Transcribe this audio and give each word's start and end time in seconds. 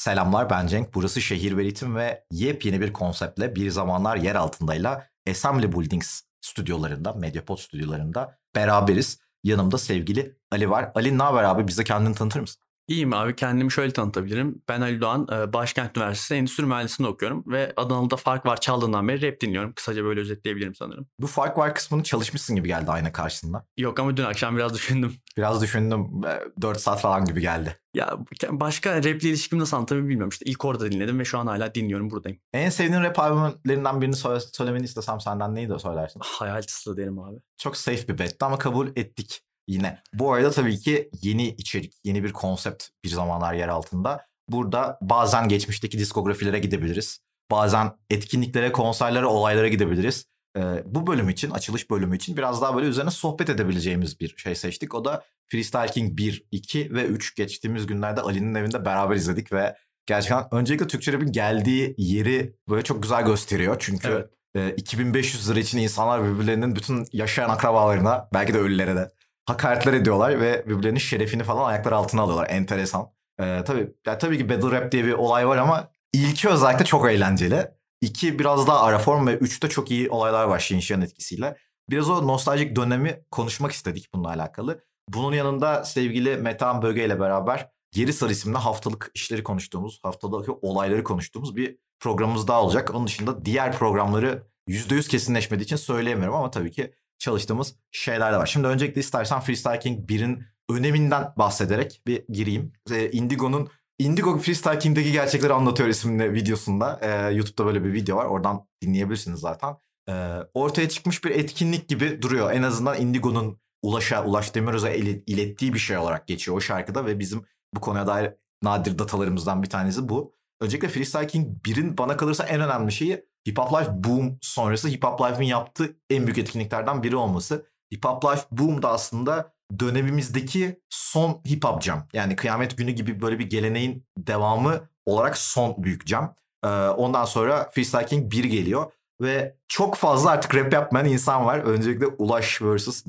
Selamlar 0.00 0.50
ben 0.50 0.66
Cenk. 0.66 0.94
Burası 0.94 1.20
Şehir 1.20 1.56
ve 1.56 1.64
Ritim 1.64 1.96
ve 1.96 2.24
yepyeni 2.30 2.80
bir 2.80 2.92
konseptle 2.92 3.54
bir 3.54 3.70
zamanlar 3.70 4.16
yer 4.16 4.34
altındayla 4.34 5.08
Assembly 5.30 5.72
Buildings 5.72 6.22
stüdyolarında, 6.40 7.12
Mediapod 7.12 7.58
stüdyolarında 7.58 8.38
beraberiz. 8.54 9.18
Yanımda 9.44 9.78
sevgili 9.78 10.36
Ali 10.50 10.70
var. 10.70 10.92
Ali 10.94 11.18
ne 11.18 11.22
haber 11.22 11.44
abi? 11.44 11.68
Bize 11.68 11.84
kendini 11.84 12.14
tanıtır 12.14 12.40
mısın? 12.40 12.62
İyiyim 12.90 13.12
abi 13.12 13.36
kendimi 13.36 13.72
şöyle 13.72 13.92
tanıtabilirim. 13.92 14.62
Ben 14.68 14.80
Ali 14.80 15.00
Doğan, 15.00 15.28
e, 15.32 15.52
Başkent 15.52 15.96
Üniversitesi 15.96 16.34
Endüstri 16.34 16.66
Mühendisliğinde 16.66 17.12
okuyorum 17.12 17.44
ve 17.46 17.72
Adanalı'da 17.76 18.16
fark 18.16 18.46
var 18.46 18.60
çaldığından 18.60 19.08
beri 19.08 19.32
rap 19.32 19.40
dinliyorum. 19.40 19.72
Kısaca 19.72 20.04
böyle 20.04 20.20
özetleyebilirim 20.20 20.74
sanırım. 20.74 21.06
Bu 21.18 21.26
fark 21.26 21.58
var 21.58 21.74
kısmını 21.74 22.02
çalışmışsın 22.02 22.56
gibi 22.56 22.68
geldi 22.68 22.90
ayna 22.90 23.12
karşısında. 23.12 23.66
Yok 23.76 24.00
ama 24.00 24.16
dün 24.16 24.24
akşam 24.24 24.56
biraz 24.56 24.74
düşündüm. 24.74 25.14
Biraz 25.36 25.62
düşündüm. 25.62 26.22
4 26.62 26.80
saat 26.80 27.00
falan 27.00 27.24
gibi 27.24 27.40
geldi. 27.40 27.76
Ya 27.94 28.18
başka 28.50 28.96
rap 28.96 29.06
ile 29.06 29.28
ilişkimi 29.28 29.60
nasıl 29.60 29.76
anlatabilirim 29.76 30.08
bilmiyorum. 30.08 30.30
İşte 30.30 30.44
ilk 30.50 30.64
orada 30.64 30.92
dinledim 30.92 31.18
ve 31.18 31.24
şu 31.24 31.38
an 31.38 31.46
hala 31.46 31.74
dinliyorum 31.74 32.10
buradayım. 32.10 32.38
En 32.52 32.70
sevdiğin 32.70 33.02
rap 33.02 33.18
albümlerinden 33.18 34.00
birini 34.00 34.16
söyle, 34.16 34.40
söylemeni 34.40 34.84
istesem 34.84 35.20
senden 35.20 35.54
neydi 35.54 35.74
o 35.74 35.78
söylersin? 35.78 36.20
Hayal 36.24 36.62
tıslı 36.62 36.96
derim 36.96 37.18
abi. 37.18 37.36
Çok 37.58 37.76
safe 37.76 38.08
bir 38.08 38.18
betti 38.18 38.44
ama 38.44 38.58
kabul 38.58 38.88
ettik 38.96 39.42
yine. 39.70 39.98
Bu 40.12 40.32
arada 40.32 40.50
tabii 40.50 40.78
ki 40.78 41.10
yeni 41.22 41.48
içerik, 41.48 41.94
yeni 42.04 42.24
bir 42.24 42.32
konsept 42.32 42.84
bir 43.04 43.08
zamanlar 43.08 43.54
yer 43.54 43.68
altında. 43.68 44.26
Burada 44.48 44.98
bazen 45.02 45.48
geçmişteki 45.48 45.98
diskografilere 45.98 46.58
gidebiliriz. 46.58 47.18
Bazen 47.50 47.92
etkinliklere, 48.10 48.72
konserlere, 48.72 49.26
olaylara 49.26 49.68
gidebiliriz. 49.68 50.26
Ee, 50.56 50.82
bu 50.86 51.06
bölüm 51.06 51.28
için, 51.28 51.50
açılış 51.50 51.90
bölümü 51.90 52.16
için 52.16 52.36
biraz 52.36 52.62
daha 52.62 52.76
böyle 52.76 52.86
üzerine 52.86 53.10
sohbet 53.10 53.50
edebileceğimiz 53.50 54.20
bir 54.20 54.34
şey 54.36 54.54
seçtik. 54.54 54.94
O 54.94 55.04
da 55.04 55.24
Freestyle 55.48 55.86
King 55.86 56.18
1, 56.18 56.44
2 56.50 56.94
ve 56.94 57.04
3 57.04 57.36
geçtiğimiz 57.36 57.86
günlerde 57.86 58.20
Ali'nin 58.20 58.54
evinde 58.54 58.84
beraber 58.84 59.16
izledik 59.16 59.52
ve 59.52 59.76
gerçekten 60.06 60.48
öncelikle 60.52 60.86
Türkçe 60.86 61.12
Rap'in 61.12 61.32
geldiği 61.32 61.94
yeri 61.98 62.54
böyle 62.68 62.82
çok 62.82 63.02
güzel 63.02 63.24
gösteriyor. 63.24 63.76
Çünkü 63.78 64.30
evet. 64.54 64.72
e, 64.72 64.76
2500 64.76 65.50
lira 65.50 65.60
için 65.60 65.78
insanlar 65.78 66.24
birbirlerinin 66.24 66.76
bütün 66.76 67.06
yaşayan 67.12 67.50
akrabalarına, 67.50 68.28
belki 68.34 68.54
de 68.54 68.58
ölülere 68.58 68.96
de 68.96 69.10
hakaretler 69.50 69.92
ediyorlar 69.92 70.40
ve 70.40 70.64
birbirlerinin 70.66 70.98
şerefini 70.98 71.42
falan 71.42 71.68
ayaklar 71.68 71.92
altına 71.92 72.22
alıyorlar. 72.22 72.50
Enteresan. 72.50 73.10
Ee, 73.40 73.62
tabii, 73.66 73.90
ya 74.06 74.18
tabii 74.18 74.38
ki 74.38 74.48
battle 74.48 74.70
rap 74.70 74.92
diye 74.92 75.04
bir 75.04 75.12
olay 75.12 75.48
var 75.48 75.56
ama 75.56 75.90
ilki 76.12 76.48
özellikle 76.48 76.84
çok 76.84 77.10
eğlenceli. 77.10 77.68
İki 78.00 78.38
biraz 78.38 78.66
daha 78.66 78.80
ara 78.80 78.98
form 78.98 79.26
ve 79.26 79.34
üçte 79.34 79.68
çok 79.68 79.90
iyi 79.90 80.10
olaylar 80.10 80.44
var 80.44 80.58
Shinshiya'nın 80.58 81.04
etkisiyle. 81.04 81.56
Biraz 81.90 82.10
o 82.10 82.26
nostaljik 82.26 82.76
dönemi 82.76 83.24
konuşmak 83.30 83.72
istedik 83.72 84.14
bununla 84.14 84.28
alakalı. 84.28 84.80
Bunun 85.08 85.32
yanında 85.32 85.84
sevgili 85.84 86.36
Metehan 86.36 86.82
Böge 86.82 87.04
ile 87.04 87.20
beraber 87.20 87.70
Geri 87.92 88.12
Sarı 88.12 88.32
isimli 88.32 88.58
haftalık 88.58 89.10
işleri 89.14 89.42
konuştuğumuz, 89.42 90.00
haftalık 90.02 90.64
olayları 90.64 91.04
konuştuğumuz 91.04 91.56
bir 91.56 91.76
programımız 92.00 92.48
daha 92.48 92.62
olacak. 92.62 92.94
Onun 92.94 93.06
dışında 93.06 93.44
diğer 93.44 93.72
programları 93.72 94.42
%100 94.68 95.08
kesinleşmediği 95.08 95.64
için 95.64 95.76
söyleyemiyorum 95.76 96.34
ama 96.34 96.50
tabii 96.50 96.70
ki 96.70 96.94
çalıştığımız 97.20 97.74
şeyler 97.90 98.32
de 98.32 98.36
var. 98.36 98.46
Şimdi 98.46 98.66
öncelikle 98.66 99.00
istersen 99.00 99.40
Freestyle 99.40 99.78
King 99.78 100.10
1'in 100.10 100.44
öneminden 100.70 101.32
bahsederek 101.36 102.02
bir 102.06 102.24
gireyim. 102.28 102.72
E, 102.90 103.10
Indigo'nun 103.10 103.68
Indigo 103.98 104.38
Freestyle 104.38 104.78
King'deki 104.78 105.12
gerçekleri 105.12 105.52
anlatıyor 105.52 105.88
isimli 105.88 106.32
videosunda. 106.32 107.00
E, 107.02 107.34
YouTube'da 107.34 107.66
böyle 107.66 107.84
bir 107.84 107.92
video 107.92 108.16
var. 108.16 108.24
Oradan 108.24 108.66
dinleyebilirsiniz 108.82 109.40
zaten. 109.40 109.76
E, 110.08 110.36
ortaya 110.54 110.88
çıkmış 110.88 111.24
bir 111.24 111.30
etkinlik 111.30 111.88
gibi 111.88 112.22
duruyor. 112.22 112.52
En 112.52 112.62
azından 112.62 113.00
Indigo'nun 113.00 113.60
Ulaş'a, 113.82 114.24
Ulaş 114.24 114.54
Demiröz'e 114.54 114.96
ilettiği 115.26 115.74
bir 115.74 115.78
şey 115.78 115.96
olarak 115.96 116.26
geçiyor 116.26 116.56
o 116.56 116.60
şarkıda 116.60 117.06
ve 117.06 117.18
bizim 117.18 117.44
bu 117.74 117.80
konuya 117.80 118.06
dair 118.06 118.32
nadir 118.62 118.98
datalarımızdan 118.98 119.62
bir 119.62 119.70
tanesi 119.70 120.08
bu. 120.08 120.34
Öncelikle 120.60 120.88
Freestyle 120.88 121.26
King 121.26 121.58
1'in 121.64 121.98
bana 121.98 122.16
kalırsa 122.16 122.44
en 122.44 122.60
önemli 122.60 122.92
şeyi 122.92 123.24
Hip 123.48 123.58
Hop 123.58 123.72
Life 123.72 123.90
Boom 123.94 124.38
sonrası 124.42 124.88
Hip 124.88 125.04
Hop 125.04 125.20
Life'ın 125.20 125.42
yaptığı 125.42 125.96
en 126.10 126.26
büyük 126.26 126.38
etkinliklerden 126.38 127.02
biri 127.02 127.16
olması. 127.16 127.66
Hip 127.94 128.04
Hop 128.04 128.24
Life 128.24 128.42
Boom 128.50 128.82
da 128.82 128.88
aslında 128.90 129.52
dönemimizdeki 129.78 130.80
son 130.88 131.42
hip 131.48 131.64
hop 131.64 131.82
jam. 131.82 132.06
Yani 132.12 132.36
kıyamet 132.36 132.78
günü 132.78 132.90
gibi 132.90 133.22
böyle 133.22 133.38
bir 133.38 133.50
geleneğin 133.50 134.06
devamı 134.18 134.88
olarak 135.06 135.38
son 135.38 135.84
büyük 135.84 136.06
jam. 136.08 136.34
Ee, 136.64 136.68
ondan 136.68 137.24
sonra 137.24 137.70
Freestyle 137.70 138.06
King 138.06 138.32
1 138.32 138.44
geliyor. 138.44 138.92
Ve 139.20 139.56
çok 139.68 139.96
fazla 139.96 140.30
artık 140.30 140.54
rap 140.54 140.72
yapmayan 140.72 141.06
insan 141.06 141.46
var. 141.46 141.58
Öncelikle 141.58 142.06
Ulaş 142.06 142.62
vs. 142.62 143.04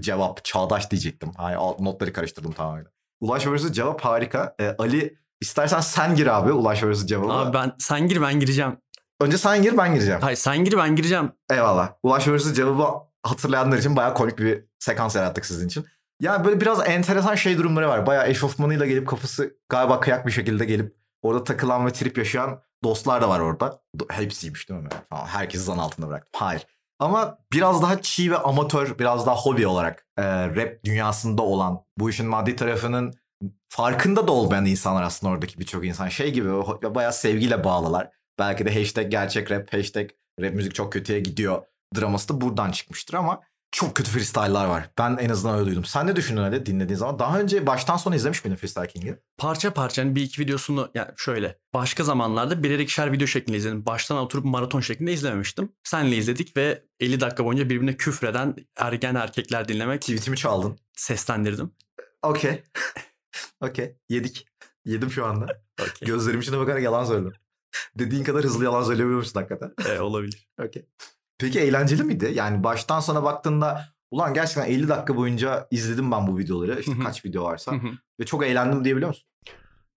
Cevap. 0.00 0.44
Çağdaş 0.44 0.90
diyecektim. 0.90 1.30
Hayır, 1.36 1.58
notları 1.58 2.12
karıştırdım 2.12 2.52
tamamen. 2.52 2.86
Ulaş 3.20 3.46
vs. 3.46 3.72
Cevap 3.72 4.00
harika. 4.00 4.54
Ee, 4.60 4.74
Ali 4.78 5.18
istersen 5.40 5.80
sen 5.80 6.16
gir 6.16 6.26
abi 6.26 6.52
Ulaş 6.52 6.82
vs. 6.82 7.06
Cevap'a. 7.06 7.38
Abi 7.38 7.54
ben 7.54 7.72
sen 7.78 8.08
gir 8.08 8.22
ben 8.22 8.40
gireceğim. 8.40 8.76
Önce 9.20 9.38
sen 9.38 9.62
gir 9.62 9.78
ben 9.78 9.94
gireceğim. 9.94 10.20
Hayır 10.20 10.36
sen 10.36 10.64
gir 10.64 10.76
ben 10.78 10.96
gireceğim. 10.96 11.32
Eyvallah. 11.50 11.92
Ulaş 12.02 12.28
vs. 12.28 12.54
Cevabı 12.54 12.86
hatırlayanlar 13.22 13.78
için 13.78 13.96
bayağı 13.96 14.14
komik 14.14 14.38
bir 14.38 14.64
sekans 14.78 15.16
yarattık 15.16 15.46
sizin 15.46 15.66
için. 15.66 15.86
Yani 16.20 16.44
böyle 16.44 16.60
biraz 16.60 16.88
enteresan 16.88 17.34
şey 17.34 17.58
durumları 17.58 17.88
var. 17.88 18.06
Bayağı 18.06 18.28
eşofmanıyla 18.28 18.86
gelip 18.86 19.08
kafası 19.08 19.56
galiba 19.68 20.00
kıyak 20.00 20.26
bir 20.26 20.32
şekilde 20.32 20.64
gelip 20.64 20.96
orada 21.22 21.44
takılan 21.44 21.86
ve 21.86 21.92
trip 21.92 22.18
yaşayan 22.18 22.62
dostlar 22.84 23.22
da 23.22 23.28
var 23.28 23.40
orada. 23.40 23.80
Hepsiymiş 24.08 24.68
değil 24.68 24.80
mi? 24.80 24.88
Herkesi 25.10 25.64
zan 25.64 25.78
altında 25.78 26.08
bıraktım. 26.08 26.30
Hayır. 26.36 26.66
Ama 26.98 27.38
biraz 27.52 27.82
daha 27.82 28.02
çiğ 28.02 28.30
ve 28.30 28.38
amatör, 28.38 28.98
biraz 28.98 29.26
daha 29.26 29.36
hobi 29.36 29.66
olarak 29.66 30.06
e, 30.16 30.24
rap 30.48 30.84
dünyasında 30.84 31.42
olan 31.42 31.84
bu 31.98 32.10
işin 32.10 32.26
maddi 32.26 32.56
tarafının 32.56 33.14
farkında 33.68 34.28
da 34.28 34.32
olmayan 34.32 34.66
insanlar 34.66 35.02
aslında 35.02 35.32
oradaki 35.32 35.58
birçok 35.58 35.86
insan. 35.86 36.08
Şey 36.08 36.32
gibi 36.32 36.48
bayağı 36.94 37.12
sevgiyle 37.12 37.64
bağlılar. 37.64 38.10
Belki 38.38 38.66
de 38.66 38.74
hashtag 38.74 39.10
gerçek 39.10 39.50
rap, 39.50 39.72
hashtag 39.72 40.10
rap 40.40 40.54
müzik 40.54 40.74
çok 40.74 40.92
kötüye 40.92 41.20
gidiyor 41.20 41.62
draması 41.96 42.28
da 42.28 42.40
buradan 42.40 42.70
çıkmıştır 42.70 43.14
ama 43.14 43.40
çok 43.72 43.94
kötü 43.94 44.10
freestyle'lar 44.10 44.66
var. 44.66 44.90
Ben 44.98 45.16
en 45.20 45.28
azından 45.28 45.58
öyle 45.58 45.66
duydum. 45.66 45.84
Sen 45.84 46.06
ne 46.06 46.16
düşündün 46.16 46.42
öyle 46.42 46.66
dinlediğin 46.66 46.98
zaman? 46.98 47.18
Daha 47.18 47.40
önce 47.40 47.66
baştan 47.66 47.96
sona 47.96 48.16
izlemiş 48.16 48.44
miydin 48.44 48.56
Freestyle 48.56 48.86
King'i? 48.86 49.16
Parça 49.38 49.74
parça 49.74 50.02
hani 50.02 50.16
bir 50.16 50.22
iki 50.22 50.42
videosunu 50.42 50.90
yani 50.94 51.08
şöyle 51.16 51.58
başka 51.74 52.04
zamanlarda 52.04 52.62
birer 52.62 52.78
ikişer 52.78 53.12
video 53.12 53.26
şeklinde 53.26 53.56
izledim. 53.56 53.86
Baştan 53.86 54.18
oturup 54.18 54.44
maraton 54.44 54.80
şeklinde 54.80 55.12
izlememiştim. 55.12 55.72
Senle 55.84 56.16
izledik 56.16 56.56
ve 56.56 56.82
50 57.00 57.20
dakika 57.20 57.44
boyunca 57.44 57.64
birbirine 57.64 57.96
küfreden 57.96 58.54
ergen 58.76 59.14
erkekler 59.14 59.68
dinlemek. 59.68 60.00
Tweetimi 60.00 60.36
çaldın. 60.36 60.78
Seslendirdim. 60.96 61.72
Okey. 62.22 62.62
Okey. 63.60 63.96
Yedik. 64.08 64.46
Yedim 64.84 65.10
şu 65.10 65.26
anda. 65.26 65.46
Okay. 65.80 66.06
Gözlerim 66.08 66.40
içine 66.40 66.58
bakarak 66.58 66.82
yalan 66.82 67.04
söyledim. 67.04 67.32
Dediğin 67.98 68.24
kadar 68.24 68.44
hızlı 68.44 68.64
yalan 68.64 68.82
söyleyebiliyor 68.82 69.18
musun 69.18 69.40
hakikaten? 69.40 69.72
Evet 69.88 70.00
olabilir. 70.00 70.48
Okey. 70.62 70.86
Peki 71.38 71.60
eğlenceli 71.60 72.02
miydi? 72.02 72.30
Yani 72.34 72.64
baştan 72.64 73.00
sona 73.00 73.22
baktığında 73.22 73.88
ulan 74.10 74.34
gerçekten 74.34 74.66
50 74.66 74.88
dakika 74.88 75.16
boyunca 75.16 75.68
izledim 75.70 76.12
ben 76.12 76.26
bu 76.26 76.38
videoları. 76.38 76.80
İşte 76.80 76.92
kaç 77.04 77.24
video 77.24 77.44
varsa. 77.44 77.72
ve 78.20 78.24
çok 78.26 78.46
eğlendim 78.46 78.84
diyebiliyor 78.84 79.08
musun? 79.08 79.24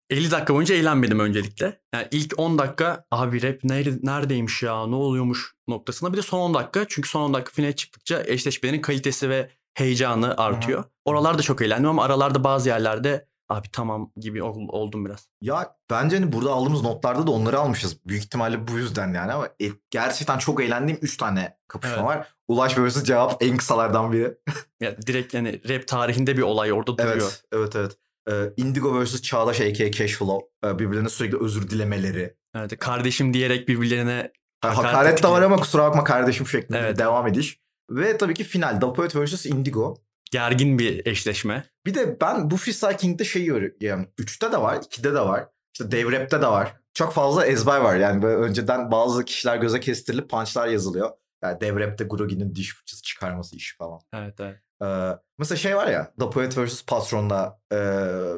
50 0.10 0.32
dakika 0.32 0.54
boyunca 0.54 0.76
eğlenmedim 0.76 1.20
öncelikle. 1.20 1.82
Yani 1.94 2.08
ilk 2.12 2.34
10 2.40 2.58
dakika 2.60 3.06
abi 3.12 3.42
rap 3.44 3.64
neredeymiş 4.04 4.64
ya 4.64 4.88
ne 4.88 4.96
oluyormuş 4.96 5.54
noktasında. 5.68 6.14
Bir 6.14 6.18
de 6.18 6.22
son 6.22 6.40
10 6.40 6.54
dakika 6.54 6.86
çünkü 6.90 7.10
son 7.10 7.22
10 7.22 7.34
dakika 7.34 7.52
finale 7.52 7.76
çıktıkça 7.76 8.24
eşleşmelerin 8.26 8.82
kalitesi 8.82 9.30
ve 9.30 9.50
heyecanı 9.74 10.38
artıyor. 10.38 10.84
Oralarda 11.06 11.42
çok 11.42 11.62
eğlendim 11.62 11.90
ama 11.90 12.04
aralarda 12.04 12.44
bazı 12.44 12.70
yerlerde 12.70 13.29
abi 13.50 13.68
tamam 13.72 14.12
gibi 14.18 14.44
oldum 14.44 15.06
biraz. 15.06 15.30
Ya 15.42 15.76
bence 15.90 16.18
hani 16.18 16.32
burada 16.32 16.52
aldığımız 16.52 16.82
notlarda 16.82 17.28
da 17.28 17.32
onları 17.32 17.60
almışız. 17.60 17.98
Büyük 18.08 18.24
ihtimalle 18.24 18.68
bu 18.68 18.78
yüzden 18.78 19.14
yani 19.14 19.32
ama 19.32 19.50
e, 19.62 19.66
gerçekten 19.92 20.38
çok 20.38 20.64
eğlendiğim 20.64 21.00
3 21.02 21.18
tane 21.18 21.58
kapışma 21.68 21.96
evet. 21.96 22.06
var. 22.06 22.28
Ulaş 22.48 22.78
vs 22.78 23.04
cevap 23.04 23.44
en 23.44 23.58
kısalardan 23.58 24.12
biri. 24.12 24.38
ya 24.82 25.02
direkt 25.02 25.34
yani 25.34 25.62
rap 25.70 25.88
tarihinde 25.88 26.38
bir 26.38 26.42
olay 26.42 26.74
orada 26.74 26.98
duruyor. 26.98 27.16
Evet, 27.16 27.44
evet, 27.52 27.76
evet. 27.76 27.98
Ee, 28.30 28.64
Indigo 28.64 29.04
vs 29.04 29.22
Çağdaş 29.22 29.62
a.k.a. 29.62 29.92
Cashflow. 29.92 30.48
Ee, 30.66 30.80
birbirlerine 30.80 31.10
sürekli 31.10 31.38
özür 31.44 31.70
dilemeleri. 31.70 32.36
Evet, 32.56 32.80
kardeşim 32.80 33.34
diyerek 33.34 33.68
birbirlerine 33.68 34.32
hakaret, 34.62 34.94
hakaret 34.94 35.24
de 35.24 35.28
var 35.28 35.42
ama 35.42 35.56
kusura 35.56 35.84
bakma 35.84 36.04
kardeşim 36.04 36.48
şeklinde 36.48 36.80
evet. 36.80 37.00
devam 37.00 37.28
ediş. 37.28 37.60
Ve 37.92 38.18
tabii 38.18 38.34
ki 38.34 38.44
final 38.44 38.82
Dapoet 38.82 39.16
vs 39.16 39.46
Indigo 39.46 39.98
gergin 40.32 40.80
bir 40.80 41.06
eşleşme. 41.06 41.64
Bir 41.90 41.94
de 41.94 42.22
ben 42.22 42.52
bu 42.52 42.58
Freestyle 42.58 42.98
King'de 42.98 43.26
şeyi 43.26 43.46
görüyorum. 43.46 44.08
3'te 44.20 44.52
de 44.52 44.62
var, 44.62 44.76
2'de 44.76 45.14
de 45.14 45.20
var. 45.20 45.48
İşte 45.74 45.92
Dave 45.92 46.20
Rap'te 46.20 46.42
de 46.42 46.48
var. 46.48 46.76
Çok 46.94 47.14
fazla 47.14 47.46
ezber 47.46 47.80
var. 47.80 47.96
Yani 47.96 48.22
böyle 48.22 48.36
önceden 48.36 48.92
bazı 48.92 49.26
kişiler 49.26 49.58
göze 49.58 49.80
kestirilip 49.80 50.30
punchlar 50.30 50.68
yazılıyor. 50.68 51.12
Yani 51.44 51.62
Dave 51.62 51.80
Rap'te 51.80 52.04
Grogi'nin 52.04 52.56
diş 52.56 52.76
fırçası 52.76 53.02
çıkarması 53.02 53.56
işi 53.56 53.78
falan. 53.78 54.00
Evet 54.14 54.40
evet. 54.40 54.58
Ee, 54.82 55.18
mesela 55.38 55.58
şey 55.58 55.76
var 55.76 55.88
ya 55.88 56.14
The 56.20 56.30
Poet 56.30 56.58
vs. 56.58 56.86
Patron'da 56.86 57.60
e, 57.74 57.78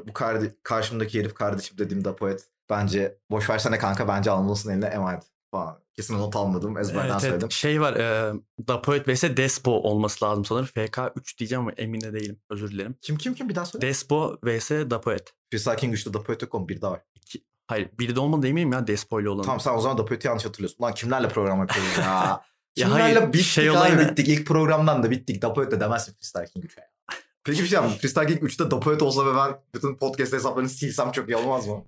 bu 0.08 0.14
kardi, 0.14 0.58
karşımdaki 0.64 1.20
herif 1.20 1.34
kardeşim 1.34 1.78
dediğim 1.78 2.04
The 2.04 2.16
Poet 2.16 2.48
bence 2.70 3.18
boş 3.32 3.50
versene 3.50 3.78
kanka 3.78 4.08
bence 4.08 4.32
almalısın 4.32 4.72
eline 4.72 4.86
emanet 4.86 5.24
falan. 5.52 5.80
Kesin 5.94 6.20
not 6.20 6.36
almadım 6.36 6.78
ezberden 6.78 7.10
evet, 7.10 7.22
söyledim. 7.22 7.42
Evet. 7.42 7.52
Şey 7.52 7.82
var 7.82 7.94
e, 7.94 8.34
Da 8.68 8.82
Poet 8.82 9.08
vs 9.08 9.24
Despo 9.24 9.72
olması 9.72 10.26
lazım 10.26 10.46
sanırım. 10.46 10.66
FK3 10.66 11.38
diyeceğim 11.38 11.62
ama 11.62 11.72
emin 11.72 12.02
de 12.02 12.14
değilim. 12.14 12.40
Özür 12.50 12.72
dilerim. 12.72 12.96
Kim 13.02 13.18
kim 13.18 13.34
kim 13.34 13.50
bir 13.50 13.56
daha 13.56 13.66
söyle. 13.66 13.88
Despo 13.88 14.38
vs 14.44 14.72
Da 14.72 15.02
Poet. 15.02 15.34
Freestyle 15.52 15.76
King 15.76 15.96
3'te 15.96 16.14
Da 16.14 16.24
Poet 16.24 16.42
yok 16.42 16.70
bir 16.70 16.82
daha 16.82 16.92
var. 16.92 17.02
İki, 17.16 17.46
Hayır 17.68 17.90
biri 18.00 18.16
de 18.16 18.20
olmadı 18.20 18.48
eminim 18.48 18.72
ya 18.72 18.88
Despo 18.88 19.22
ile 19.22 19.30
olan. 19.30 19.44
Tamam 19.44 19.60
sen 19.60 19.74
o 19.74 19.82
zaman 19.82 19.98
da 19.98 20.06
Poet'i 20.06 20.28
yanlış 20.28 20.46
hatırlıyorsun. 20.46 20.84
Lan 20.84 20.94
kimlerle 20.94 21.28
program 21.28 21.60
yapıyoruz 21.60 21.98
ya? 21.98 22.42
Ya 22.76 22.86
kimlerle 22.86 23.20
hayır, 23.20 23.34
bittik 23.34 23.46
şey 23.46 23.70
abi 23.70 24.00
bittik. 24.00 24.28
İlk 24.28 24.48
programdan 24.48 25.04
da 25.04 25.12
bittik. 25.12 25.42
Dapoet 25.42 25.72
de 25.72 25.80
demezsin 25.80 26.14
Freestyle 26.14 26.46
King 26.46 26.66
3'e. 26.66 26.84
Peki 27.44 27.64
bir 27.64 27.68
şey 27.68 27.76
yapayım. 27.76 27.98
Freestyle 27.98 28.28
King 28.28 28.44
3'te 28.44 28.72
Dapoet 28.72 29.02
olsa 29.02 29.26
ve 29.26 29.36
ben 29.36 29.62
bütün 29.76 29.96
podcast 29.96 30.34
hesaplarını 30.34 30.70
silsem 30.70 31.12
çok 31.12 31.30
iyi 31.30 31.36
olmaz 31.36 31.68
mı? 31.68 31.86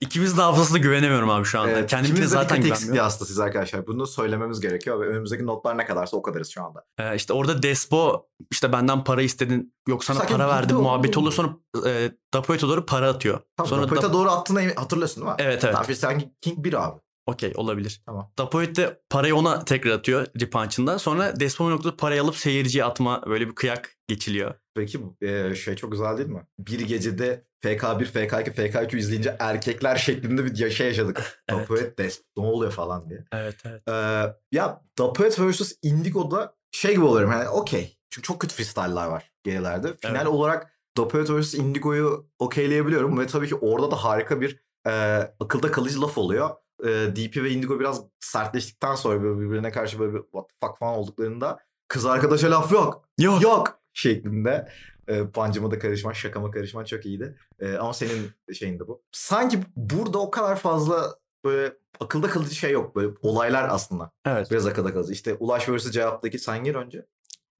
İkimiz 0.00 0.38
de 0.38 0.42
hafızasına 0.42 0.78
güvenemiyorum 0.78 1.30
abi 1.30 1.44
şu 1.44 1.60
anda. 1.60 1.70
Evet, 1.70 1.92
de 1.92 2.26
zaten 2.26 2.62
dikkat 2.62 2.72
eksikliği 2.78 3.00
hastasıyız 3.00 3.40
arkadaşlar. 3.40 3.86
Bunu 3.86 4.06
söylememiz 4.06 4.60
gerekiyor 4.60 5.00
ve 5.00 5.06
önümüzdeki 5.06 5.46
notlar 5.46 5.78
ne 5.78 5.86
kadarsa 5.86 6.16
o 6.16 6.22
kadarız 6.22 6.50
şu 6.50 6.64
anda. 6.64 6.84
Ee, 6.98 7.16
işte 7.16 7.32
orada 7.32 7.62
Despo 7.62 8.26
işte 8.50 8.72
benden 8.72 9.04
para 9.04 9.22
istedin 9.22 9.74
yok 9.88 10.04
sana 10.04 10.18
Sakin 10.18 10.36
para 10.36 10.48
verdim 10.48 10.76
muhabbet 10.76 11.16
oluyor 11.16 11.32
sonra 11.32 11.56
e, 11.86 12.12
Dapoet'e 12.34 12.68
doğru 12.68 12.86
para 12.86 13.08
atıyor. 13.08 13.40
Tamam, 13.56 13.70
sonra 13.70 13.82
Dapoet'e 13.82 14.02
Da- 14.02 14.12
doğru 14.12 14.30
attığını 14.30 14.74
hatırlıyorsun 14.74 15.22
değil 15.22 15.36
mi? 15.36 15.36
Evet 15.38 15.64
evet 15.64 15.72
Tamam, 15.74 15.86
Freestyle 15.86 16.32
King 16.40 16.64
1 16.64 16.84
abi. 16.84 17.00
okey 17.26 17.52
olabilir. 17.56 18.02
Tamam. 18.06 18.32
Dapoet 18.38 18.76
de 18.76 19.00
parayı 19.10 19.36
ona 19.36 19.64
tekrar 19.64 19.90
atıyor 19.90 20.26
repunch'ında. 20.40 20.98
Sonra 20.98 21.40
Despo 21.40 21.66
bir 21.66 21.70
noktada 21.70 21.96
parayı 21.96 22.22
alıp 22.22 22.36
seyirciye 22.36 22.84
atma 22.84 23.22
böyle 23.26 23.48
bir 23.48 23.54
kıyak 23.54 23.96
geçiliyor. 24.08 24.54
Peki 24.74 25.00
e, 25.20 25.54
şey 25.54 25.76
çok 25.76 25.92
güzel 25.92 26.18
değil 26.18 26.28
mi? 26.28 26.46
Bir 26.58 26.80
gecede 26.80 27.44
FK1, 27.64 28.04
FK2, 28.04 28.52
FK3 28.54 28.96
izleyince 28.96 29.36
erkekler 29.38 29.96
şeklinde 29.96 30.44
bir 30.44 30.70
şey 30.70 30.86
yaşadık. 30.86 31.22
Evet. 31.48 31.60
Dapoet 31.70 32.20
ne 32.36 32.44
oluyor 32.44 32.72
falan 32.72 33.10
diye. 33.10 33.24
Evet 33.32 33.56
evet. 33.64 33.82
Ee, 33.88 33.92
ya 34.52 34.82
Dapoet 34.98 35.40
vs 35.40 35.72
Indigo'da 35.82 36.54
şey 36.70 36.94
gibi 36.94 37.04
oluyorum 37.04 37.32
yani 37.32 37.48
okey. 37.48 37.98
Çünkü 38.10 38.26
çok 38.26 38.40
kötü 38.40 38.54
freestyle'lar 38.54 39.08
var 39.08 39.32
gerilerde. 39.44 39.94
Final 39.96 40.16
Evet. 40.16 40.26
olarak 40.26 40.72
Dapoet 40.96 41.30
vs 41.30 41.54
Indigo'yu 41.54 42.30
okeyleyebiliyorum 42.38 43.18
ve 43.18 43.26
tabii 43.26 43.48
ki 43.48 43.54
orada 43.54 43.90
da 43.90 43.96
harika 44.04 44.40
bir 44.40 44.62
e, 44.86 44.90
akılda 45.40 45.70
kalıcı 45.70 46.02
laf 46.02 46.18
oluyor. 46.18 46.50
E, 46.84 46.88
DP 46.88 47.36
ve 47.36 47.50
Indigo 47.50 47.80
biraz 47.80 48.02
sertleştikten 48.20 48.94
sonra 48.94 49.22
birbirine 49.40 49.70
karşı 49.72 49.98
böyle 49.98 50.14
bir 50.14 50.22
what 50.22 50.48
the 50.48 50.66
fuck 50.66 50.78
falan 50.78 50.94
olduklarında 50.98 51.58
kız 51.88 52.06
arkadaşa 52.06 52.50
laf 52.50 52.72
yok. 52.72 53.04
Yok. 53.18 53.42
Yok 53.42 53.81
şeklinde. 53.92 54.68
E, 55.08 55.26
pancıma 55.26 55.70
da 55.70 55.78
karışman, 55.78 56.12
şakama 56.12 56.50
karışman 56.50 56.84
çok 56.84 57.06
iyiydi. 57.06 57.36
E, 57.60 57.74
ama 57.74 57.92
senin 57.92 58.30
şeyin 58.54 58.78
de 58.78 58.88
bu. 58.88 59.02
Sanki 59.12 59.58
burada 59.76 60.18
o 60.18 60.30
kadar 60.30 60.56
fazla 60.56 61.14
böyle 61.44 61.72
akılda 62.00 62.28
kalıcı 62.30 62.54
şey 62.54 62.70
yok. 62.70 62.96
Böyle 62.96 63.12
olaylar 63.22 63.68
aslında. 63.70 64.10
Evet. 64.26 64.50
Biraz 64.50 64.66
akılda 64.66 64.92
kalıcı. 64.92 65.12
İşte 65.12 65.34
Ulaş 65.34 65.68
vs 65.68 65.90
cevaptaki 65.90 66.38
sen 66.38 66.64
gir 66.64 66.74
önce. 66.74 67.06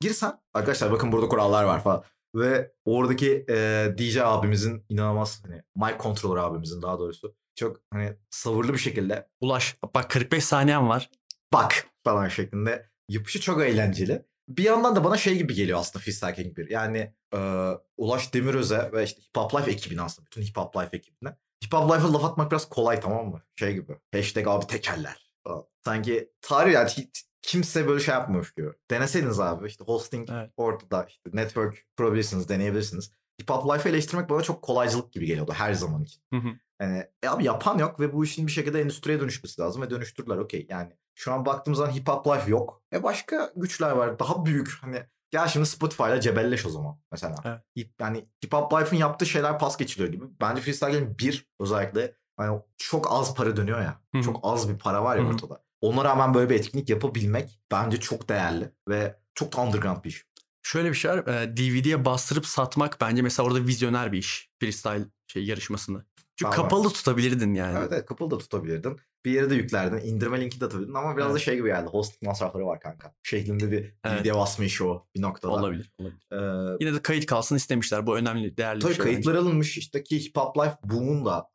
Gir 0.01 0.11
sen. 0.11 0.39
Arkadaşlar 0.55 0.93
bakın 0.93 1.13
burada 1.13 1.29
kurallar 1.29 1.65
var 1.65 1.83
falan. 1.83 2.05
Ve 2.35 2.73
oradaki 2.85 3.45
e, 3.49 3.89
DJ 3.99 4.17
abimizin 4.17 4.85
inanılmaz 4.89 5.43
hani 5.47 5.63
mic 5.77 6.03
controller 6.03 6.43
abimizin 6.43 6.83
daha 6.83 6.99
doğrusu 6.99 7.35
çok 7.55 7.81
hani 7.93 8.17
sabırlı 8.31 8.73
bir 8.73 8.79
şekilde 8.79 9.29
Ulaş 9.41 9.77
bak 9.95 10.11
45 10.11 10.45
saniyen 10.45 10.89
var. 10.89 11.11
bak 11.53 11.87
falan 12.05 12.29
şeklinde 12.29 12.87
yapışı 13.09 13.41
çok 13.41 13.63
eğlenceli. 13.63 14.27
Bir 14.49 14.65
yandan 14.65 14.97
da 14.97 15.05
bana 15.05 15.17
şey 15.17 15.37
gibi 15.39 15.55
geliyor 15.55 15.79
aslında 15.79 16.03
Freestyle 16.03 16.35
King 16.35 16.57
1. 16.57 16.71
Yani 16.71 17.15
e, 17.35 17.71
Ulaş 17.97 18.35
Demiröz'e 18.35 18.91
ve 18.93 19.05
işte 19.05 19.23
Hip 19.23 19.37
Hop 19.37 19.55
Life 19.55 19.71
ekibine 19.71 20.03
aslında. 20.03 20.27
Bütün 20.27 20.43
Hip 20.43 20.57
Hop 20.57 20.77
Life 20.77 20.97
ekibine. 20.97 21.37
Hip 21.65 21.73
Hop 21.73 21.93
Life'a 21.95 22.13
laf 22.13 22.25
atmak 22.25 22.51
biraz 22.51 22.69
kolay 22.69 23.01
tamam 23.01 23.29
mı? 23.29 23.43
Şey 23.57 23.75
gibi. 23.75 23.93
Hashtag 24.15 24.49
abi 24.49 24.67
tekerler 24.67 25.31
falan. 25.45 25.65
Sanki 25.85 26.33
tarih 26.41 26.73
yani 26.73 26.89
hiç 26.89 27.25
kimse 27.43 27.89
böyle 27.89 28.01
şey 28.01 28.15
yapmıyormuş 28.15 28.55
gibi. 28.55 28.69
Deneseydiniz 28.91 29.41
abi 29.41 29.67
işte 29.69 29.85
hosting 29.85 30.29
Evet. 30.33 30.51
ortada 30.57 31.05
işte 31.09 31.31
network 31.33 31.87
kurabilirsiniz, 31.97 32.49
deneyebilirsiniz. 32.49 33.11
Hip 33.43 33.51
Hop 33.51 33.75
Life'ı 33.75 33.93
eleştirmek 33.93 34.31
bana 34.31 34.43
çok 34.43 34.63
kolaycılık 34.63 35.13
gibi 35.13 35.27
geliyordu 35.27 35.53
her 35.57 35.75
zaman 35.75 36.03
için. 36.03 36.23
Hı 36.33 36.37
hı. 36.37 36.49
Yani 36.81 37.07
e 37.23 37.29
abi 37.29 37.45
yapan 37.45 37.79
yok 37.79 38.01
ve 38.01 38.13
bu 38.13 38.25
işin 38.25 38.47
bir 38.47 38.53
şekilde 38.53 38.81
endüstriye 38.81 39.21
dönüşmesi 39.21 39.61
lazım 39.61 39.83
ve 39.83 39.91
dönüştürdüler 39.91 40.37
okey. 40.37 40.67
Yani 40.71 40.93
şu 41.15 41.33
an 41.33 41.47
baktığımız 41.47 41.79
zaman 41.79 41.93
hip 41.93 42.09
hop 42.09 42.27
life 42.27 42.51
yok. 42.51 42.83
E 42.93 43.03
başka 43.03 43.53
güçler 43.57 43.91
var 43.91 44.19
daha 44.19 44.47
büyük 44.47 44.79
hani 44.81 45.03
gel 45.31 45.49
şimdi 45.49 45.67
Spotify'la 45.67 46.21
cebelleş 46.21 46.67
o 46.67 46.71
zaman 46.71 47.01
mesela. 47.13 47.35
Evet. 47.45 47.61
Hip, 47.79 47.91
yani 48.01 48.29
hip 48.45 48.53
hop 48.53 48.73
life'ın 48.73 49.01
yaptığı 49.01 49.27
şeyler 49.27 49.59
pas 49.59 49.77
geçiliyor 49.77 50.13
gibi. 50.13 50.25
Bence 50.41 50.63
freestyle 50.63 50.91
game 50.91 51.19
bir 51.19 51.47
özellikle 51.61 52.17
hani 52.37 52.61
çok 52.79 53.13
az 53.13 53.35
para 53.35 53.57
dönüyor 53.57 53.81
ya. 53.81 54.01
Hı 54.13 54.19
hı. 54.19 54.23
Çok 54.23 54.41
az 54.43 54.69
bir 54.69 54.79
para 54.79 55.05
var 55.05 55.17
ya 55.17 55.23
Hı 55.23 55.29
hı. 55.29 55.33
ortada. 55.33 55.63
Ona 55.81 56.05
rağmen 56.05 56.35
böyle 56.35 56.51
bir 56.51 56.55
etkinlik 56.55 56.91
yapabilmek 56.91 57.61
bence 57.71 58.01
çok 58.01 58.29
değerli 58.29 58.73
ve 58.89 59.19
çok 59.35 59.57
da 59.57 59.63
underground 59.63 60.05
bir 60.05 60.09
iş. 60.09 60.27
Şöyle 60.63 60.89
bir 60.91 60.95
şey 60.95 61.11
var. 61.11 61.27
DVD'ye 61.57 62.05
bastırıp 62.05 62.47
satmak 62.47 63.01
bence 63.01 63.23
mesela 63.23 63.47
orada 63.47 63.67
vizyoner 63.67 64.13
bir 64.13 64.19
iş. 64.19 64.51
Freestyle 64.61 65.05
şey 65.27 65.45
yarışmasını. 65.45 66.05
Çünkü 66.37 66.57
Tamam. 66.57 66.69
kapalı 66.69 66.93
tutabilirdin 66.93 67.55
yani. 67.55 67.79
Evet, 67.79 67.93
evet 67.93 68.07
kapalı 68.07 68.31
da 68.31 68.39
tutabilirdin. 68.39 69.01
Bir 69.25 69.31
yere 69.33 69.51
de 69.51 69.55
yüklerdin. 69.55 69.97
indirme 70.09 70.41
linki 70.41 70.61
de 70.61 70.65
atabilirdin 70.65 70.95
ama 70.95 71.17
biraz 71.17 71.29
da 71.29 71.33
Evet. 71.33 71.43
şey 71.43 71.57
gibi 71.57 71.69
geldi. 71.69 71.87
Hosting 71.91 72.23
masrafları 72.23 72.67
var 72.67 72.81
kanka. 72.81 73.15
Şeklinde 73.23 73.71
bir 73.71 73.95
Evet. 74.05 74.21
video 74.21 74.39
basma 74.39 74.65
işi 74.65 74.85
o 74.85 75.07
bir 75.17 75.23
noktada. 75.23 75.53
Olabilir. 75.53 75.93
olabilir. 75.99 76.17
Ee, 76.33 76.77
Yine 76.85 76.95
de 76.97 77.03
kayıt 77.03 77.27
kalsın 77.27 77.57
istemişler. 77.57 78.07
Bu 78.07 78.17
önemli, 78.17 78.57
değerli 78.57 78.81
tabii 78.81 78.91
bir 78.91 78.97
şey. 78.97 79.05
bence. 79.05 79.13
kayıtlar 79.15 79.35
alınmış. 79.35 79.79
İşte 79.79 80.03
ki 80.03 80.19
Hip 80.25 80.37
Hop 80.37 80.57
Life 80.59 80.77
Boom'un 80.85 81.25
da 81.25 81.49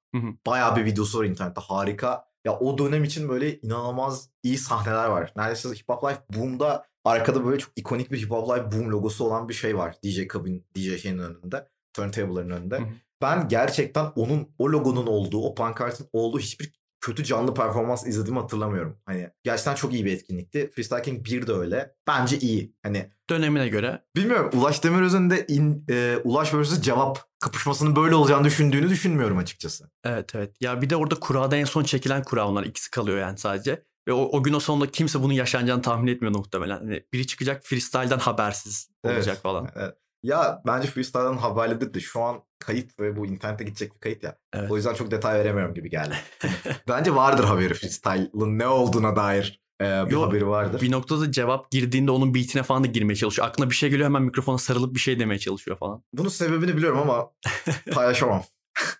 bayağı 0.47 0.75
bir 0.75 0.85
videosu 0.85 1.19
var 1.19 1.25
internette. 1.25 1.61
Harika. 1.61 2.27
Ya 2.45 2.59
o 2.59 2.77
dönem 2.77 3.03
için 3.03 3.29
böyle 3.29 3.59
inanılmaz 3.59 4.29
iyi 4.43 4.57
sahneler 4.57 5.05
var. 5.07 5.33
Neredeyse 5.37 5.69
Hip 5.69 5.89
Hop 5.89 6.03
Life 6.03 6.21
Boom'da 6.35 6.85
arkada 7.05 7.45
böyle 7.45 7.59
çok 7.59 7.71
ikonik 7.75 8.11
bir 8.11 8.21
Hip 8.23 8.31
Hop 8.31 8.49
Life 8.49 8.71
Boom 8.71 8.91
logosu 8.91 9.23
olan 9.25 9.49
bir 9.49 9.53
şey 9.53 9.77
var. 9.77 9.95
DJ 10.05 10.27
kabin, 10.27 10.65
DJ 10.77 11.01
şeyin 11.01 11.17
önünde. 11.17 11.67
Turntable'ların 11.93 12.49
önünde. 12.49 12.79
Ben 13.21 13.47
gerçekten 13.47 14.05
onun 14.15 14.49
o 14.59 14.69
logonun 14.71 15.07
olduğu, 15.07 15.41
o 15.43 15.55
pankartın 15.55 16.09
olduğu 16.13 16.39
hiçbir 16.39 16.73
kötü 17.01 17.23
canlı 17.23 17.53
performans 17.53 18.07
izlediğimi 18.07 18.39
hatırlamıyorum. 18.39 18.97
Hani 19.05 19.29
gerçekten 19.43 19.75
çok 19.75 19.93
iyi 19.93 20.05
bir 20.05 20.13
etkinlikti. 20.13 20.69
Freestyle 20.75 21.01
King 21.01 21.25
1 21.25 21.47
de 21.47 21.51
öyle. 21.53 21.95
Bence 22.07 22.39
iyi. 22.39 22.73
Hani 22.83 23.11
Dönemine 23.29 23.67
göre 23.67 24.03
bilmiyorum 24.15 24.49
Ulaş 24.53 24.83
Demiröz'ün 24.83 25.29
de 25.29 25.45
in, 25.47 25.85
e, 25.89 26.17
Ulaş 26.23 26.53
vs 26.53 26.81
cevap 26.81 27.19
kapışmasının 27.39 27.95
böyle 27.95 28.15
olacağını 28.15 28.43
düşündüğünü 28.45 28.89
düşünmüyorum 28.89 29.37
açıkçası. 29.37 29.89
evet 30.03 30.35
evet. 30.35 30.55
Ya 30.61 30.81
bir 30.81 30.89
de 30.89 30.95
orada 30.95 31.15
kurada 31.15 31.55
en 31.57 31.65
son 31.65 31.83
çekilen 31.83 32.23
kura 32.23 32.47
onlar. 32.47 32.63
ikisi 32.63 32.91
kalıyor 32.91 33.17
yani 33.17 33.37
sadece. 33.37 33.83
Ve 34.07 34.13
o, 34.13 34.21
o 34.37 34.43
gün 34.43 34.53
o 34.53 34.59
sonunda 34.59 34.91
kimse 34.91 35.21
bunun 35.23 35.33
yaşanacağını 35.33 35.81
tahmin 35.81 36.07
etmiyor 36.11 36.35
muhtemelen. 36.35 36.77
Hani 36.77 37.03
biri 37.13 37.27
çıkacak 37.27 37.63
freestyle'dan 37.65 38.19
habersiz 38.19 38.89
olacak 39.03 39.25
Evet. 39.27 39.41
falan. 39.41 39.69
Evet. 39.75 39.95
Ya 40.23 40.61
bence 40.67 40.87
freestyle'ın 40.87 41.37
haberlidir 41.37 41.93
de 41.93 41.99
şu 41.99 42.21
an 42.21 42.43
kayıt 42.59 42.99
ve 42.99 43.17
bu 43.17 43.25
internete 43.25 43.63
gidecek 43.63 43.93
bir 43.93 43.99
kayıt 43.99 44.23
ya. 44.23 44.37
Evet. 44.53 44.71
O 44.71 44.75
yüzden 44.75 44.93
çok 44.93 45.11
detay 45.11 45.39
veremiyorum 45.39 45.73
gibi 45.73 45.89
geldi. 45.89 46.15
bence 46.87 47.15
vardır 47.15 47.43
haberi 47.43 47.73
freestyle'ın 47.73 48.59
ne 48.59 48.67
olduğuna 48.67 49.15
dair 49.15 49.61
e, 49.81 49.85
bir 50.05 50.11
Yo, 50.11 50.21
haberi 50.21 50.47
vardır. 50.47 50.81
Bir 50.81 50.91
noktada 50.91 51.31
cevap 51.31 51.71
girdiğinde 51.71 52.11
onun 52.11 52.35
beatine 52.35 52.63
falan 52.63 52.83
da 52.83 52.87
girmeye 52.87 53.15
çalışıyor. 53.15 53.47
Aklına 53.47 53.69
bir 53.69 53.75
şey 53.75 53.89
geliyor 53.89 54.05
hemen 54.05 54.21
mikrofona 54.21 54.57
sarılıp 54.57 54.95
bir 54.95 54.99
şey 54.99 55.19
demeye 55.19 55.39
çalışıyor 55.39 55.77
falan. 55.77 56.03
Bunun 56.13 56.29
sebebini 56.29 56.77
biliyorum 56.77 56.99
ama 56.99 57.31
paylaşamam. 57.91 58.43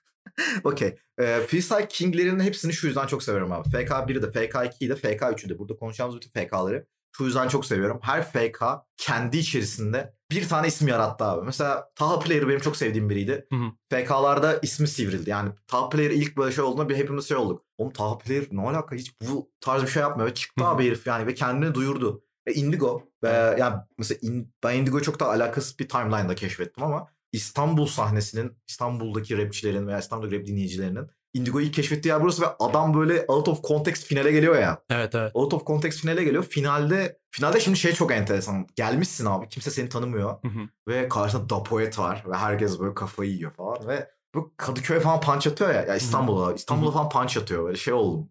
Okey. 0.63 0.95
Ee, 1.19 1.39
Freestyle 1.47 1.87
King'lerin 1.87 2.39
hepsini 2.39 2.73
şu 2.73 2.87
yüzden 2.87 3.07
çok 3.07 3.23
seviyorum 3.23 3.51
abi. 3.51 3.69
FK1'i 3.69 4.21
de, 4.21 4.25
FK2'yi 4.25 4.89
de, 4.89 4.93
FK3'ü 4.93 5.49
de. 5.49 5.59
Burada 5.59 5.75
konuşacağımız 5.75 6.15
bütün 6.15 6.29
FK'ları 6.29 6.85
şu 7.17 7.23
yüzden 7.23 7.47
çok 7.47 7.65
seviyorum. 7.65 7.99
Her 8.01 8.31
FK 8.31 8.63
kendi 8.97 9.37
içerisinde 9.37 10.16
bir 10.31 10.47
tane 10.47 10.67
isim 10.67 10.87
yarattı 10.87 11.23
abi. 11.23 11.45
Mesela 11.45 11.89
Taha 11.95 12.19
Player 12.19 12.47
benim 12.47 12.59
çok 12.59 12.77
sevdiğim 12.77 13.09
biriydi. 13.09 13.47
Hı 13.51 13.55
hı. 13.55 13.71
FK'larda 13.89 14.59
ismi 14.61 14.87
sivrildi. 14.87 15.29
Yani 15.29 15.51
Taha 15.67 15.89
Player 15.89 16.11
ilk 16.11 16.37
böyle 16.37 16.55
şey 16.55 16.63
olduğunda 16.63 16.89
bir 16.89 16.95
hepimiz 16.95 17.27
şey 17.27 17.37
olduk. 17.37 17.65
Oğlum 17.77 17.93
Taha 17.93 18.17
Player 18.17 18.43
ne 18.51 18.61
alaka 18.61 18.95
hiç 18.95 19.15
bu 19.29 19.51
tarz 19.61 19.83
bir 19.83 19.87
şey 19.87 20.01
yapmıyor. 20.01 20.33
Çıktı 20.33 20.63
Hı 20.63 20.67
hı. 20.67 20.71
abi 20.71 20.85
herif 20.87 21.07
yani 21.07 21.27
ve 21.27 21.33
kendini 21.33 21.73
duyurdu. 21.73 22.23
Ve 22.47 22.53
Indigo 22.53 23.03
ve 23.23 23.55
yani 23.59 23.75
mesela 23.97 24.19
in- 24.21 24.53
ben 24.63 24.75
Indigo'yu 24.75 25.03
çok 25.03 25.19
da 25.19 25.29
alakasız 25.29 25.79
bir 25.79 25.89
timeline'da 25.89 26.35
keşfettim 26.35 26.83
ama 26.83 27.07
İstanbul 27.31 27.87
sahnesinin, 27.87 28.57
İstanbul'daki 28.67 29.37
rapçilerin 29.37 29.87
veya 29.87 29.99
İstanbul 29.99 30.31
rap 30.31 30.45
dinleyicilerinin 30.45 31.07
Indigo'yu 31.37 31.71
keşfettiği 31.71 32.11
yer 32.11 32.23
burası 32.23 32.41
ve 32.41 32.45
adam 32.59 32.93
böyle 32.93 33.25
out 33.27 33.47
of 33.47 33.63
context 33.63 34.05
finale 34.05 34.31
geliyor 34.31 34.55
ya. 34.59 34.81
Evet 34.89 35.15
evet. 35.15 35.31
Out 35.33 35.53
of 35.53 35.65
context 35.65 35.99
finale 36.01 36.23
geliyor. 36.23 36.43
Finalde 36.43 37.19
finalde 37.31 37.59
şimdi 37.59 37.77
şey 37.77 37.93
çok 37.93 38.11
enteresan. 38.11 38.67
Gelmişsin 38.75 39.25
abi. 39.25 39.49
Kimse 39.49 39.71
seni 39.71 39.89
tanımıyor. 39.89 40.29
Hı 40.29 40.47
hı. 40.47 40.59
Ve 40.87 41.09
karşında 41.09 41.49
Da 41.49 41.63
Poet 41.63 41.99
var. 41.99 42.23
Ve 42.29 42.37
herkes 42.37 42.79
böyle 42.79 42.93
kafayı 42.93 43.31
yiyor 43.31 43.51
falan. 43.53 43.87
Ve 43.87 44.09
bu 44.35 44.53
Kadıköy 44.57 44.99
falan 44.99 45.21
punch 45.21 45.47
atıyor 45.47 45.69
ya. 45.73 45.81
ya 45.81 45.95
İstanbul'a. 45.95 46.53
İstanbul'a 46.53 46.91
falan 46.91 47.09
punch 47.09 47.37
atıyor. 47.37 47.65
Böyle 47.65 47.77
şey 47.77 47.93
oldum. 47.93 48.29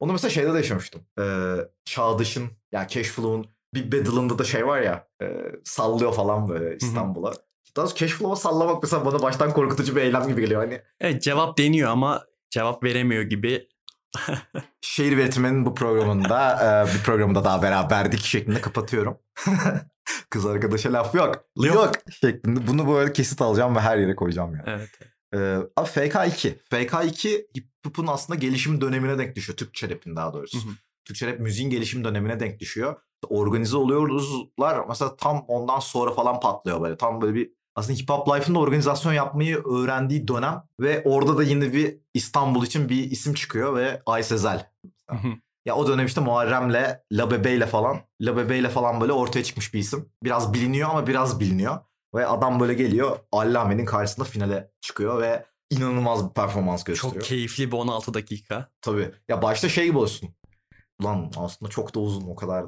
Onu 0.00 0.12
mesela 0.12 0.30
şeyde 0.30 0.52
de 0.52 0.56
yaşamıştım. 0.56 1.02
Ee, 1.20 1.56
Çağdaş'ın 1.84 2.50
yani 2.72 2.88
Cashflow'un 2.88 3.46
bir 3.74 3.92
Battle'ında 3.92 4.38
da 4.38 4.44
şey 4.44 4.66
var 4.66 4.80
ya. 4.80 5.08
e, 5.22 5.26
sallıyor 5.64 6.12
falan 6.14 6.48
böyle 6.48 6.76
İstanbul'a. 6.76 7.32
Daha 7.76 7.84
doğrusu 7.84 7.96
Cashflow'a 7.96 8.36
sallamak 8.36 8.82
mesela 8.82 9.04
bana 9.04 9.22
baştan 9.22 9.52
korkutucu 9.52 9.96
bir 9.96 10.00
eylem 10.00 10.28
gibi 10.28 10.40
geliyor. 10.40 10.60
Hani 10.62 10.82
Evet 11.00 11.22
cevap 11.22 11.58
deniyor 11.58 11.90
ama 11.90 12.24
cevap 12.50 12.84
veremiyor 12.84 13.22
gibi. 13.22 13.68
Şehir 14.80 15.12
Üretimi'nin 15.12 15.66
bu 15.66 15.74
programında 15.74 16.52
e, 16.90 16.94
bir 16.94 17.02
programda 17.02 17.44
daha 17.44 17.62
beraberdik 17.62 18.20
şeklinde 18.20 18.60
kapatıyorum. 18.60 19.18
Kız 20.30 20.46
arkadaşa 20.46 20.92
laf 20.92 21.14
yok. 21.14 21.44
Yok. 21.56 21.74
Yok. 21.74 21.94
şeklinde. 22.20 22.66
Bunu 22.66 22.88
böyle 22.88 23.12
kesit 23.12 23.42
alacağım 23.42 23.76
ve 23.76 23.80
her 23.80 23.98
yere 23.98 24.16
koyacağım 24.16 24.54
yani. 24.54 24.64
Evet. 24.66 24.90
Ee, 25.34 25.38
abi 25.76 25.88
FK2. 25.88 26.54
FK2 26.70 27.28
hip 27.56 27.66
hop'un 27.86 28.06
aslında 28.06 28.38
gelişim 28.38 28.80
dönemine 28.80 29.18
denk 29.18 29.36
düşüyor. 29.36 29.56
Türkçe 29.56 29.88
rap'in 29.88 30.16
daha 30.16 30.32
doğrusu. 30.32 30.58
Hı 30.58 30.62
hı. 30.62 30.74
Türkçe 31.04 31.26
rap 31.26 31.40
müziğin 31.40 31.70
gelişim 31.70 32.04
dönemine 32.04 32.40
denk 32.40 32.60
düşüyor. 32.60 32.96
Organize 33.28 33.76
oluyoruzlar 33.76 34.84
mesela 34.88 35.16
tam 35.16 35.44
ondan 35.48 35.80
sonra 35.80 36.12
falan 36.12 36.40
patlıyor 36.40 36.82
böyle. 36.82 36.96
Tam 36.96 37.20
böyle 37.20 37.34
bir 37.34 37.55
aslında 37.76 37.98
hip 37.98 38.10
hop 38.10 38.28
life'ın 38.28 38.54
da 38.54 38.58
organizasyon 38.58 39.12
yapmayı 39.12 39.56
öğrendiği 39.56 40.28
dönem 40.28 40.62
ve 40.80 41.02
orada 41.04 41.38
da 41.38 41.42
yine 41.42 41.72
bir 41.72 41.98
İstanbul 42.14 42.66
için 42.66 42.88
bir 42.88 43.10
isim 43.10 43.34
çıkıyor 43.34 43.76
ve 43.76 44.02
Ay 44.06 44.22
Sezel. 44.22 44.70
Ya 45.66 45.76
o 45.76 45.88
dönem 45.88 46.06
işte 46.06 46.20
Muharrem'le, 46.20 46.98
La 47.12 47.30
Bebe'yle 47.30 47.66
falan, 47.66 48.00
La 48.20 48.36
Bebe'yle 48.36 48.68
falan 48.68 49.00
böyle 49.00 49.12
ortaya 49.12 49.44
çıkmış 49.44 49.74
bir 49.74 49.78
isim. 49.78 50.08
Biraz 50.24 50.54
biliniyor 50.54 50.90
ama 50.90 51.06
biraz 51.06 51.40
biliniyor. 51.40 51.78
Ve 52.14 52.26
adam 52.26 52.60
böyle 52.60 52.74
geliyor 52.74 53.18
Allame'nin 53.32 53.84
karşısında 53.84 54.24
finale 54.24 54.70
çıkıyor 54.80 55.22
ve 55.22 55.46
inanılmaz 55.70 56.28
bir 56.28 56.34
performans 56.34 56.84
gösteriyor. 56.84 57.14
Çok 57.14 57.28
keyifli 57.28 57.72
bir 57.72 57.76
16 57.76 58.14
dakika. 58.14 58.68
Tabii. 58.80 59.10
Ya 59.28 59.42
başta 59.42 59.68
şey 59.68 59.90
olsun. 59.90 60.28
Ulan 61.00 61.32
aslında 61.36 61.70
çok 61.70 61.94
da 61.94 62.00
uzun 62.00 62.28
o 62.28 62.34
kadar. 62.34 62.64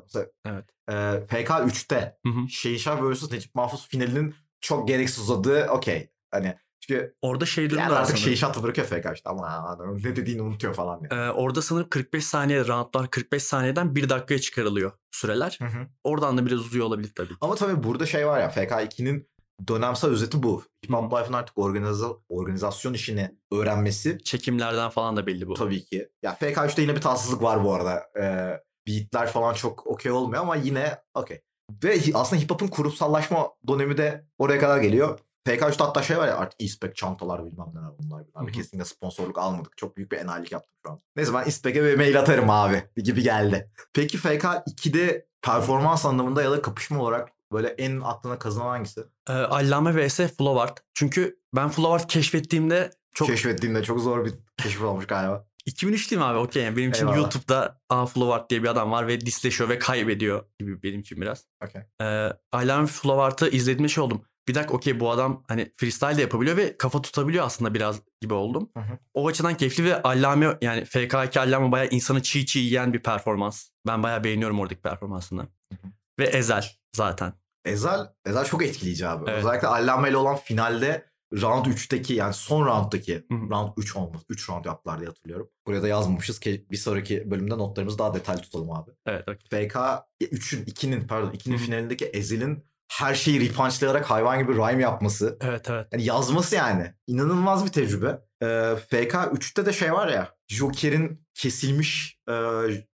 Evet. 0.47 0.65
e, 0.91 1.21
FK 1.27 1.51
3'te 1.51 2.17
Hı 2.27 2.33
hı. 2.33 2.49
Şehinşah 2.49 3.03
vs. 3.03 3.33
Necip 3.33 3.55
Mahfuz 3.55 3.89
finalinin 3.89 4.35
çok 4.61 4.89
gereksiz 4.89 5.19
uzadığı 5.19 5.67
okey. 5.67 6.11
Hani 6.31 6.57
çünkü 6.81 7.15
Orada 7.23 7.47
şey 7.47 7.71
da 7.71 7.77
var 7.77 7.83
artık 7.83 7.97
sanırım. 8.07 8.17
Şehinşah 8.17 8.55
da 8.59 8.63
bırakıyor 8.63 8.87
FK 8.87 9.07
işte 9.15 9.31
ama 9.31 9.79
ne 10.05 10.17
dediğini 10.17 10.43
unutuyor 10.43 10.75
falan. 10.75 11.01
Yani. 11.11 11.23
Ee, 11.23 11.31
orada 11.31 11.63
sanırım 11.63 11.89
45 11.89 12.25
saniye 12.25 12.67
roundlar 12.69 13.11
45 13.11 13.43
saniyeden 13.43 13.95
1 13.95 14.09
dakikaya 14.09 14.41
çıkarılıyor 14.41 14.93
süreler. 15.11 15.59
Hı 15.63 15.65
hı. 15.69 15.87
Oradan 16.05 16.39
da 16.39 16.47
biraz 16.47 16.59
uzuyor 16.59 16.87
olabilir 16.87 17.13
tabii. 17.17 17.33
Ama 17.41 17.55
tabii 17.55 17.83
burada 17.83 18.07
şey 18.07 18.27
var 18.27 18.41
ya 18.41 18.49
FK2'nin 18.51 19.29
dönemsel 19.69 20.11
özeti 20.11 20.43
bu. 20.43 20.63
Hop 20.91 21.13
Life'ın 21.13 21.33
artık 21.33 21.57
organiza- 21.57 22.17
organizasyon 22.29 22.95
işini 22.95 23.37
öğrenmesi 23.53 24.19
Çekimlerden 24.25 24.91
falan 24.91 25.17
da 25.17 25.27
belli 25.27 25.47
bu. 25.49 25.55
tabii 25.55 25.85
ki. 25.85 26.09
Ya 26.23 26.35
FK3'te 26.41 26.83
yine 26.83 26.97
bir 26.97 27.01
tatsızlık 27.01 27.43
var 27.43 27.65
bu 27.65 27.75
arada. 27.75 28.03
Ee, 28.21 28.61
beatler 28.89 29.27
falan 29.29 29.55
çok 29.55 29.87
okey 29.87 30.13
olmuyor 30.13 30.43
ama 30.43 30.57
yine 30.57 30.99
okey. 31.15 31.41
Ve 31.85 32.01
aslında 32.15 32.43
hip 32.43 32.51
hop'un 32.51 32.69
kurumsallaşma 32.69 33.49
dönemi 33.69 33.97
de 33.97 34.25
oraya 34.39 34.59
kadar 34.61 34.79
geliyor. 34.79 35.19
FK3'te 35.47 35.85
hatta 35.85 36.03
şey 36.03 36.19
var 36.19 36.29
ya 36.29 36.37
artık 36.37 36.63
e-spec 36.63 36.95
çantalar 36.95 37.45
bilmem 37.45 37.67
neler 37.75 37.91
bunlar. 37.99 38.25
bunlar. 38.35 38.47
Hı 38.47 38.49
hı. 38.49 38.53
Kesinlikle 38.53 38.85
sponsorluk 38.85 39.39
almadık. 39.39 39.77
Çok 39.77 39.97
büyük 39.97 40.13
bir 40.13 40.17
enayilik 40.17 40.53
yaptım 40.53 40.75
şu 40.87 40.93
an. 40.93 41.01
Neyse 41.17 41.35
ben 41.35 41.45
e-spec'e 41.47 41.85
bir 41.85 41.97
mail 41.97 42.21
atarım 42.21 42.51
abi 42.51 42.85
gibi 42.97 43.23
geldi. 43.23 43.71
Peki 43.95 44.19
FK2'de 44.19 45.27
performans 45.43 46.05
anlamında 46.07 46.43
ya 46.43 46.51
da 46.51 46.63
kapışma 46.63 47.03
olarak 47.03 47.29
böyle 47.53 47.69
en 47.69 48.01
aklına 48.01 48.39
kazınan 48.39 48.67
hangisi? 48.67 49.01
Ee, 49.29 49.33
Allame 49.33 50.07
vs 50.07 50.17
Flowart. 50.17 50.83
Çünkü 50.95 51.39
ben 51.57 51.69
Flowart 51.69 52.07
keşfettiğimde 52.07 52.91
çok 53.15 53.29
Keşfettiğinde 53.29 53.83
çok 53.83 54.01
zor 54.01 54.25
bir 54.25 54.35
keşif 54.63 54.83
olmuş 54.83 55.07
galiba. 55.07 55.47
2003 55.69 56.11
değil 56.11 56.21
mi 56.21 56.27
abi? 56.27 56.39
Okey 56.39 56.63
yani 56.63 56.77
benim 56.77 56.91
için 56.91 57.01
Eyvallah. 57.01 57.17
YouTube'da 57.17 57.81
A 57.89 58.07
Flowart 58.07 58.51
diye 58.51 58.63
bir 58.63 58.69
adam 58.69 58.91
var 58.91 59.07
ve 59.07 59.21
disleşiyor 59.21 59.71
ve 59.71 59.79
kaybediyor 59.79 60.45
gibi 60.59 60.83
benim 60.83 61.01
için 61.01 61.21
biraz. 61.21 61.45
Okey. 61.65 61.83
Ee, 62.01 62.33
Allame 62.53 62.87
Flowart'ı 62.87 63.49
izlediğimde 63.49 63.89
şey 63.89 64.05
oldum. 64.05 64.23
Bir 64.49 64.55
dakika 64.55 64.75
okey 64.75 65.01
bu 65.01 65.11
adam 65.11 65.45
hani 65.49 65.73
freestyle 65.77 66.17
de 66.17 66.21
yapabiliyor 66.21 66.57
ve 66.57 66.77
kafa 66.77 67.03
tutabiliyor 67.03 67.47
aslında 67.47 67.75
biraz 67.75 68.01
gibi 68.21 68.35
oldum. 68.35 68.71
Hı 68.75 68.81
hı. 68.81 68.99
O 69.15 69.29
açıdan 69.29 69.57
keyifli 69.57 69.85
ve 69.85 70.03
Allame 70.03 70.59
yani 70.63 70.81
FK2 70.81 71.41
Allame 71.41 71.73
bayağı 71.73 71.89
insanı 71.89 72.23
çiğ 72.23 72.47
çiğ 72.47 72.59
yiyen 72.59 72.93
bir 72.93 73.03
performans. 73.03 73.69
Ben 73.87 74.03
bayağı 74.03 74.25
beğeniyorum 74.25 74.61
oradaki 74.61 74.81
performansını. 74.81 75.41
Hı 75.43 75.75
hı. 75.83 75.89
Ve 76.19 76.25
Ezel 76.25 76.67
zaten. 76.93 77.33
Ezel, 77.65 78.01
Ezel 78.27 78.45
çok 78.45 78.63
etkileyici 78.63 79.09
abi. 79.09 79.31
Evet. 79.31 79.39
Özellikle 79.39 79.69
Allame 79.69 80.09
ile 80.09 80.17
olan 80.17 80.37
finalde 80.37 81.09
round 81.33 81.67
3'teki 81.67 82.15
yani 82.15 82.35
son 82.35 82.67
rounddaki 82.67 83.25
round 83.31 83.73
3 83.77 83.97
olmaz. 83.97 84.23
3 84.29 84.51
round 84.51 84.65
yaptılar 84.65 84.99
diye 84.99 85.09
hatırlıyorum. 85.09 85.49
Buraya 85.67 85.83
da 85.83 85.89
yazmamışız 85.89 86.39
ki 86.41 86.67
bir 86.71 86.77
sonraki 86.77 87.31
bölümde 87.31 87.59
notlarımızı 87.59 87.99
daha 87.99 88.15
detaylı 88.15 88.41
tutalım 88.41 88.71
abi. 88.73 88.91
Evet 89.07 89.29
okey. 89.29 89.69
FK 89.69 89.75
3'ün 90.21 90.65
2'nin 90.65 91.07
pardon 91.07 91.31
2'nin 91.31 91.55
Hı 91.57 91.61
hı. 91.61 91.65
finalindeki 91.65 92.05
Ezel'in 92.07 92.65
her 92.93 93.15
şeyi 93.15 93.49
repunchlayarak 93.51 94.11
hayvan 94.11 94.39
gibi 94.39 94.53
rhyme 94.55 94.83
yapması. 94.83 95.39
Evet 95.41 95.71
evet. 95.71 95.87
Yani 95.93 96.05
yazması 96.05 96.55
yani. 96.57 96.95
inanılmaz 97.07 97.65
bir 97.67 97.73
tecrübe. 97.73 98.19
Ee, 98.43 98.75
FK 98.77 99.15
3'te 99.15 99.67
de 99.67 99.73
şey 99.73 99.93
var 99.93 100.09
ya. 100.09 100.35
Joker'in 100.49 101.27
kesilmiş 101.35 102.19
e, 102.31 102.35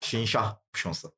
Şehinşah 0.01 0.57
kapışması. 0.67 1.09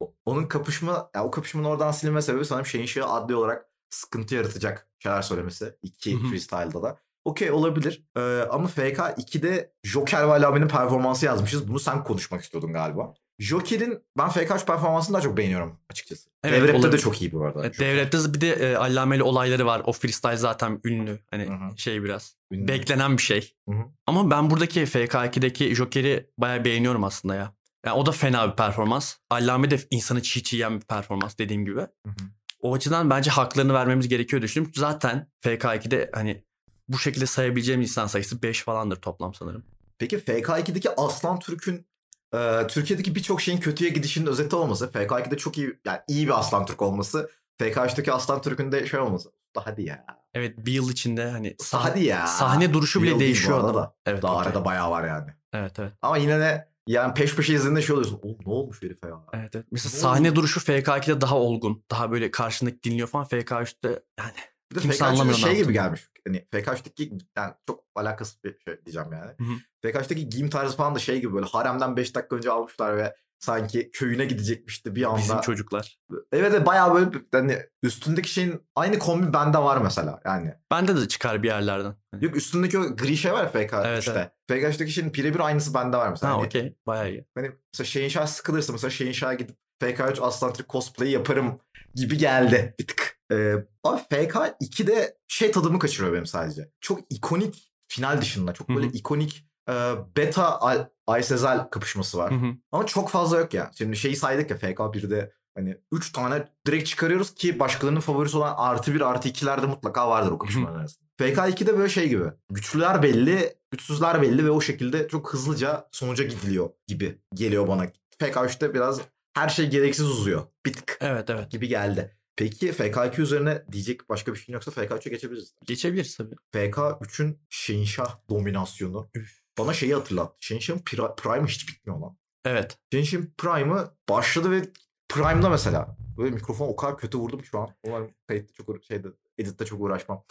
O- 0.00 0.14
Onun 0.26 0.46
kapışma, 0.46 1.10
yani 1.14 1.26
o 1.26 1.30
kapışmanın 1.30 1.64
oradan 1.66 1.90
silinme 1.92 2.22
sebebi 2.22 2.44
sanırım 2.44 2.66
Şehinşah'ı 2.66 3.06
adli 3.06 3.34
olarak 3.34 3.66
sıkıntı 3.96 4.34
yaratacak 4.34 4.88
şeyler 4.98 5.22
söylemesi. 5.22 5.74
iki 5.82 6.18
freestyle'da 6.18 6.82
da. 6.82 6.98
Okey 7.24 7.50
olabilir. 7.50 8.04
Ee, 8.16 8.20
ama 8.50 8.68
FK 8.68 8.80
2'de 8.98 9.72
Joker 9.84 10.28
ve 10.28 10.32
Alame'nin 10.32 10.68
performansı 10.68 11.26
yazmışız. 11.26 11.68
Bunu 11.68 11.78
sen 11.80 12.04
konuşmak 12.04 12.42
istiyordun 12.42 12.72
galiba. 12.72 13.14
Joker'in 13.38 13.98
ben 14.18 14.28
FK 14.28 14.56
3 14.56 14.66
performansını 14.66 15.14
daha 15.14 15.22
çok 15.22 15.36
beğeniyorum 15.36 15.78
açıkçası. 15.90 16.30
Evet, 16.44 16.54
Devrep'te 16.56 16.82
de 16.82 16.86
olabilir. 16.86 17.02
çok 17.02 17.22
iyi 17.22 17.32
bu 17.32 17.44
arada. 17.44 17.60
Evet. 17.60 17.78
Devlet'te 17.80 18.34
bir 18.34 18.40
de 18.40 18.52
e, 18.52 18.76
allameli 18.76 19.22
olayları 19.22 19.66
var. 19.66 19.82
O 19.84 19.92
freestyle 19.92 20.36
zaten 20.36 20.80
ünlü. 20.84 21.20
Hani 21.30 21.44
Hı 21.46 21.52
hı. 21.52 21.78
şey 21.78 22.02
biraz. 22.02 22.36
Ünlü. 22.50 22.68
Beklenen 22.68 23.16
bir 23.16 23.22
şey. 23.22 23.54
Hı 23.68 23.74
hı. 23.74 23.84
Ama 24.06 24.30
ben 24.30 24.50
buradaki 24.50 24.80
FK2'deki 24.80 25.74
Joker'i 25.74 26.30
bayağı 26.38 26.64
beğeniyorum 26.64 27.04
aslında 27.04 27.34
ya. 27.34 27.52
Yani 27.86 27.96
o 27.96 28.06
da 28.06 28.12
fena 28.12 28.50
bir 28.50 28.56
performans. 28.56 29.14
Allame 29.30 29.70
de 29.70 29.78
insanı 29.90 30.22
çiğ 30.22 30.42
çiğ 30.42 30.56
yiyen 30.56 30.76
bir 30.80 30.84
performans 30.86 31.38
dediğim 31.38 31.64
gibi. 31.64 31.80
Hı 31.80 31.86
hı. 32.06 32.24
O 32.66 32.74
açıdan 32.74 33.10
bence 33.10 33.30
haklarını 33.30 33.74
vermemiz 33.74 34.08
gerekiyor 34.08 34.42
düşünüyorum. 34.42 34.72
Zaten 34.76 35.26
FK2'de 35.44 36.10
hani 36.14 36.44
bu 36.88 36.98
şekilde 36.98 37.26
sayabileceğim 37.26 37.80
insan 37.80 38.06
sayısı 38.06 38.42
5 38.42 38.62
falandır 38.62 38.96
toplam 38.96 39.34
sanırım. 39.34 39.64
Peki 39.98 40.18
FK2'deki 40.18 40.90
Aslan 40.96 41.38
Türk'ün 41.38 41.86
e, 42.34 42.66
Türkiye'deki 42.68 43.14
birçok 43.14 43.40
şeyin 43.40 43.60
kötüye 43.60 43.90
gidişinin 43.90 44.26
özeti 44.26 44.56
olması, 44.56 44.86
FK2'de 44.86 45.36
çok 45.36 45.58
iyi 45.58 45.78
yani 45.84 45.98
iyi 46.08 46.26
bir 46.26 46.38
Aslan 46.38 46.66
Türk 46.66 46.82
olması, 46.82 47.30
FK3'teki 47.60 48.12
Aslan 48.12 48.42
Türk'ün 48.42 48.72
de 48.72 48.86
şey 48.86 49.00
olması. 49.00 49.30
Hadi 49.56 49.82
ya. 49.82 50.06
Evet 50.34 50.54
bir 50.58 50.72
yıl 50.72 50.90
içinde 50.90 51.30
hani 51.30 51.48
sah- 51.48 51.78
hadi 51.78 52.04
ya. 52.04 52.26
sahne 52.26 52.72
duruşu 52.72 53.02
Bir 53.02 53.08
bile 53.08 53.20
değişiyor 53.20 53.74
da. 53.74 53.94
Evet, 54.06 54.22
Daha 54.22 54.36
okey. 54.36 54.46
arada 54.46 54.64
bayağı 54.64 54.90
var 54.90 55.08
yani. 55.08 55.30
evet 55.52 55.78
evet. 55.78 55.92
Ama 56.02 56.16
yine 56.16 56.40
de 56.40 56.68
yani 56.86 57.14
peş 57.14 57.36
peşe 57.36 57.54
izlediğinde 57.54 57.82
şey 57.82 57.94
oluyorsun. 57.94 58.20
Oğlum 58.22 58.38
ne 58.46 58.52
olmuş 58.52 58.82
herife 58.82 59.08
ya? 59.08 59.24
Evet, 59.32 59.54
evet. 59.54 59.66
Mesela 59.70 59.92
Ne 59.94 59.98
sahne 60.00 60.30
oldu? 60.30 60.36
duruşu 60.36 60.60
FK2'de 60.60 61.20
daha 61.20 61.38
olgun. 61.38 61.84
Daha 61.90 62.12
böyle 62.12 62.30
karşındaki 62.30 62.82
dinliyor 62.82 63.08
falan. 63.08 63.26
FK3'te 63.26 64.02
yani 64.18 64.32
Bir 64.72 64.76
de 64.76 64.80
Kimse 64.80 64.96
FK3'te 64.96 65.04
anlamıyor 65.04 65.38
şey 65.38 65.56
gibi 65.56 65.72
gelmiş. 65.72 66.08
Hani 66.26 66.38
FK3'teki 66.52 67.12
yani 67.36 67.54
çok 67.66 67.84
alakasız 67.94 68.44
bir 68.44 68.58
şey 68.64 68.84
diyeceğim 68.84 69.08
yani. 69.12 69.32
Hı 69.38 69.44
hı. 69.44 69.58
FK3'teki 69.84 70.28
giyim 70.28 70.50
tarzı 70.50 70.76
falan 70.76 70.94
da 70.94 70.98
şey 70.98 71.20
gibi 71.20 71.34
böyle 71.34 71.46
haremden 71.46 71.96
5 71.96 72.14
dakika 72.14 72.36
önce 72.36 72.50
almışlar 72.50 72.96
ve 72.96 73.16
sanki 73.38 73.90
köyüne 73.92 74.24
gidecekmişti 74.24 74.94
bir 74.94 75.04
anda. 75.04 75.18
bizim 75.18 75.40
çocuklar. 75.40 75.98
Evet 76.32 76.52
evet 76.54 76.66
bayağı 76.66 76.94
böyle 76.94 77.10
hani 77.32 77.58
üstündeki 77.82 78.28
şeyin 78.30 78.62
aynı 78.76 78.98
kombi 78.98 79.32
bende 79.32 79.58
var 79.58 79.76
mesela 79.80 80.20
yani. 80.24 80.54
Bende 80.70 80.96
de 80.96 81.08
çıkar 81.08 81.42
bir 81.42 81.48
yerlerden. 81.48 81.94
Hani- 82.12 82.24
Yok 82.24 82.36
üstündeki 82.36 82.78
o 82.78 82.96
gri 82.96 83.16
şey 83.16 83.32
var 83.32 83.52
FK 83.52 83.72
Evet, 83.86 83.98
işte. 83.98 84.32
FK3'teki 84.50 84.92
şeyin 84.92 85.14
birebir 85.14 85.40
aynısı 85.40 85.74
bende 85.74 85.96
var 85.96 86.08
mesela. 86.08 86.32
Ha 86.32 86.36
Hani, 86.36 86.46
okey. 86.46 86.76
Bayağı 86.86 87.10
iyi. 87.10 87.24
hani 87.34 87.50
mesela 87.74 87.86
Şehinşah 87.86 88.26
sıkılırsa 88.26 88.72
mesela 88.72 88.90
Şehinşah'a 88.90 89.34
gidip 89.34 89.56
FK3 89.82 90.20
Aslan 90.22 90.52
Türk 90.52 90.68
cosplay'i 90.68 91.12
yaparım 91.12 91.58
gibi 91.94 92.18
geldi 92.18 92.74
bir 92.78 92.86
tık. 92.86 93.16
Ee, 93.32 93.52
abi 93.84 94.00
FK2'de 94.10 95.16
şey 95.28 95.50
tadımı 95.50 95.78
kaçırıyor 95.78 96.12
benim 96.12 96.26
sadece. 96.26 96.70
Çok 96.80 97.00
ikonik 97.10 97.72
final 97.88 98.20
dışında 98.20 98.52
çok 98.54 98.68
böyle 98.68 98.86
Hı 98.86 98.90
hı. 98.90 98.94
ikonik 98.96 99.46
e, 99.68 99.72
beta 100.16 100.60
Al- 100.60 100.88
Ay 101.06 101.22
Sezel 101.22 101.68
kapışması 101.70 102.18
var. 102.18 102.32
Hı 102.32 102.36
hı. 102.36 102.52
Ama 102.72 102.86
çok 102.86 103.10
fazla 103.10 103.38
yok 103.38 103.54
ya. 103.54 103.70
Şimdi 103.78 103.96
şeyi 103.96 104.16
saydık 104.16 104.50
ya 104.50 104.56
FK1'de 104.56 105.32
hani 105.54 105.76
3 105.92 106.12
tane 106.12 106.44
direkt 106.66 106.88
çıkarıyoruz 106.88 107.34
ki 107.34 107.58
başkalarının 107.58 108.00
favorisi 108.00 108.36
olan 108.36 108.54
artı 108.56 108.94
1 108.94 109.00
artı 109.00 109.28
2'ler 109.28 109.62
de 109.62 109.66
mutlaka 109.66 110.08
vardır 110.10 110.32
o 110.32 110.38
kapışmaların 110.38 110.78
arasında. 110.78 111.06
FK2'de 111.20 111.78
böyle 111.78 111.88
şey 111.88 112.08
gibi. 112.08 112.24
Güçlüler 112.50 113.02
belli, 113.02 113.54
güçsüzler 113.70 114.22
belli 114.22 114.44
ve 114.44 114.50
o 114.50 114.60
şekilde 114.60 115.08
çok 115.08 115.32
hızlıca 115.32 115.88
sonuca 115.92 116.24
gidiliyor 116.24 116.70
gibi 116.86 117.18
geliyor 117.34 117.68
bana. 117.68 117.86
FK3'te 118.20 118.74
biraz 118.74 119.00
her 119.34 119.48
şey 119.48 119.66
gereksiz 119.70 120.06
uzuyor. 120.06 120.42
Bir 120.66 120.72
tık 120.72 120.98
Evet 121.00 121.30
evet. 121.30 121.50
gibi 121.50 121.68
geldi. 121.68 122.16
Peki 122.36 122.68
FK2 122.72 123.20
üzerine 123.20 123.64
diyecek 123.72 124.08
başka 124.08 124.34
bir 124.34 124.38
şey 124.38 124.52
yoksa 124.52 124.70
FK3'e 124.70 125.10
geçebiliriz. 125.10 125.54
Geçebiliriz 125.66 126.16
tabii. 126.16 126.34
FK3'ün 126.54 127.40
Şinşah 127.50 128.16
dominasyonu. 128.30 129.10
Bana 129.58 129.72
şeyi 129.72 129.94
hatırlat. 129.94 130.36
Şinşah'ın 130.40 130.78
pri- 130.78 131.16
Prime'ı 131.16 131.46
hiç 131.46 131.68
bitmiyor 131.68 132.00
lan. 132.00 132.16
Evet. 132.44 132.78
Genshin 132.90 133.34
Prime'ı 133.38 133.90
başladı 134.08 134.50
ve 134.50 134.62
Prime'da 135.08 135.48
mesela 135.48 135.96
böyle 136.18 136.34
mikrofon 136.34 136.68
o 136.68 136.76
kadar 136.76 136.98
kötü 136.98 137.18
vurdum 137.18 137.44
şu 137.44 137.58
an. 137.58 137.68
Umarım 137.82 138.10
kayıtta 138.28 138.52
çok 138.64 138.84
şeyde 138.84 139.08
editte 139.38 139.64
çok 139.64 139.80
uğraşmam. 139.80 140.24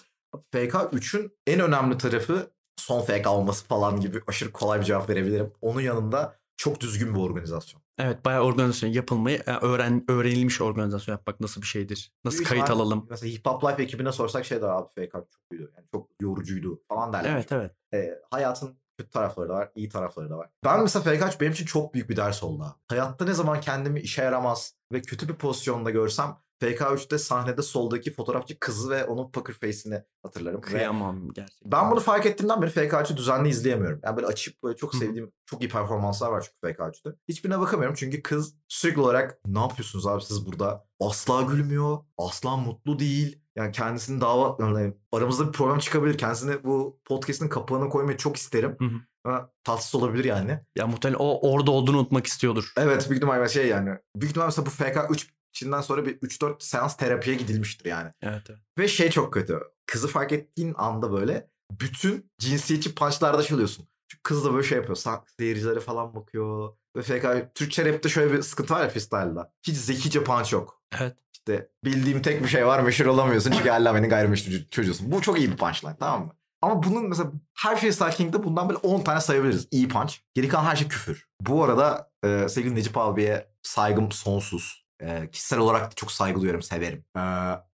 FK3'ün 0.53 1.31
en 1.47 1.59
önemli 1.59 1.97
tarafı 1.97 2.51
son 2.77 3.01
FK 3.01 3.27
olması 3.27 3.65
falan 3.65 3.99
gibi 3.99 4.21
aşırı 4.27 4.51
kolay 4.51 4.79
bir 4.79 4.85
cevap 4.85 5.09
verebilirim. 5.09 5.53
Onun 5.61 5.81
yanında 5.81 6.39
çok 6.57 6.79
düzgün 6.79 7.15
bir 7.15 7.19
organizasyon. 7.19 7.81
Evet 7.97 8.25
bayağı 8.25 8.43
organizasyon 8.43 8.89
yapılmayı 8.89 9.43
yani 9.47 9.59
öğren 9.61 10.03
öğrenilmiş 10.07 10.61
organizasyon 10.61 11.15
yapmak 11.15 11.39
nasıl 11.39 11.61
bir 11.61 11.67
şeydir? 11.67 12.11
Nasıl 12.25 12.37
Büyük 12.37 12.49
kayıt 12.49 12.69
alalım? 12.69 13.07
Mesela 13.09 13.31
Hip 13.33 13.45
Hop 13.45 13.63
Life 13.63 13.83
ekibine 13.83 14.11
sorsak 14.11 14.45
şey 14.45 14.61
der 14.61 14.67
abi 14.67 14.87
FK 14.89 15.11
çok 15.11 15.27
iyiydi. 15.51 15.71
Yani 15.77 15.87
çok 15.91 16.09
yorucuydu 16.21 16.81
falan 16.87 17.13
derler. 17.13 17.31
Evet 17.31 17.51
evet. 17.51 17.71
Ee, 17.93 18.19
hayatın 18.31 18.77
kötü 18.97 19.09
tarafları 19.09 19.49
da 19.49 19.53
var, 19.53 19.71
iyi 19.75 19.89
tarafları 19.89 20.29
da 20.29 20.37
var. 20.37 20.49
Ben 20.65 20.81
mesela 20.81 21.05
FK3 21.05 21.41
benim 21.41 21.51
için 21.51 21.65
çok 21.65 21.93
büyük 21.93 22.09
bir 22.09 22.15
ders 22.15 22.43
oldu. 22.43 22.75
Hayatta 22.87 23.25
ne 23.25 23.33
zaman 23.33 23.61
kendimi 23.61 23.99
işe 23.99 24.23
yaramaz 24.23 24.73
ve 24.91 25.01
kötü 25.01 25.29
bir 25.29 25.33
pozisyonda 25.33 25.89
görsem 25.89 26.37
FK3'te 26.61 27.17
sahnede 27.17 27.61
soldaki 27.61 28.13
fotoğrafçı 28.13 28.59
kızı 28.59 28.89
ve 28.89 29.05
onun 29.05 29.31
poker 29.31 29.53
face'ini 29.53 30.03
hatırlarım. 30.23 30.57
Ve 30.57 30.61
Kıyamam 30.61 31.33
gerçekten. 31.33 31.71
ben 31.71 31.91
bunu 31.91 31.99
fark 31.99 32.25
ettiğimden 32.25 32.61
beri 32.61 32.71
FK3'ü 32.71 33.17
düzenli 33.17 33.49
izleyemiyorum. 33.49 33.99
Yani 34.03 34.15
böyle 34.15 34.27
açıp 34.27 34.63
böyle 34.63 34.75
çok 34.75 34.95
sevdiğim 34.95 35.31
çok 35.45 35.61
iyi 35.63 35.69
performanslar 35.69 36.31
var 36.31 36.41
çünkü 36.41 36.75
FK3'te. 36.75 37.09
Hiçbirine 37.27 37.59
bakamıyorum 37.59 37.95
çünkü 37.99 38.21
kız 38.23 38.55
sürekli 38.67 39.01
olarak 39.01 39.39
ne 39.45 39.59
yapıyorsunuz 39.59 40.07
abi 40.07 40.21
siz 40.21 40.45
burada? 40.45 40.85
Asla 40.99 41.41
gülmüyor, 41.41 41.97
asla 42.17 42.57
mutlu 42.57 42.99
değil. 42.99 43.41
Yani 43.55 43.71
kendisini 43.71 44.21
dava, 44.21 44.57
yani 44.59 44.93
aramızda 45.11 45.47
bir 45.47 45.51
problem 45.51 45.79
çıkabilir. 45.79 46.17
Kendisini 46.17 46.63
bu 46.63 46.99
podcast'in 47.05 47.49
kapağına 47.49 47.89
koymayı 47.89 48.17
çok 48.17 48.37
isterim. 48.37 48.75
Hı 48.79 48.85
hı. 48.85 48.99
Ama 49.23 49.49
tatsız 49.63 49.95
olabilir 49.95 50.25
yani. 50.25 50.59
Ya 50.75 50.87
muhtemelen 50.87 51.19
o 51.19 51.51
orada 51.51 51.71
olduğunu 51.71 51.97
unutmak 51.97 52.27
istiyordur. 52.27 52.73
Evet 52.77 53.09
büyük 53.09 53.23
ihtimalle 53.23 53.49
şey 53.49 53.67
yani. 53.67 53.89
Büyük 54.15 54.31
ihtimalle 54.31 54.47
mesela 54.47 54.65
bu 54.65 54.69
FK3 54.69 55.27
içinden 55.55 55.81
sonra 55.81 56.05
bir 56.05 56.17
3-4 56.17 56.55
seans 56.59 56.97
terapiye 56.97 57.35
gidilmiştir 57.35 57.89
yani. 57.89 58.11
Evet 58.21 58.43
evet. 58.49 58.59
Ve 58.77 58.87
şey 58.87 59.09
çok 59.09 59.33
kötü. 59.33 59.59
Kızı 59.85 60.07
fark 60.07 60.31
ettiğin 60.31 60.73
anda 60.77 61.11
böyle 61.11 61.49
bütün 61.71 62.31
cinsiyetçi 62.39 62.95
punchlarda 62.95 63.43
çalıyorsun. 63.43 63.87
Çünkü 64.11 64.23
kız 64.23 64.45
da 64.45 64.53
böyle 64.53 64.67
şey 64.67 64.77
yapıyor. 64.77 64.97
Seyircilere 65.39 65.79
falan 65.79 66.15
bakıyor. 66.15 66.73
Ve 66.97 67.01
FK 67.01 67.55
Türkçe 67.55 67.85
rapte 67.85 68.09
şöyle 68.09 68.33
bir 68.33 68.41
sıkıntı 68.41 68.73
var 68.73 68.81
ya 68.81 68.89
freestyle'da. 68.89 69.53
Hiç 69.67 69.77
zekice 69.77 70.23
punch 70.23 70.53
yok. 70.53 70.81
Evet. 70.99 71.17
İşte 71.33 71.69
bildiğim 71.85 72.21
tek 72.21 72.43
bir 72.43 72.47
şey 72.47 72.67
var 72.67 72.79
meşhur 72.79 73.05
olamıyorsun 73.05 73.51
çünkü 73.51 73.71
Allah 73.71 73.95
beni 73.95 74.07
gayrimeşru 74.07 74.69
çocuğusun. 74.69 75.11
Bu 75.11 75.21
çok 75.21 75.39
iyi 75.39 75.51
bir 75.51 75.57
punchline 75.57 75.95
tamam 75.99 76.25
mı? 76.25 76.33
Ama 76.61 76.83
bunun 76.83 77.09
mesela 77.09 77.31
her 77.57 77.79
Freestyle 77.79 78.09
King'de 78.09 78.43
bundan 78.43 78.69
böyle 78.69 78.79
10 78.79 79.01
tane 79.01 79.21
sayabiliriz. 79.21 79.67
İyi 79.71 79.87
punch. 79.87 80.13
Geri 80.33 80.47
kalan 80.47 80.63
her 80.63 80.75
şey 80.75 80.87
küfür. 80.87 81.27
Bu 81.41 81.63
arada 81.63 82.11
e, 82.23 82.49
sevgili 82.49 82.75
Necip 82.75 82.97
abiye 82.97 83.51
saygım 83.63 84.11
sonsuz. 84.11 84.84
E, 85.01 85.29
kişisel 85.31 85.59
olarak 85.59 85.91
da 85.91 85.95
çok 85.95 86.11
saygı 86.11 86.39
duyuyorum, 86.39 86.61
severim. 86.61 87.05
E, 87.17 87.19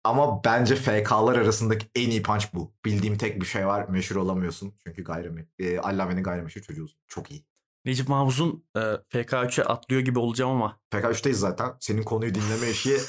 ama 0.04 0.44
bence 0.44 0.76
FK'lar 0.76 1.36
arasındaki 1.36 1.88
en 1.96 2.10
iyi 2.10 2.22
punch 2.22 2.46
bu. 2.54 2.74
Bildiğim 2.86 3.18
tek 3.18 3.42
bir 3.42 3.46
şey 3.46 3.68
var, 3.68 3.88
meşhur 3.90 4.16
olamıyorsun. 4.16 4.74
Çünkü 4.84 5.04
gayrimi, 5.04 5.48
e, 5.60 5.80
Allame'nin 5.80 6.24
gayrimeşhur 6.24 6.62
çocuğusun. 6.62 7.00
Çok 7.08 7.32
iyi. 7.32 7.46
Necip 7.86 8.10
Mahfuz'un 8.10 8.66
e, 8.76 8.80
FK3'e 8.80 9.64
atlıyor 9.64 10.02
gibi 10.02 10.20
olacağım 10.20 10.52
ama. 10.52 10.80
PK3'teyiz 10.92 11.34
zaten. 11.34 11.74
Senin 11.80 12.04
konuyu 12.04 12.36
dinleme 12.36 12.70
işi. 12.70 12.98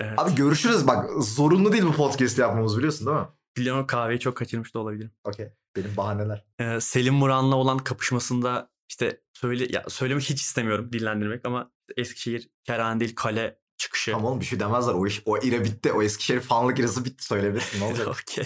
Evet. 0.00 0.18
Abi 0.18 0.34
görüşürüz 0.34 0.86
bak. 0.86 1.10
Zorunlu 1.22 1.72
değil 1.72 1.84
bu 1.84 1.92
podcast 1.92 2.38
yapmamız 2.38 2.76
biliyorsun 2.78 3.06
değil 3.06 3.18
mi? 3.18 3.26
Biliyorum 3.56 3.86
kahveyi 3.86 4.20
çok 4.20 4.36
kaçırmış 4.36 4.74
da 4.74 4.78
olabilirim. 4.78 5.10
Okey. 5.24 5.48
Benim 5.76 5.96
bahaneler. 5.96 6.44
E, 6.58 6.80
Selim 6.80 7.14
Muran'la 7.14 7.56
olan 7.56 7.78
kapışmasında 7.78 8.70
işte 8.92 9.20
söyle 9.32 9.66
ya 9.70 9.84
söylemek 9.88 10.24
hiç 10.24 10.40
istemiyorum 10.40 10.92
dillendirmek 10.92 11.46
ama 11.46 11.70
Eskişehir 11.96 12.50
Kerane 12.64 13.00
değil 13.00 13.14
kale 13.14 13.58
çıkışı. 13.76 14.12
Tamam 14.12 14.40
bir 14.40 14.44
şey 14.44 14.60
demezler. 14.60 14.94
O 14.94 15.06
iş, 15.06 15.22
o 15.24 15.38
ire 15.38 15.64
bitti. 15.64 15.92
O 15.92 16.02
Eskişehir 16.02 16.40
fanlık 16.40 16.78
irası 16.78 17.04
bitti. 17.04 17.24
Söyleyebilirsin. 17.24 17.80
Ne 17.80 17.84
olacak? 17.84 18.08
Okey. 18.22 18.44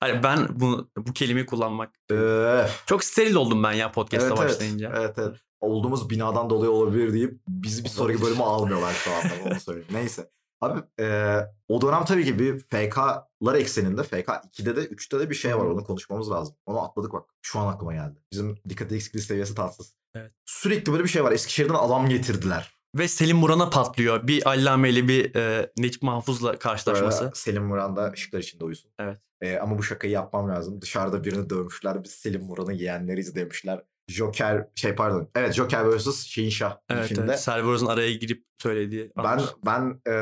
Hani 0.00 0.22
ben 0.22 0.48
bunu 0.50 0.90
bu 0.96 1.12
kelimeyi 1.12 1.46
kullanmak 1.46 1.94
Öf. 2.10 2.82
çok 2.86 3.04
steril 3.04 3.34
oldum 3.34 3.62
ben 3.62 3.72
ya 3.72 3.92
podcast'a 3.92 4.28
Evet, 4.28 4.38
başlayınca. 4.38 4.92
Evet 4.96 5.18
evet. 5.18 5.36
Olduğumuz 5.60 6.10
binadan 6.10 6.50
dolayı 6.50 6.70
olabilir 6.70 7.12
deyip 7.12 7.40
bizi 7.48 7.84
bir 7.84 7.88
sonraki 7.88 8.22
bölüme 8.22 8.44
almıyorlar 8.44 8.94
şu 8.94 9.10
anda. 9.10 9.34
Onu 9.46 9.60
söyleyeyim. 9.60 9.88
Neyse. 9.92 10.30
Abi 10.60 10.80
e, 11.00 11.36
o 11.68 11.80
dönem 11.80 12.04
tabii 12.04 12.24
ki 12.24 12.38
bir 12.38 12.58
FK'lar 12.58 13.54
ekseninde 13.54 14.00
FK2'de 14.00 14.76
de 14.76 14.84
3'te 14.84 15.20
de 15.20 15.30
bir 15.30 15.34
şey 15.34 15.56
var. 15.56 15.64
Onu 15.64 15.84
konuşmamız 15.84 16.30
lazım. 16.30 16.56
Onu 16.66 16.82
atladık 16.82 17.12
bak. 17.12 17.24
Şu 17.42 17.58
an 17.58 17.72
aklıma 17.72 17.94
geldi. 17.94 18.18
Bizim 18.32 18.56
dikkat 18.68 18.92
eksikliği 18.92 19.22
seviyesi 19.22 19.54
tatsız. 19.54 19.94
Evet. 20.14 20.32
Sürekli 20.44 20.92
böyle 20.92 21.04
bir 21.04 21.08
şey 21.08 21.24
var. 21.24 21.32
Eskişehir'den 21.32 21.74
adam 21.74 22.08
getirdiler. 22.08 22.80
Ve 22.96 23.08
Selim 23.08 23.36
Muran'a 23.36 23.70
patlıyor. 23.70 24.26
Bir 24.26 24.48
Allame'li 24.48 25.08
bir 25.08 25.34
e, 25.34 25.72
Necip 25.78 26.02
Mahfuz'la 26.02 26.58
karşılaşması. 26.58 27.24
Böyle 27.24 27.34
Selim 27.34 27.64
Muran 27.64 27.96
da 27.96 28.10
ışıklar 28.12 28.38
içinde 28.38 28.64
uyusun. 28.64 28.90
Evet. 28.98 29.18
Ee, 29.40 29.58
ama 29.58 29.78
bu 29.78 29.82
şakayı 29.82 30.12
yapmam 30.12 30.48
lazım. 30.48 30.82
Dışarıda 30.82 31.24
birini 31.24 31.50
dövmüşler. 31.50 32.04
Biz 32.04 32.10
Selim 32.10 32.42
Muran'ı 32.42 32.72
yeğenleriyiz 32.72 33.34
demişler. 33.34 33.82
Joker 34.10 34.66
şey 34.74 34.94
pardon. 34.94 35.28
Evet 35.34 35.54
Joker 35.54 35.96
vs. 35.96 36.24
Şehinşah 36.24 36.76
Evet, 36.90 37.06
filmde. 37.06 37.24
evet. 37.24 37.40
Server'ın 37.40 37.86
araya 37.86 38.12
girip 38.14 38.44
söylediği. 38.58 39.12
Ben 39.24 39.40
ben 39.66 40.00
e, 40.06 40.12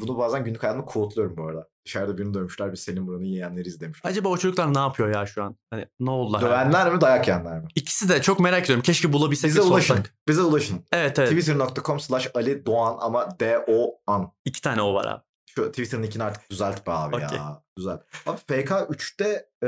bunu 0.00 0.18
bazen 0.18 0.44
günlük 0.44 0.62
hayatımda 0.62 0.86
quote'luyorum 0.86 1.36
bu 1.36 1.46
arada. 1.46 1.68
Dışarıda 1.86 2.18
birini 2.18 2.34
dövmüşler. 2.34 2.72
Biz 2.72 2.80
Selim 2.80 3.04
Muran'ı 3.04 3.24
yeğenleriyiz 3.24 3.80
demişler. 3.80 4.10
Acaba 4.10 4.28
o 4.28 4.36
çocuklar 4.38 4.74
ne 4.74 4.78
yapıyor 4.78 5.08
ya 5.14 5.26
şu 5.26 5.42
an? 5.42 5.56
Hani 5.70 5.86
ne 6.00 6.10
oldu? 6.10 6.40
Dövenler 6.40 6.92
mi 6.94 7.00
dayak 7.00 7.28
yiyenler 7.28 7.58
mi? 7.60 7.68
İkisi 7.74 8.08
de 8.08 8.22
çok 8.22 8.40
merak 8.40 8.64
ediyorum. 8.64 8.82
Keşke 8.82 9.12
bulabilsek 9.12 9.50
Bize 9.50 9.60
ulaşın. 9.62 9.94
sorsak. 9.94 10.14
Bize 10.28 10.42
ulaşın. 10.42 10.84
Evet 10.92 11.18
evet. 11.18 11.28
Twitter.com 11.30 12.00
slash 12.00 12.30
Ali 12.34 12.66
Doğan 12.66 12.96
ama 13.00 13.40
D-O-An. 13.40 14.32
İki 14.44 14.60
tane 14.60 14.82
o 14.82 14.94
var 14.94 15.04
abi. 15.06 15.22
Şu 15.50 15.68
Twitter'ın 15.70 16.02
ikini 16.02 16.22
artık 16.22 16.50
düzelt 16.50 16.86
be 16.86 16.90
abi 16.90 17.16
Okey. 17.16 17.38
ya. 17.38 17.62
Düzelt. 17.78 18.00
Abi 18.26 18.38
FK3'te 18.48 19.46
e, 19.62 19.66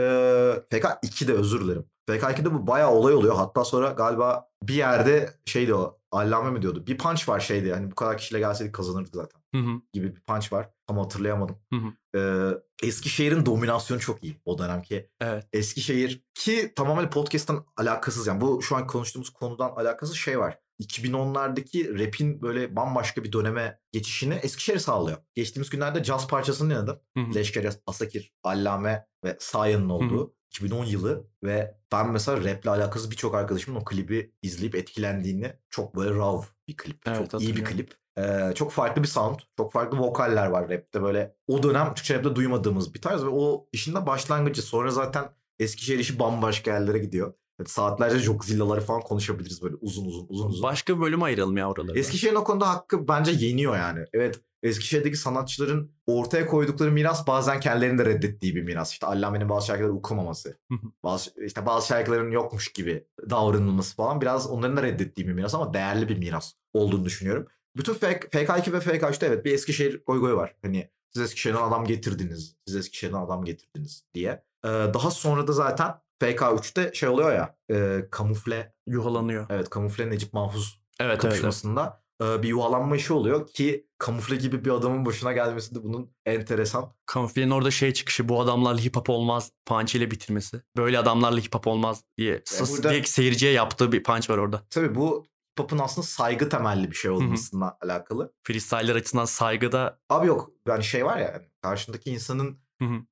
FK2'de 0.71 1.33
özür 1.33 1.61
dilerim. 1.65 1.85
FK2'de 2.09 2.55
bu 2.55 2.67
bayağı 2.67 2.91
olay 2.91 3.15
oluyor. 3.15 3.35
Hatta 3.35 3.65
sonra 3.65 3.89
galiba 3.89 4.49
bir 4.63 4.75
yerde 4.75 5.35
şeydi 5.47 5.75
o 5.75 5.99
Allame 6.13 6.51
mi 6.51 6.63
diyordu? 6.63 6.87
Bir 6.87 6.99
punch 6.99 7.29
var 7.29 7.41
şeydi. 7.41 7.73
Hani 7.73 7.91
bu 7.91 7.95
kadar 7.95 8.19
kişiyle 8.19 8.39
gelseydik 8.39 8.75
kazanırdık 8.75 9.15
zaten. 9.15 9.41
Hı 9.55 9.61
hı. 9.61 9.81
Gibi 9.93 10.17
bir 10.17 10.21
punch 10.21 10.53
var. 10.53 10.71
Tam 10.87 10.99
hatırlayamadım. 10.99 11.57
Hı 11.73 11.77
hı. 11.77 12.19
E, 12.19 12.87
Eskişehir'in 12.87 13.47
dominasyonu 13.47 14.01
çok 14.01 14.25
iyi 14.25 14.41
o 14.45 14.59
dönemki. 14.59 15.11
Evet. 15.21 15.47
Eskişehir 15.53 16.25
ki 16.35 16.73
tamamen 16.77 17.11
podcast'tan 17.11 17.67
alakasız 17.77 18.27
yani 18.27 18.41
bu 18.41 18.63
şu 18.63 18.77
an 18.77 18.87
konuştuğumuz 18.87 19.31
konudan 19.31 19.71
alakasız 19.71 20.17
şey 20.17 20.39
var. 20.39 20.59
2010'lardaki 20.83 22.07
rap'in 22.07 22.43
böyle 22.43 22.77
bambaşka 22.77 23.25
bir 23.25 23.33
döneme 23.33 23.81
geçişini 23.93 24.35
Eskişehir 24.35 24.79
sağlıyor. 24.79 25.19
Geçtiğimiz 25.35 25.71
günlerde 25.71 26.03
caz 26.03 26.33
Hı 26.33 27.21
hı. 27.21 27.35
Leşker, 27.35 27.73
Asakir, 27.87 28.33
Allame 28.43 29.07
ve 29.25 29.37
Sayan'ın 29.41 29.89
olduğu 29.89 30.38
2010 30.51 30.85
yılı 30.85 31.29
ve 31.45 31.75
ben 31.93 32.11
mesela 32.11 32.45
raple 32.45 32.71
alakası 32.71 33.11
birçok 33.11 33.35
arkadaşımın 33.35 33.81
o 33.81 33.85
klibi 33.85 34.33
izleyip 34.43 34.75
etkilendiğini 34.75 35.53
çok 35.71 35.97
böyle 35.97 36.11
raw 36.11 36.49
bir 36.69 36.77
klip. 36.77 37.03
Evet, 37.07 37.31
çok 37.31 37.43
iyi 37.43 37.57
bir 37.57 37.65
klip. 37.65 37.95
Ee, 38.19 38.53
çok 38.55 38.73
farklı 38.73 39.03
bir 39.03 39.09
sound. 39.09 39.39
Çok 39.57 39.73
farklı 39.73 39.99
vokaller 39.99 40.47
var 40.47 40.69
rapte 40.69 41.03
böyle. 41.03 41.37
O 41.47 41.63
dönem 41.63 41.95
Türkçe 41.95 42.15
rapte 42.15 42.37
duymadığımız 42.37 42.95
bir 42.95 43.01
tarz 43.01 43.25
ve 43.25 43.29
o 43.29 43.69
işin 43.73 43.95
de 43.95 44.07
başlangıcı. 44.07 44.63
Sonra 44.63 44.91
zaten 44.91 45.31
Eskişehir 45.59 45.99
işi 45.99 46.19
bambaşka 46.19 46.71
yerlere 46.71 46.99
gidiyor. 46.99 47.35
Yani 47.59 47.69
saatlerce 47.69 48.19
Jokzillaları 48.19 48.81
falan 48.81 49.01
konuşabiliriz 49.01 49.63
böyle 49.63 49.77
uzun 49.81 50.05
uzun 50.05 50.27
uzun 50.29 50.49
uzun. 50.49 50.63
Başka 50.63 50.97
bir 50.97 51.01
bölüme 51.01 51.25
ayıralım 51.25 51.57
ya 51.57 51.71
oraları. 51.71 51.99
Eskişehir'in 51.99 52.37
o 52.37 52.45
konuda 52.45 52.69
hakkı 52.69 53.09
bence 53.09 53.33
yeniyor 53.47 53.77
yani. 53.77 54.05
Evet 54.13 54.41
Eskişehir'deki 54.63 55.17
sanatçıların 55.17 55.91
ortaya 56.07 56.47
koydukları 56.47 56.93
miras 56.93 57.27
bazen 57.27 57.61
kendilerinin 57.61 57.99
de 57.99 58.05
reddettiği 58.05 58.57
bir 58.57 58.63
miras. 58.63 58.93
İşte 58.93 59.07
Allame'nin 59.07 59.49
bazı 59.49 59.67
şarkıları 59.67 59.93
okumaması. 59.93 60.59
Bazı, 61.03 61.31
işte 61.45 61.67
bazı 61.67 61.87
şarkıların 61.87 62.31
yokmuş 62.31 62.73
gibi 62.73 63.05
davranılması 63.31 63.97
falan 63.97 64.21
biraz 64.21 64.51
onların 64.51 64.77
da 64.77 64.83
reddettiği 64.83 65.29
bir 65.29 65.33
miras 65.33 65.55
ama 65.55 65.75
değerli 65.75 66.09
bir 66.09 66.19
miras 66.19 66.53
olduğunu 66.75 67.05
düşünüyorum. 67.05 67.47
Bütün 67.77 67.95
FK, 67.95 68.05
FK2 68.05 68.73
ve 68.73 68.79
FK3'te 68.79 69.27
evet 69.27 69.45
bir 69.45 69.53
Eskişehir 69.53 70.03
goy 70.07 70.21
goy 70.21 70.33
var. 70.33 70.55
Hani 70.63 70.91
siz 71.15 71.23
Eskişehir'den 71.23 71.63
adam 71.63 71.85
getirdiniz. 71.85 72.57
Siz 72.67 72.77
Eskişehir'den 72.77 73.19
adam 73.21 73.45
getirdiniz 73.45 74.05
diye. 74.15 74.31
Ee, 74.65 74.69
daha 74.69 75.11
sonra 75.11 75.47
da 75.47 75.53
zaten 75.53 75.95
FK3'te 76.23 76.91
şey 76.95 77.09
oluyor 77.09 77.33
ya 77.33 77.57
e, 77.71 78.05
kamufle 78.11 78.75
Yuhalanıyor. 78.87 79.47
evet 79.51 79.71
kamufle 79.71 80.11
Necip 80.11 80.33
Mahfuz 80.33 80.81
Evet 81.01 81.11
evet. 81.11 81.11
evet. 81.11 81.23
kapışmasında 81.23 82.03
e, 82.23 82.43
bir 82.43 82.49
yuvalanma 82.49 82.97
işi 82.97 83.13
oluyor 83.13 83.47
ki 83.47 83.87
kamufle 83.99 84.37
gibi 84.37 84.65
bir 84.65 84.71
adamın 84.71 85.07
başına 85.07 85.33
gelmesi 85.33 85.75
de 85.75 85.83
bunun 85.85 86.11
enteresan. 86.27 86.93
Kamuflenin 87.07 87.51
orada 87.51 87.71
şey 87.71 87.93
çıkışı 87.93 88.29
bu 88.29 88.41
adamlarla 88.41 88.81
hip 88.81 88.97
hop 88.97 89.11
olmaz 89.11 89.53
punch 89.67 89.95
ile 89.95 90.11
bitirmesi. 90.11 90.63
Böyle 90.77 90.99
adamlarla 90.99 91.39
hip 91.41 91.55
hop 91.55 91.67
olmaz 91.67 92.05
diye, 92.19 92.43
sas 92.45 92.73
burada- 92.77 92.91
diye 92.91 93.05
seyirciye 93.05 93.53
yaptığı 93.53 93.93
bir 93.93 94.03
punch 94.03 94.31
var 94.31 94.39
orada. 94.39 94.63
Tabii 94.71 94.95
bu 94.95 95.27
pop'un 95.59 95.79
aslında 95.79 96.07
saygı 96.07 96.49
temelli 96.49 96.91
bir 96.91 96.97
şey 96.97 97.11
olmasına 97.11 97.77
alakalı. 97.81 98.33
Freestyler 98.43 98.95
açısından 98.95 99.25
saygı 99.25 99.73
da 99.73 99.99
Abi 100.09 100.27
yok 100.27 100.51
yani 100.69 100.85
şey 100.85 101.05
var 101.05 101.17
ya 101.19 101.29
yani 101.29 101.43
karşındaki 101.63 102.11
insanın 102.11 102.59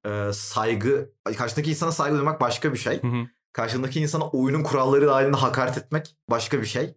e, 0.06 0.32
saygı, 0.32 1.10
karşındaki 1.36 1.70
insana 1.70 1.92
saygı 1.92 2.16
duymak 2.16 2.40
başka 2.40 2.72
bir 2.72 2.78
şey. 2.78 3.02
Hı 3.02 3.06
hı. 3.06 3.26
Karşındaki 3.52 4.00
insana 4.00 4.28
oyunun 4.30 4.62
kuralları 4.62 5.06
dahilinde 5.06 5.36
hakaret 5.36 5.78
etmek 5.78 6.16
başka 6.30 6.60
bir 6.60 6.66
şey. 6.66 6.94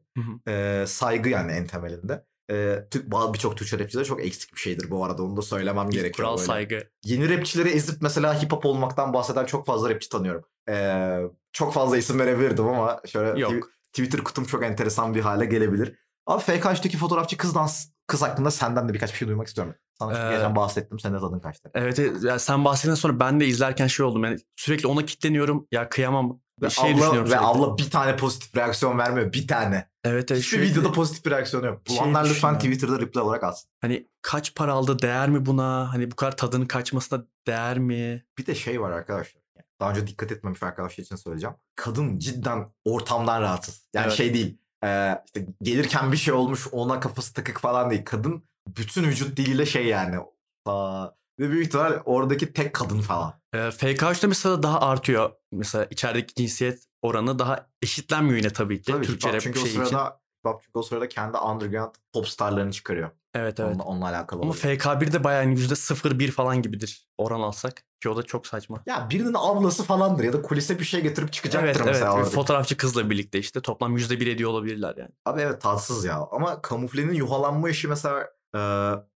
E, 0.48 0.84
saygı 0.88 1.30
yani 1.30 1.52
en 1.52 1.68
temelinde. 1.68 2.26
E, 2.52 2.86
birçok 3.34 3.58
Türkçe 3.58 3.80
rapçide 3.80 4.04
çok 4.06 4.26
eksik 4.26 4.54
bir 4.56 4.60
şeydir 4.60 4.92
bu 4.92 5.06
arada 5.06 5.24
onu 5.24 5.38
da 5.38 5.42
söylemem 5.42 5.86
İlk 5.86 5.94
gerekiyor. 5.94 6.14
kural 6.14 6.38
böyle. 6.38 6.48
saygı. 6.48 6.84
Yeni 7.04 7.38
rapçileri 7.38 7.70
ezip 7.70 8.02
mesela 8.02 8.42
hip 8.42 8.52
hop 8.52 8.66
olmaktan 8.66 9.14
bahseden 9.14 9.46
çok 9.46 9.66
fazla 9.66 9.90
rapçi 9.90 10.10
tanıyorum. 10.10 10.46
Ee, 10.70 11.20
çok 11.54 11.74
fazla 11.74 11.98
isim 11.98 12.20
verebilirdim 12.20 12.68
ama 12.68 13.02
şöyle 13.06 13.40
Yok. 13.40 13.52
Tw- 13.52 13.64
Twitter 13.94 14.22
kutum 14.24 14.46
çok 14.46 14.64
enteresan 14.64 15.16
bir 15.16 15.22
hale 15.22 15.46
gelebilir. 15.46 15.96
Abi 16.28 16.44
FK3'teki 16.44 16.98
fotoğrafçı 16.98 17.38
kızdan 17.38 17.70
kız 18.08 18.22
hakkında 18.22 18.52
senden 18.52 18.90
de 18.90 18.94
birkaç 18.94 19.12
bir 19.14 19.18
şey 19.18 19.28
duymak 19.28 19.48
istiyorum. 19.48 19.76
Sana 20.00 20.14
çünkü 20.16 20.28
Ee, 20.28 20.32
geçen 20.36 20.56
bahsettim. 20.56 21.00
Senin 21.00 21.14
de 21.16 21.20
tadın 21.20 21.40
kaçtı. 21.40 21.72
Evet, 21.74 22.00
evet 22.00 22.24
ya 22.24 22.40
sen 22.40 22.66
bahsettikten 22.66 22.96
sonra 22.96 23.20
ben 23.20 23.40
de 23.40 23.46
izlerken 23.48 23.88
şey 23.88 24.06
oldum. 24.06 24.24
Yani 24.24 24.38
sürekli 24.56 24.88
ona 24.88 25.06
kitleniyorum. 25.06 25.68
Ya 25.72 25.90
kıyamam. 25.90 26.40
Bir 26.62 26.66
Ve, 26.66 26.70
şey 26.70 26.84
abla, 26.92 26.98
düşünüyorum 26.98 27.24
ve 27.26 27.30
sürekli. 27.30 27.46
abla 27.46 27.78
bir 27.78 27.90
tane 27.90 28.16
pozitif 28.18 28.58
reaksiyon 28.58 28.98
vermiyor. 28.98 29.34
Bir 29.34 29.48
tane. 29.48 29.76
Evet, 29.76 30.32
evet 30.32 30.44
Hiçbir 30.44 30.58
sürekli- 30.58 30.72
videoda 30.72 30.92
pozitif 30.92 31.26
bir 31.26 31.32
reaksiyon 31.32 31.64
yok. 31.64 31.82
Şey 31.88 31.98
Bulanlar 31.98 32.24
lütfen 32.24 32.34
düşünüyorum. 32.36 32.60
Twitter'da 32.60 33.00
reply 33.00 33.22
olarak 33.22 33.44
alsın. 33.44 33.70
Hani 33.82 34.08
kaç 34.22 34.56
para 34.56 34.74
aldı 34.74 35.00
değer 35.02 35.30
mi 35.30 35.46
buna? 35.46 35.94
Hani 35.94 36.12
bu 36.12 36.16
kadar 36.16 36.38
tadının 36.38 36.66
kaçmasına 36.66 37.26
değer 37.48 37.80
mi? 37.80 38.26
Bir 38.38 38.46
de 38.46 38.56
şey 38.56 38.82
var 38.82 38.92
arkadaşlar. 38.92 39.42
Daha 39.80 39.90
önce 39.90 40.08
dikkat 40.08 40.32
etmemiş 40.32 40.64
arkadaşlar 40.64 41.04
için 41.04 41.16
söyleyeceğim. 41.16 41.56
Kadın 41.76 42.20
cidden 42.20 42.74
ortamdan 42.86 43.42
rahatsız. 43.42 43.86
Yani 43.94 44.06
Evet. 44.08 44.18
şey 44.18 44.34
değil. 44.34 44.58
e, 44.84 45.22
işte 45.26 45.48
gelirken 45.62 46.12
bir 46.12 46.18
şey 46.18 46.34
olmuş 46.34 46.68
ona 46.72 47.00
kafası 47.00 47.34
takık 47.34 47.60
falan 47.60 47.90
değil. 47.92 48.06
Kadın 48.06 48.44
bütün 48.68 49.04
vücut 49.04 49.38
diliyle 49.38 49.66
şey 49.66 49.86
yani. 49.86 50.18
Aa, 50.66 51.08
ve 51.40 51.50
büyük 51.50 51.68
ihtimal 51.68 52.00
oradaki 52.06 52.54
tek 52.54 52.74
kadın 52.74 53.02
falan. 53.02 53.34
Ee, 53.54 53.58
FK3'te 53.58 54.28
mesela 54.28 54.64
daha 54.64 54.82
artıyor. 54.82 55.32
Mesela 55.52 55.86
içerideki 55.86 56.34
cinsiyet 56.36 56.84
oranı 57.02 57.40
daha 57.40 57.70
eşitlenmiyor 57.82 58.38
yine 58.38 58.50
tabii 58.50 58.82
ki. 58.82 58.92
Tabii. 58.92 59.06
Türkçe 59.06 59.34
rap 59.34 59.42
çünkü 59.42 59.60
o 59.60 59.62
şey 59.62 59.72
için. 59.72 59.86
sırada 59.86 60.20
Bak 60.44 60.62
çünkü 60.66 60.80
o 60.80 60.84
sırada 60.84 61.10
kendi 61.10 61.38
underground 61.38 61.96
pop 62.14 62.28
starlarını 62.28 62.72
çıkarıyor. 62.72 63.10
Evet 63.36 63.60
evet. 63.60 63.70
Onunla, 63.70 63.84
onunla 63.84 64.06
alakalı. 64.06 64.42
Ama 64.42 64.52
oluyor. 64.52 64.64
FK1'de 64.64 65.24
bayağı 65.24 65.44
yani 65.44 65.60
%0.1 65.60 66.32
falan 66.32 66.62
gibidir 66.62 67.08
oran 67.18 67.42
alsak. 67.42 67.84
Ki 68.02 68.10
o 68.10 68.18
da 68.18 68.24
çok 68.24 68.48
saçma. 68.48 68.84
Ya 68.86 69.08
birinin 69.10 69.36
ablası 69.38 69.84
falandır 69.84 70.24
ya 70.24 70.34
da 70.34 70.42
kulise 70.42 70.80
bir 70.80 70.84
şey 70.84 71.02
getirip 71.02 71.34
çıkacaktır 71.34 71.68
Evet 71.68 71.78
evet. 71.78 71.88
mesela. 71.88 72.12
Bir 72.12 72.18
oradaki. 72.18 72.36
fotoğrafçı 72.36 72.78
kızla 72.78 73.10
birlikte 73.10 73.40
işte 73.40 73.62
toplam 73.62 73.98
%1 73.98 74.30
ediyor 74.32 74.50
olabilirler 74.50 74.94
yani. 74.98 75.10
Abi 75.26 75.42
evet 75.42 75.62
tatsız 75.62 76.06
ya. 76.06 76.28
Ama 76.32 76.62
kamuflenin 76.62 77.14
yuhalanma 77.14 77.70
işi 77.70 77.88
mesela 77.88 78.20
e, 78.56 78.60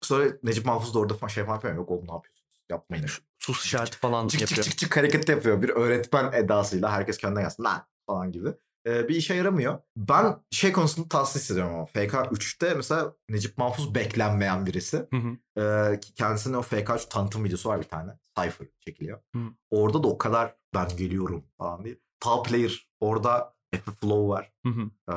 sonra 0.01 0.25
Necip 0.43 0.65
Mahfuz 0.65 0.93
da 0.93 0.99
orada 0.99 1.13
falan 1.13 1.27
şey 1.29 1.43
falan 1.43 1.55
yapıyor. 1.55 1.75
Yok 1.75 1.91
oğlum 1.91 2.07
ne 2.07 2.13
yapıyorsunuz? 2.13 2.61
Yapmayın. 2.69 3.05
Sus 3.39 3.65
işareti 3.65 3.97
falan 3.97 4.27
Çık 4.27 4.39
çık 4.39 4.51
yapıyor. 4.51 4.65
çık 4.65 4.77
çık 4.77 4.97
hareket 4.97 5.29
yapıyor. 5.29 5.61
Bir 5.61 5.69
öğretmen 5.69 6.31
edasıyla 6.33 6.91
herkes 6.91 7.17
kendine 7.17 7.41
gelsin 7.41 7.63
lan 7.63 7.85
falan 8.07 8.31
gibi. 8.31 8.49
E, 8.87 9.07
bir 9.07 9.15
işe 9.15 9.33
yaramıyor. 9.33 9.79
Ben 9.97 10.37
şey 10.51 10.71
konusunda 10.71 11.07
tatsız 11.07 11.41
hissediyorum 11.41 11.73
ama. 11.73 11.83
FK3'te 11.83 12.73
mesela 12.73 13.13
Necip 13.29 13.57
Mahfuz 13.57 13.95
beklenmeyen 13.95 14.65
birisi. 14.65 14.97
Hı 14.97 15.17
hı. 15.17 15.61
E, 15.61 15.99
kendisinin 16.15 16.53
o 16.53 16.61
FK3 16.61 17.09
tanıtım 17.09 17.43
videosu 17.43 17.69
var 17.69 17.79
bir 17.79 17.87
tane. 17.87 18.11
Cypher 18.39 18.67
çekiliyor. 18.79 19.19
Hı. 19.35 19.41
Orada 19.71 20.03
da 20.03 20.07
o 20.07 20.17
kadar 20.17 20.55
ben 20.73 20.87
geliyorum 20.97 21.43
falan 21.57 21.85
değil. 21.85 21.99
Top 22.19 22.45
player 22.45 22.87
orada 22.99 23.53
Efe 23.73 23.91
Flow 23.91 24.27
var. 24.27 24.51
Hı 24.65 24.69
hı. 24.69 25.13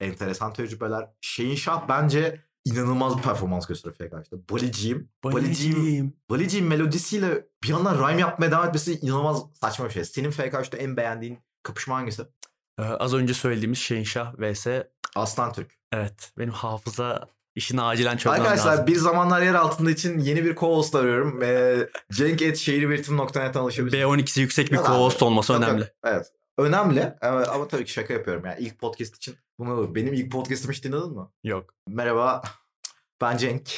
Ee, 0.00 0.06
enteresan 0.06 0.52
tecrübeler. 0.52 1.08
Şeyin 1.20 1.54
Şah 1.54 1.88
bence 1.88 2.40
inanılmaz 2.64 3.18
bir 3.18 3.22
performans 3.22 3.66
gösteriyor 3.66 3.96
FK'da. 3.96 4.48
Baliciğim. 4.50 5.10
Baliciğim. 5.24 5.76
Baliciyim. 5.76 6.12
Baliciğim 6.30 6.66
melodisiyle 6.66 7.46
bir 7.62 7.68
yandan 7.68 8.08
rhyme 8.08 8.20
yapmaya 8.20 8.50
devam 8.50 8.66
etmesi 8.66 8.98
inanılmaz 8.98 9.42
saçma 9.60 9.84
bir 9.84 9.90
şey. 9.90 10.04
Senin 10.04 10.30
FK3'te 10.30 10.76
en 10.76 10.96
beğendiğin 10.96 11.38
kapışma 11.62 11.96
hangisi? 11.96 12.22
Ee, 12.78 12.82
az 12.82 13.14
önce 13.14 13.34
söylediğimiz 13.34 13.78
Şehinşah 13.78 14.34
vs. 14.38 14.66
Aslan 15.16 15.52
Türk. 15.52 15.78
Evet 15.92 16.32
benim 16.38 16.52
hafıza 16.52 17.28
işini 17.54 17.82
acilen 17.82 18.16
çözmem 18.16 18.40
Arkadaşlar 18.40 18.72
lazım. 18.72 18.86
bir 18.86 18.96
zamanlar 18.96 19.42
yer 19.42 19.54
altında 19.54 19.90
için 19.90 20.18
yeni 20.18 20.44
bir 20.44 20.56
co-host 20.56 20.98
arıyorum. 20.98 21.42
Ee, 21.42 21.88
Cenk 22.12 22.42
et 22.42 22.56
şehirüretim.net'ten 22.56 23.60
alışabilirsiniz. 23.60 24.04
B12'si 24.04 24.40
yüksek 24.40 24.72
bir 24.72 24.76
abi. 24.76 24.86
co-host 24.86 25.24
olması 25.24 25.52
Yok, 25.52 25.62
önemli. 25.62 25.92
Evet. 26.04 26.26
Önemli 26.58 27.14
Evet, 27.22 27.48
ama 27.48 27.68
tabii 27.68 27.84
ki 27.84 27.92
şaka 27.92 28.12
yapıyorum. 28.12 28.44
Yani 28.46 28.60
ilk 28.60 28.78
podcast 28.78 29.16
için 29.16 29.36
bunu 29.58 29.94
benim 29.94 30.14
ilk 30.14 30.32
podcast'ımı 30.32 30.72
hiç 30.72 30.84
dinledin 30.84 31.16
mi? 31.18 31.26
Yok. 31.44 31.74
Merhaba, 31.88 32.42
ben 33.20 33.36
Cenk. 33.36 33.70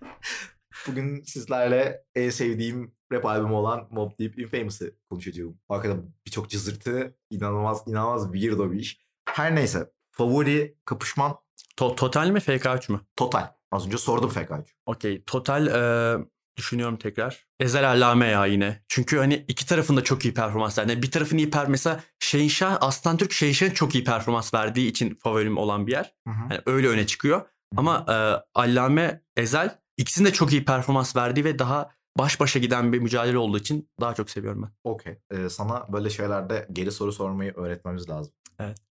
Bugün 0.86 1.22
sizlerle 1.22 2.04
en 2.14 2.30
sevdiğim 2.30 2.94
rap 3.12 3.26
albümü 3.26 3.52
olan 3.52 3.88
Mobb 3.90 4.18
Deep 4.18 4.38
Infamous'ı 4.38 4.96
konuşacağım. 5.10 5.58
Hakikaten 5.68 6.02
birçok 6.26 6.50
cızırtı, 6.50 7.16
inanılmaz 7.30 7.82
inanılmaz 7.86 8.32
weirdo 8.32 8.72
bir 8.72 8.78
iş. 8.78 9.00
Her 9.28 9.54
neyse, 9.54 9.90
favori 10.10 10.76
kapışman 10.84 11.36
To- 11.76 11.96
total 11.96 12.28
mi 12.28 12.38
FK3 12.38 12.92
mü? 12.92 13.00
Total. 13.16 13.48
Az 13.70 13.86
önce 13.86 13.98
sordum 13.98 14.30
FK3. 14.30 14.64
Okey. 14.86 15.22
Total 15.24 15.66
e, 15.66 16.18
düşünüyorum 16.56 16.96
tekrar. 16.96 17.46
Ezel 17.60 17.90
Allame 17.90 18.26
ya 18.26 18.46
yine. 18.46 18.82
Çünkü 18.88 19.18
hani 19.18 19.44
iki 19.48 19.66
tarafında 19.66 20.04
çok 20.04 20.24
iyi 20.24 20.34
performans 20.34 20.78
verdi. 20.78 20.90
Yani 20.92 21.02
bir 21.02 21.10
tarafın 21.10 21.38
iyi 21.38 21.50
per 21.50 21.68
mesela 21.68 22.00
Şehinşah, 22.18 22.78
Aslan 22.80 23.16
Türk 23.16 23.32
Şehinşah'ın 23.32 23.70
çok 23.70 23.94
iyi 23.94 24.04
performans 24.04 24.54
verdiği 24.54 24.88
için 24.88 25.14
favorim 25.14 25.56
olan 25.58 25.86
bir 25.86 25.92
yer. 25.92 26.14
Hani 26.24 26.60
öyle 26.66 26.88
öne 26.88 27.06
çıkıyor. 27.06 27.42
Ama 27.76 28.06
e, 28.08 28.14
Allame, 28.58 29.22
Ezel 29.36 29.78
ikisinin 29.96 30.28
de 30.28 30.32
çok 30.32 30.52
iyi 30.52 30.64
performans 30.64 31.16
verdiği 31.16 31.44
ve 31.44 31.58
daha 31.58 31.90
baş 32.18 32.40
başa 32.40 32.58
giden 32.58 32.92
bir 32.92 32.98
mücadele 32.98 33.38
olduğu 33.38 33.58
için 33.58 33.90
daha 34.00 34.14
çok 34.14 34.30
seviyorum 34.30 34.62
ben. 34.62 34.90
Okey. 34.90 35.18
Ee, 35.30 35.48
sana 35.48 35.86
böyle 35.92 36.10
şeylerde 36.10 36.68
geri 36.72 36.92
soru 36.92 37.12
sormayı 37.12 37.52
öğretmemiz 37.56 38.08
lazım. 38.10 38.32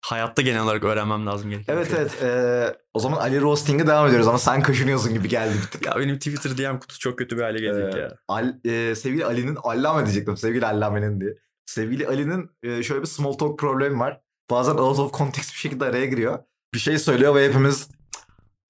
Hayatta 0.02 0.42
genel 0.42 0.64
olarak 0.64 0.84
öğrenmem 0.84 1.26
lazım 1.28 1.50
gereken 1.50 1.74
Evet 1.74 1.90
şey. 1.92 1.98
evet. 2.02 2.24
ee, 2.24 2.78
o 2.94 3.00
zaman 3.00 3.18
Ali 3.18 3.42
Roasting'e 3.42 3.88
devam 3.88 4.08
ediyoruz 4.08 4.28
ama 4.28 4.38
sen 4.38 4.62
kaşınıyorsun 4.62 5.14
gibi 5.14 5.28
geldi 5.28 5.54
bir 5.64 5.68
tık. 5.72 5.86
Ya 5.86 5.96
benim 6.00 6.18
Twitter 6.18 6.58
DM 6.58 6.80
kutusu 6.80 7.00
çok 7.00 7.18
kötü 7.18 7.38
bir 7.38 7.42
hale 7.42 7.60
gelecek 7.60 7.96
Ee, 7.96 8.00
ya. 8.00 8.18
Al, 8.28 8.54
e, 8.66 8.96
sevgili 8.96 9.26
Ali'nin, 9.26 9.58
Allame 9.64 10.06
diyecektim 10.06 10.38
sevgili 10.38 10.66
Allame'nin 10.66 11.22
diye. 11.22 11.34
Sevgili 11.66 12.08
Ali'nin 12.08 12.50
e, 12.64 12.84
şöyle 12.84 13.02
bir 13.02 13.08
small 13.08 13.34
talk 13.34 13.60
problemi 13.60 14.00
var. 14.00 14.22
Bazen 14.52 14.76
out 14.76 15.00
of 15.00 15.14
context 15.14 15.54
bir 15.54 15.58
şekilde 15.60 15.86
araya 15.86 16.06
giriyor. 16.06 16.40
Bir 16.74 16.80
şey 16.80 17.00
söylüyor 17.00 17.36
ve 17.36 17.46
hepimiz 17.48 17.90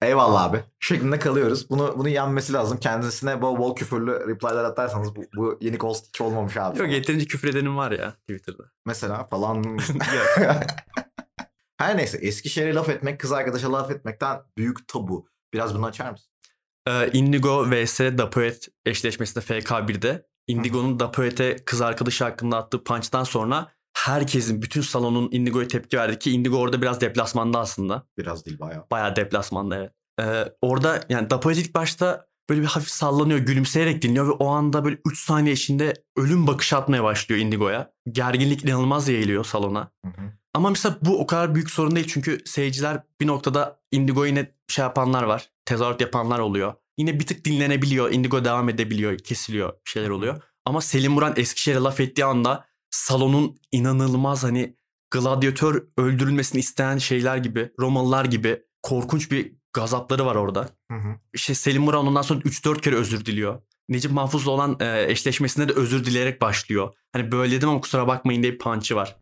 eyvallah 0.02 0.42
abi 0.42 0.64
şeklinde 0.80 1.18
kalıyoruz. 1.18 1.70
Bunu 1.70 1.94
bunu 1.98 2.08
yenmesi 2.08 2.52
lazım. 2.52 2.78
Kendisine 2.78 3.42
bol 3.42 3.58
bol 3.58 3.76
küfürlü 3.76 4.28
reply'lar 4.28 4.64
atarsanız 4.64 5.16
bu, 5.16 5.24
bu 5.36 5.58
yeni 5.60 5.76
ghost 5.76 6.08
hiç 6.08 6.20
olmamış 6.20 6.56
abi. 6.56 6.78
Yok 6.78 6.90
yeterince 6.90 7.26
küfür 7.26 7.48
edenim 7.48 7.76
var 7.76 7.92
ya 7.92 8.12
Twitter'da. 8.12 8.64
Mesela 8.86 9.24
falan. 9.24 9.64
Her 11.78 11.96
neyse 11.96 12.18
Eskişehir'e 12.18 12.74
laf 12.74 12.88
etmek 12.88 13.20
kız 13.20 13.32
arkadaşa 13.32 13.72
laf 13.72 13.90
etmekten 13.90 14.40
büyük 14.56 14.88
tabu. 14.88 15.28
Biraz 15.54 15.74
bunu 15.74 15.86
açar 15.86 16.10
mısın? 16.10 16.28
Ee, 16.88 17.10
Indigo 17.12 17.70
vs 17.70 18.00
Dapoet 18.00 18.68
eşleşmesinde 18.86 19.44
FK1'de 19.44 20.26
Indigo'nun 20.46 21.00
Dapoet'e 21.00 21.56
kız 21.56 21.80
arkadaşı 21.80 22.24
hakkında 22.24 22.56
attığı 22.56 22.84
punch'tan 22.84 23.24
sonra 23.24 23.72
herkesin, 23.96 24.62
bütün 24.62 24.80
salonun 24.80 25.28
Indigo'ya 25.32 25.68
tepki 25.68 25.96
verdi 25.96 26.18
ki 26.18 26.30
Indigo 26.30 26.56
orada 26.56 26.82
biraz 26.82 27.00
deplasmanda 27.00 27.58
aslında. 27.58 28.06
Biraz 28.18 28.46
değil 28.46 28.60
bayağı. 28.60 28.84
Bayağı 28.90 29.16
deplasmanda 29.16 29.76
evet. 29.76 29.92
Ee, 30.20 30.52
orada 30.62 31.00
yani 31.08 31.30
Dapoet 31.30 31.58
ilk 31.58 31.74
başta 31.74 32.26
böyle 32.50 32.60
bir 32.60 32.66
hafif 32.66 32.90
sallanıyor, 32.90 33.38
gülümseyerek 33.38 34.02
dinliyor 34.02 34.28
ve 34.28 34.30
o 34.30 34.48
anda 34.48 34.84
böyle 34.84 34.98
3 35.06 35.24
saniye 35.24 35.54
içinde 35.54 35.94
ölüm 36.16 36.46
bakışı 36.46 36.76
atmaya 36.76 37.04
başlıyor 37.04 37.40
Indigo'ya. 37.40 37.92
Gerginlik 38.12 38.64
inanılmaz 38.64 39.08
yayılıyor 39.08 39.44
salona. 39.44 39.90
Hı 40.04 40.08
hı. 40.08 40.32
Ama 40.54 40.70
mesela 40.70 40.96
bu 41.02 41.20
o 41.20 41.26
kadar 41.26 41.54
büyük 41.54 41.70
sorun 41.70 41.96
değil 41.96 42.06
çünkü 42.08 42.40
seyirciler 42.44 43.02
bir 43.20 43.26
noktada 43.26 43.80
Indigo'yu 43.92 44.30
yine 44.30 44.52
şey 44.68 44.82
yapanlar 44.82 45.22
var. 45.22 45.48
Tezahürat 45.64 46.00
yapanlar 46.00 46.38
oluyor. 46.38 46.74
Yine 46.98 47.20
bir 47.20 47.26
tık 47.26 47.44
dinlenebiliyor. 47.44 48.12
Indigo 48.12 48.44
devam 48.44 48.68
edebiliyor. 48.68 49.18
Kesiliyor. 49.18 49.72
Şeyler 49.84 50.08
oluyor. 50.08 50.42
Ama 50.64 50.80
Selim 50.80 51.12
Muran 51.12 51.34
Eskişehir'e 51.36 51.80
laf 51.80 52.00
ettiği 52.00 52.24
anda 52.24 52.64
salonun 52.96 53.56
inanılmaz 53.72 54.44
hani 54.44 54.76
gladyatör 55.10 55.82
öldürülmesini 55.98 56.60
isteyen 56.60 56.98
şeyler 56.98 57.36
gibi, 57.36 57.70
Romalılar 57.80 58.24
gibi 58.24 58.62
korkunç 58.82 59.30
bir 59.30 59.52
gazapları 59.72 60.26
var 60.26 60.34
orada. 60.34 60.68
Hı 60.90 60.96
hı. 60.98 61.08
İşte 61.34 61.54
Selim 61.54 61.82
Muran 61.82 62.06
ondan 62.06 62.22
sonra 62.22 62.40
3-4 62.40 62.80
kere 62.80 62.96
özür 62.96 63.24
diliyor. 63.24 63.62
Necip 63.88 64.12
Mahfuz'la 64.12 64.50
olan 64.50 64.76
e, 64.80 65.04
eşleşmesinde 65.08 65.68
de 65.68 65.72
özür 65.72 66.04
dileyerek 66.04 66.40
başlıyor. 66.40 66.92
Hani 67.12 67.32
böyle 67.32 67.56
dedim 67.56 67.68
ama 67.68 67.80
kusura 67.80 68.06
bakmayın 68.08 68.42
diye 68.42 68.52
bir 68.52 68.58
punch'ı 68.58 68.96
var. 68.96 69.16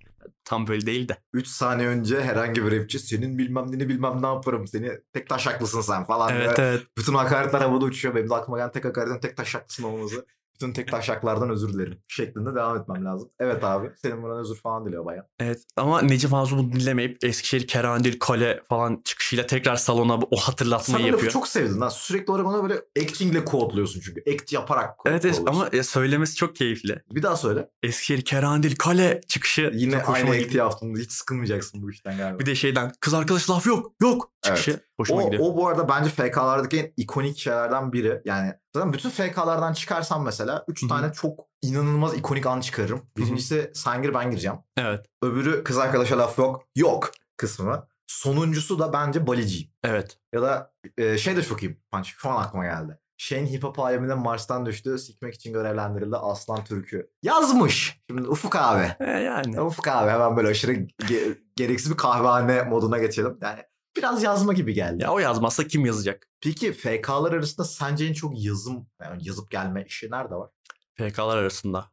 Tam 0.45 0.67
böyle 0.67 0.87
değil 0.87 1.09
de. 1.09 1.17
3 1.33 1.47
saniye 1.47 1.89
önce 1.89 2.21
herhangi 2.21 2.65
bir 2.65 2.81
rapçi 2.81 2.99
senin 2.99 3.39
bilmem 3.39 3.67
ne 3.73 3.89
bilmem 3.89 4.23
ne 4.23 4.27
yaparım 4.27 4.67
seni 4.67 4.91
tek 5.13 5.29
taşaklısın 5.29 5.81
sen 5.81 6.05
falan 6.05 6.35
Evet 6.37 6.57
diye. 6.57 6.67
evet. 6.67 6.83
Bütün 6.99 7.15
hakaretler 7.15 7.61
havada 7.61 7.85
uçuyor. 7.85 8.15
Benim 8.15 8.31
de 8.31 8.35
aklıma 8.35 8.59
gelen 8.59 8.73
tek 8.73 8.85
hakaretin 8.85 9.21
tek 9.21 9.37
taşaklısın 9.37 9.83
olması. 9.83 10.27
Bütün 10.55 10.73
tek 10.73 10.89
taşaklardan 10.89 11.51
özür 11.51 11.73
dilerim 11.73 11.99
şeklinde 12.09 12.55
devam 12.55 12.77
etmem 12.81 13.05
lazım. 13.05 13.31
Evet 13.41 13.65
abi 13.65 13.91
senin 14.03 14.23
buna 14.23 14.41
özür 14.41 14.57
falan 14.57 14.87
diliyor 14.87 15.05
baya. 15.05 15.27
Evet 15.41 15.63
ama 15.77 16.03
Necip 16.03 16.31
Fazıl 16.31 16.59
bunu 16.59 16.73
dinlemeyip 16.73 17.25
Eskişehir 17.25 17.67
Kerandil 17.67 18.19
Kale 18.19 18.63
falan 18.69 19.01
çıkışıyla 19.05 19.47
tekrar 19.47 19.77
salona 19.77 20.15
o 20.15 20.37
Sen 20.37 20.43
hatırlatmayı 20.43 21.05
lafı 21.05 21.13
yapıyor. 21.13 21.33
çok 21.33 21.49
sevdin 21.49 21.81
lan. 21.81 21.89
Sürekli 21.89 22.31
olarak 22.33 22.47
ona 22.47 22.63
böyle 22.63 22.81
actingle 23.03 23.45
kodluyorsun 23.45 24.01
çünkü. 24.01 24.23
Act 24.35 24.53
yaparak 24.53 24.91
Evet, 25.07 25.25
evet 25.25 25.37
kodluyorsun. 25.39 25.71
ama 25.77 25.83
söylemesi 25.83 26.35
çok 26.37 26.57
keyifli. 26.57 27.03
Bir 27.11 27.23
daha 27.23 27.37
söyle. 27.37 27.69
Eskişehir 27.83 28.23
Kerandil 28.25 28.77
Kale 28.77 29.21
çıkışı 29.29 29.71
Yine 29.75 30.03
aynı 30.03 30.31
act'i 30.31 30.57
yaptın. 30.57 30.95
Hiç 30.97 31.13
sıkılmayacaksın 31.13 31.83
bu 31.83 31.91
işten 31.91 32.17
galiba. 32.19 32.39
Bir 32.39 32.47
de 32.47 32.55
şeyden 32.55 32.93
kız 33.01 33.15
arkadaş 33.15 33.51
laf 33.51 33.67
yok 33.67 33.93
yok 34.03 34.31
çıkışı 34.45 34.81
hoşuma 34.97 35.23
o, 35.23 35.25
gidiyor. 35.25 35.43
o 35.47 35.57
bu 35.57 35.69
arada 35.69 35.89
bence 35.89 36.11
FK'lardaki 36.11 36.79
en 36.81 36.93
ikonik 36.97 37.39
şeylerden 37.39 37.93
biri. 37.93 38.23
Yani 38.25 38.55
zaten 38.75 38.93
bütün 38.93 39.11
FK'lardan 39.11 39.73
çıkarsam 39.73 40.25
mesela 40.25 40.65
3 40.69 40.83
Hı 40.83 40.87
hı. 40.87 40.89
tane 40.89 41.13
çok 41.13 41.41
inanılmaz 41.63 42.15
ikonik 42.15 42.47
an 42.47 42.61
çıkarırım. 42.61 43.03
Birincisi 43.17 43.71
sen 43.75 44.03
gir 44.03 44.15
ben 44.15 44.31
gireceğim. 44.31 44.57
Evet. 44.77 45.07
Öbürü 45.23 45.65
kız 45.65 45.79
arkadaşa 45.79 46.19
laf 46.19 46.39
yok. 46.39 46.65
Yok. 46.77 47.11
kısmı. 47.37 47.87
Sonuncusu 48.07 48.79
da 48.79 48.93
bence 48.93 49.27
Baliciyim. 49.27 49.71
Evet. 49.85 50.19
Ya 50.35 50.43
da 50.43 50.73
e, 50.99 51.19
şey 51.19 51.37
de 51.37 51.43
çok 51.43 51.63
iyi 51.63 51.81
punch. 51.93 52.09
Şu 52.09 52.31
an 52.31 52.43
aklıma 52.43 52.65
geldi. 52.65 52.99
Şeyin 53.17 53.47
hip 53.47 53.65
hop 53.65 53.79
aleminde 53.79 54.15
Mars'tan 54.15 54.67
düştü. 54.67 54.99
Sikmek 54.99 55.35
için 55.35 55.53
görevlendirildi 55.53 56.17
Aslan 56.17 56.65
Türk'ü. 56.65 57.11
Yazmış. 57.23 58.01
Şimdi 58.11 58.29
Ufuk 58.29 58.57
abi. 58.57 58.93
E, 59.01 59.11
yani. 59.11 59.61
Ufuk 59.61 59.89
abi 59.89 60.11
hemen 60.11 60.37
böyle 60.37 60.49
aşırı 60.49 60.73
ge- 60.73 61.39
gereksiz 61.57 61.91
bir 61.93 61.97
kahvehane 61.97 62.63
moduna 62.63 62.99
geçelim. 62.99 63.39
Yani 63.43 63.63
biraz 63.97 64.23
yazma 64.23 64.53
gibi 64.53 64.75
geldi. 64.75 65.03
Ya 65.03 65.11
o 65.13 65.19
yazmazsa 65.19 65.67
kim 65.67 65.87
yazacak? 65.87 66.29
Peki 66.41 66.73
FK'lar 66.73 67.33
arasında 67.33 67.67
sence 67.67 68.07
en 68.07 68.13
çok 68.13 68.45
yazım, 68.45 68.87
yani 69.03 69.29
yazıp 69.29 69.51
gelme 69.51 69.85
işi 69.89 70.11
nerede 70.11 70.35
var? 70.35 70.51
FK'lar 70.95 71.37
arasında. 71.37 71.91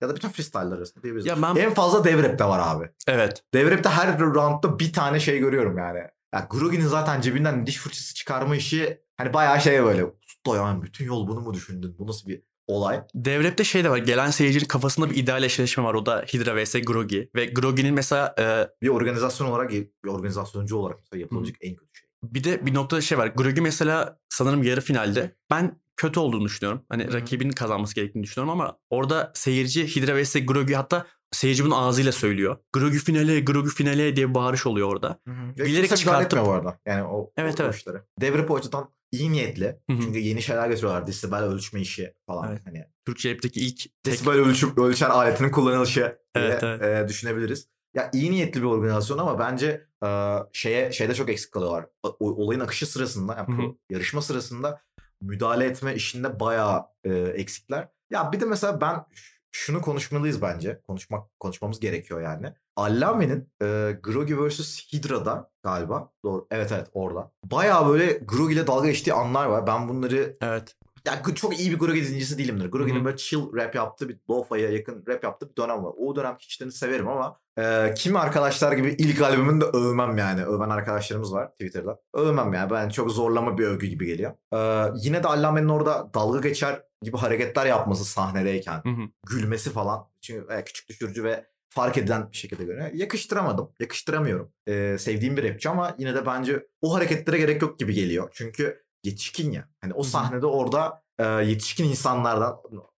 Ya 0.00 0.08
da 0.08 0.16
bütün 0.16 0.28
freestyle'lar 0.28 0.76
arasında 0.76 1.02
diyebiliriz. 1.02 1.26
Ya 1.26 1.42
ben 1.42 1.56
En 1.56 1.74
fazla 1.74 2.04
devrepte 2.04 2.44
var 2.44 2.60
abi. 2.76 2.90
evet. 3.06 3.42
Devrepte 3.54 3.88
her 3.88 4.20
roundda 4.20 4.78
bir 4.78 4.92
tane 4.92 5.20
şey 5.20 5.38
görüyorum 5.38 5.78
yani. 5.78 5.98
Ya 6.34 6.46
Grugi'nin 6.50 6.86
zaten 6.86 7.20
cebinden 7.20 7.66
diş 7.66 7.76
fırçası 7.76 8.14
çıkarma 8.14 8.56
işi 8.56 9.02
hani 9.16 9.32
bayağı 9.34 9.60
şey 9.60 9.84
böyle. 9.84 10.04
Usta 10.04 10.56
yani 10.56 10.82
bütün 10.82 11.04
yol 11.04 11.28
bunu 11.28 11.40
mu 11.40 11.54
düşündün? 11.54 11.98
Bu 11.98 12.06
nasıl 12.06 12.28
bir 12.28 12.42
olay? 12.66 13.00
Devrep'te 13.14 13.64
şey 13.64 13.84
de 13.84 13.90
var. 13.90 13.98
Gelen 13.98 14.30
seyircinin 14.30 14.64
kafasında 14.64 15.10
bir 15.10 15.16
ideal 15.16 15.42
eşleşme 15.42 15.84
var. 15.84 15.94
O 15.94 16.06
da 16.06 16.24
Hydra 16.34 16.64
vs 16.64 16.72
Grogi. 16.86 17.30
Ve 17.36 17.46
Grogi'nin 17.46 17.94
mesela 17.94 18.34
e, 18.38 18.68
Bir 18.82 18.88
organizasyon 18.88 19.46
olarak, 19.48 19.70
bir 19.70 20.08
organizasyoncu 20.08 20.76
olarak 20.76 20.98
mesela 20.98 21.20
yapılacak 21.20 21.56
en 21.60 21.74
kötü 21.76 21.90
şey. 21.94 22.08
bir 22.22 22.44
de 22.44 22.66
bir 22.66 22.74
noktada 22.74 23.00
şey 23.00 23.18
var. 23.18 23.26
Grogi 23.26 23.60
mesela 23.60 24.18
sanırım 24.28 24.62
yarı 24.62 24.80
finalde. 24.80 25.36
Ben 25.50 25.82
kötü 25.96 26.20
olduğunu 26.20 26.44
düşünüyorum. 26.44 26.84
Hani 26.88 27.04
Hı 27.04 27.08
hı. 27.08 27.12
rakibinin 27.12 27.52
kazanması 27.52 27.94
gerektiğini 27.94 28.22
düşünüyorum 28.22 28.60
ama 28.60 28.78
orada 28.90 29.32
seyirci 29.34 29.96
Hydra 29.96 30.22
vs 30.22 30.36
Grogi 30.46 30.74
hatta 30.74 31.06
seyirci 31.32 31.64
bunu 31.64 31.78
ağzıyla 31.78 32.12
söylüyor. 32.12 32.56
Grogi 32.72 32.98
finale, 32.98 33.40
Grogi 33.40 33.68
finale 33.70 34.16
diye 34.16 34.28
bir 34.28 34.34
bağırış 34.34 34.66
oluyor 34.66 34.88
orada. 34.88 35.18
Ve 35.26 35.64
Bilerek 35.64 35.88
kimse 35.88 36.04
müdahale 36.04 36.24
çıkartıp- 36.28 36.46
bu 36.46 36.52
arada. 36.52 36.78
Yani 36.86 37.02
o, 37.02 37.32
Evet, 37.36 37.60
o, 37.60 37.64
evet. 37.64 37.84
Devrep 38.20 38.50
o 38.50 38.56
açıdan 38.56 38.88
iyi 39.12 39.32
niyetli. 39.32 39.78
Çünkü 39.88 40.18
yeni 40.18 40.42
şeyler 40.42 40.68
getiriyorlar. 40.68 41.06
Desibel 41.06 41.42
ölçme 41.42 41.80
işi 41.80 42.14
falan. 42.26 42.50
Evet. 42.50 42.62
Hani 42.64 42.84
Türkçe 43.06 43.34
rapteki 43.34 43.60
ilk 43.60 43.76
tek 43.78 43.92
desibel 44.06 44.34
ölçüp 44.34 44.78
ölçen 44.78 45.10
aletinin 45.10 45.50
kullanılışı 45.50 46.18
diye 46.36 46.58
Evet, 46.62 46.62
e, 46.62 47.08
düşünebiliriz. 47.08 47.68
Ya 47.94 48.10
iyi 48.14 48.30
niyetli 48.30 48.60
bir 48.60 48.66
organizasyon 48.66 49.18
ama 49.18 49.38
bence 49.38 49.86
e, 50.04 50.08
şeye 50.52 50.92
şeyde 50.92 51.14
çok 51.14 51.28
eksik 51.28 51.52
kalıyorlar. 51.52 51.86
O- 52.02 52.16
olayın 52.20 52.60
akışı 52.60 52.86
sırasında, 52.86 53.34
yani 53.36 53.74
yarışma 53.90 54.22
sırasında 54.22 54.82
müdahale 55.20 55.64
etme 55.64 55.94
işinde 55.94 56.40
bayağı 56.40 56.82
e, 57.04 57.12
eksikler. 57.14 57.88
Ya 58.10 58.32
bir 58.32 58.40
de 58.40 58.44
mesela 58.44 58.80
ben 58.80 59.04
şunu 59.52 59.82
konuşmalıyız 59.82 60.42
bence. 60.42 60.80
Konuşmak 60.88 61.40
konuşmamız 61.40 61.80
gerekiyor 61.80 62.20
yani. 62.20 62.54
Allame'nin 62.76 63.48
e, 63.62 63.98
Grogi 64.02 64.48
vs 64.48 64.92
Hydra'da 64.92 65.50
galiba. 65.62 66.10
Doğru. 66.24 66.46
Evet 66.50 66.72
evet 66.72 66.86
orada. 66.92 67.32
Bayağı 67.44 67.88
böyle 67.88 68.12
Grogi 68.12 68.54
ile 68.54 68.66
dalga 68.66 68.86
geçtiği 68.88 69.12
anlar 69.12 69.46
var. 69.46 69.66
Ben 69.66 69.88
bunları 69.88 70.36
evet. 70.40 70.76
Ya 71.06 71.34
çok 71.34 71.60
iyi 71.60 71.70
bir 71.70 71.78
Grogi 71.78 72.04
dinleyicisi 72.04 72.38
değilimdir. 72.38 72.70
Grogi'nin 72.70 73.04
böyle 73.04 73.16
chill 73.16 73.56
rap 73.56 73.74
yaptığı 73.74 74.08
bir 74.08 74.18
lo-fi'ye 74.30 74.70
yakın 74.70 75.04
rap 75.08 75.24
yaptığı 75.24 75.50
bir 75.50 75.56
dönem 75.56 75.84
var. 75.84 75.92
O 75.98 76.16
dönem 76.16 76.36
kişilerini 76.36 76.72
severim 76.72 77.08
ama 77.08 77.40
e, 77.58 77.94
kimi 77.96 78.18
arkadaşlar 78.18 78.72
gibi 78.72 78.96
ilk 78.98 79.22
albümünü 79.22 79.60
de 79.60 79.64
övmem 79.64 80.18
yani. 80.18 80.44
Öven 80.44 80.70
arkadaşlarımız 80.70 81.32
var 81.32 81.50
Twitter'da. 81.50 82.00
Övmem 82.14 82.52
yani. 82.52 82.70
Ben 82.70 82.88
çok 82.88 83.10
zorlama 83.10 83.58
bir 83.58 83.64
övgü 83.64 83.86
gibi 83.86 84.06
geliyor. 84.06 84.32
E, 84.52 84.90
yine 84.96 85.22
de 85.22 85.28
Allame'nin 85.28 85.68
orada 85.68 86.10
dalga 86.14 86.48
geçer 86.48 86.82
gibi 87.02 87.16
hareketler 87.16 87.66
yapması 87.66 88.04
sahnedeyken. 88.04 88.80
Hı 88.82 88.88
hı. 88.88 89.02
Gülmesi 89.26 89.70
falan. 89.70 90.08
Çünkü 90.20 90.54
e, 90.54 90.64
küçük 90.64 90.88
düşürücü 90.88 91.24
ve 91.24 91.46
fark 91.74 91.98
edilen 91.98 92.30
bir 92.30 92.36
şekilde 92.36 92.64
görünüyor. 92.64 92.90
Yakıştıramadım. 92.92 93.70
Yakıştıramıyorum. 93.80 94.52
E, 94.66 94.98
sevdiğim 94.98 95.36
bir 95.36 95.50
rapçi 95.50 95.68
ama 95.68 95.94
yine 95.98 96.14
de 96.14 96.26
bence 96.26 96.66
o 96.80 96.94
hareketlere 96.94 97.38
gerek 97.38 97.62
yok 97.62 97.78
gibi 97.78 97.94
geliyor. 97.94 98.30
Çünkü 98.32 98.81
yetişkin 99.04 99.52
ya. 99.52 99.68
Hani 99.80 99.94
o 99.94 100.02
sahnede 100.02 100.46
orada 100.46 101.02
e, 101.18 101.24
yetişkin 101.26 101.84
insanlardan 101.84 102.56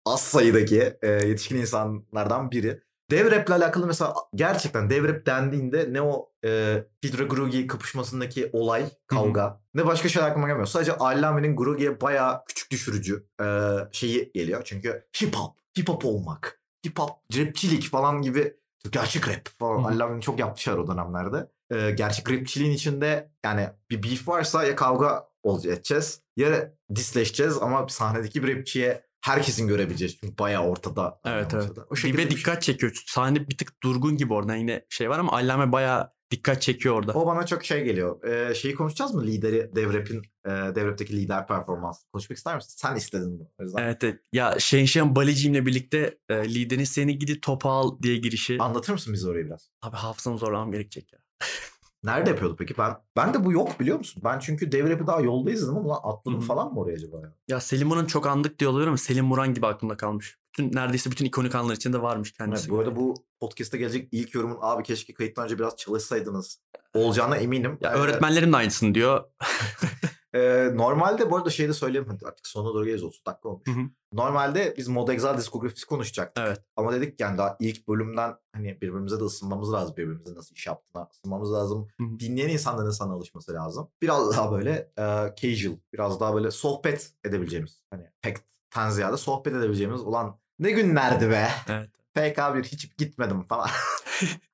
az 0.07 0.21
sayıdaki 0.21 0.99
e, 1.03 1.09
yetişkin 1.11 1.57
insanlardan 1.57 2.51
biri. 2.51 2.83
Dev 3.11 3.31
rap'le 3.31 3.51
alakalı 3.51 3.87
mesela 3.87 4.15
gerçekten 4.35 4.91
dev 4.91 5.09
rap 5.09 5.27
dendiğinde 5.27 5.93
ne 5.93 6.03
o 6.03 6.31
e, 6.45 6.83
Hydra 7.05 7.25
Grogi 7.25 7.67
kapışmasındaki 7.67 8.51
olay, 8.53 8.85
kavga 9.07 9.61
ne 9.75 9.87
başka 9.87 10.09
şeyler 10.09 10.29
aklıma 10.29 10.47
gelmiyor. 10.47 10.67
Sadece 10.67 10.97
Allame'nin 10.97 11.57
Grogi'ye 11.57 12.01
bayağı 12.01 12.45
küçük 12.45 12.71
düşürücü 12.71 13.27
e, 13.41 13.47
şeyi 13.93 14.33
geliyor. 14.35 14.63
Çünkü 14.65 15.07
hip 15.23 15.37
hop, 15.37 15.57
hip 15.79 15.89
hop 15.89 16.05
olmak, 16.05 16.61
hip 16.87 16.99
hop, 16.99 17.11
rapçilik 17.37 17.91
falan 17.91 18.23
gibi 18.23 18.57
gerçek 18.91 19.29
rap 19.29 19.49
falan. 19.59 19.83
Allame'nin 19.83 20.21
çok 20.21 20.39
yapmışlar 20.39 20.79
o 20.79 20.87
dönemlerde. 20.87 21.51
E, 21.71 21.91
gerçek 21.91 22.31
rapçiliğin 22.31 22.73
içinde 22.73 23.33
yani 23.45 23.69
bir 23.91 24.03
beef 24.03 24.29
varsa 24.29 24.65
ya 24.65 24.77
kavga 24.77 25.32
olacak 25.43 25.73
edeceğiz 25.73 26.21
ya 26.37 26.73
disleşeceğiz 26.95 27.59
ama 27.61 27.89
sahnedeki 27.89 28.43
bir 28.43 28.57
rapçiye 28.57 29.07
herkesin 29.21 29.69
görebileceğiz. 29.69 30.17
Çünkü 30.21 30.39
bayağı 30.39 30.65
ortada. 30.65 31.21
Evet, 31.25 31.55
evet. 31.55 31.65
ortada. 31.65 31.87
O 31.91 31.95
Ve 31.95 32.13
bir 32.13 32.19
şey. 32.19 32.31
dikkat 32.31 32.63
çekiyor. 32.63 33.03
Sahne 33.07 33.49
bir 33.49 33.59
tık 33.59 33.83
durgun 33.83 34.17
gibi 34.17 34.33
oradan 34.33 34.57
yine 34.57 34.87
şey 34.89 35.11
var 35.11 35.19
ama 35.19 35.33
Allame 35.33 35.73
bayağı 35.73 36.13
dikkat 36.31 36.63
çekiyor 36.63 36.95
orada. 36.95 37.13
O 37.13 37.27
bana 37.27 37.47
çok 37.47 37.65
şey 37.65 37.85
geliyor. 37.85 38.25
Ee, 38.25 38.55
şeyi 38.55 38.75
konuşacağız 38.75 39.15
mı? 39.15 39.27
Lideri 39.27 39.71
Devrep'in 39.77 40.23
e, 40.45 40.51
Devrep'teki 40.51 41.17
lider 41.17 41.47
performans. 41.47 42.05
Konuşmak 42.13 42.37
ister 42.37 42.57
misin? 42.57 42.75
Sen 42.77 42.97
istedin 42.97 43.39
bunu. 43.39 43.49
Evet, 43.79 44.05
evet. 44.05 44.21
Ya 44.33 44.57
Şenşen 44.59 45.17
Balicim'le 45.17 45.67
birlikte 45.67 46.19
e, 46.29 46.55
liderin 46.55 46.85
seni 46.85 47.19
gidi 47.19 47.41
topa 47.41 47.71
al 47.71 47.99
diye 48.03 48.17
girişi. 48.17 48.57
Anlatır 48.61 48.93
mısın 48.93 49.13
bize 49.15 49.29
orayı 49.29 49.47
biraz? 49.47 49.71
Abi 49.83 49.97
hafızamı 49.97 50.39
zorlamam 50.39 50.73
gerekecek 50.73 51.13
ya. 51.13 51.19
Nerede 52.05 52.31
yapıyordu 52.31 52.57
peki? 52.59 52.75
Ben 52.79 52.97
ben 53.17 53.35
de 53.35 53.45
bu 53.45 53.53
yok 53.53 53.81
biliyor 53.81 53.99
musun? 53.99 54.23
Ben 54.25 54.39
çünkü 54.39 54.73
Devrep'i 54.73 55.07
daha 55.07 55.21
yolda 55.21 55.51
izledim 55.51 55.77
ama 55.77 56.03
atladım 56.03 56.39
Hı 56.39 56.43
hı. 56.43 56.47
falan 56.47 56.73
mı 56.73 56.81
oraya 56.81 56.95
acaba 56.95 57.21
ya? 57.21 57.33
Ya 57.49 57.61
Selim 57.61 57.89
Muran 57.89 58.07
çok 58.07 58.27
andık 58.27 58.59
diye 58.59 58.69
oluyor 58.71 58.87
ama 58.89 58.97
Selim 58.97 59.25
Muran 59.25 59.55
gibi 59.55 59.67
aklımda 59.67 59.97
kalmış. 59.97 60.39
Bütün 60.53 60.77
neredeyse 60.77 61.11
bütün 61.11 61.25
ikonik 61.25 61.55
anlar 61.55 61.75
içinde 61.75 62.03
varmış 62.03 62.33
kendisi. 62.33 62.63
Evet, 62.63 62.71
bu 62.71 62.79
arada 62.79 62.97
bu 62.97 63.15
podcast'te 63.41 63.79
gelecek 63.79 64.09
ilk 64.13 64.35
yorumun 64.35 64.59
abi 64.61 64.83
keşke 64.83 65.15
kayıttan 65.15 65.45
önce 65.45 65.59
biraz 65.59 65.77
çalışsaydınız 65.77 66.61
olacağına 66.95 67.37
eminim. 67.37 67.79
Ya 67.81 67.91
Ee, 67.91 67.95
öğretmenlerim 67.95 68.53
de 68.53 68.57
aynısını 68.57 68.95
diyor. 68.95 69.25
Ee, 70.35 70.71
normalde 70.75 71.31
bu 71.31 71.37
arada 71.37 71.51
şey 71.51 71.69
de 71.69 71.73
söyleyeyim 71.73 72.07
hadi 72.11 72.27
artık 72.27 72.47
sonuna 72.47 72.75
doğru 72.75 72.85
geleceğiz 72.85 73.05
30 73.05 73.27
dakika 73.27 73.49
olmuş. 73.49 73.67
Hı 73.67 73.71
hı. 73.71 73.85
Normalde 74.13 74.75
biz 74.77 74.89
Mod 74.89 75.09
Exile 75.09 75.39
diskografisi 75.39 75.87
konuşacaktık. 75.87 76.45
Evet. 76.47 76.61
Ama 76.77 76.93
dedik 76.93 77.21
yani 77.21 77.39
daha 77.39 77.57
ilk 77.61 77.89
bölümden 77.89 78.35
hani 78.53 78.81
birbirimize 78.81 79.21
de 79.21 79.25
ısınmamız 79.25 79.73
lazım. 79.73 79.97
Birbirimize 79.97 80.35
nasıl 80.35 80.55
iş 80.55 80.67
yaptığına 80.67 81.09
ısınmamız 81.13 81.53
lazım. 81.53 81.89
Hı 82.01 82.05
hı. 82.05 82.19
Dinleyen 82.19 82.49
insanların 82.49 82.91
sana 82.91 83.13
alışması 83.13 83.55
lazım. 83.55 83.89
Biraz 84.03 84.31
daha 84.37 84.53
böyle 84.53 84.91
e, 84.99 85.05
casual, 85.37 85.77
biraz 85.93 86.21
daha 86.21 86.35
böyle 86.35 86.51
sohbet 86.51 87.13
edebileceğimiz. 87.25 87.83
Hani 87.91 88.11
pek 88.23 88.37
ten 88.71 88.91
ziyade 88.91 89.17
sohbet 89.17 89.55
edebileceğimiz 89.55 90.01
olan 90.01 90.39
ne 90.59 90.71
günlerdi 90.71 91.31
be. 91.31 91.49
Evet. 91.69 91.91
PK1 92.17 92.63
hiç 92.63 92.97
gitmedim 92.97 93.43
falan. 93.43 93.69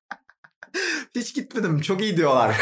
hiç 1.15 1.35
gitmedim 1.35 1.81
çok 1.81 2.01
iyi 2.01 2.17
diyorlar. 2.17 2.57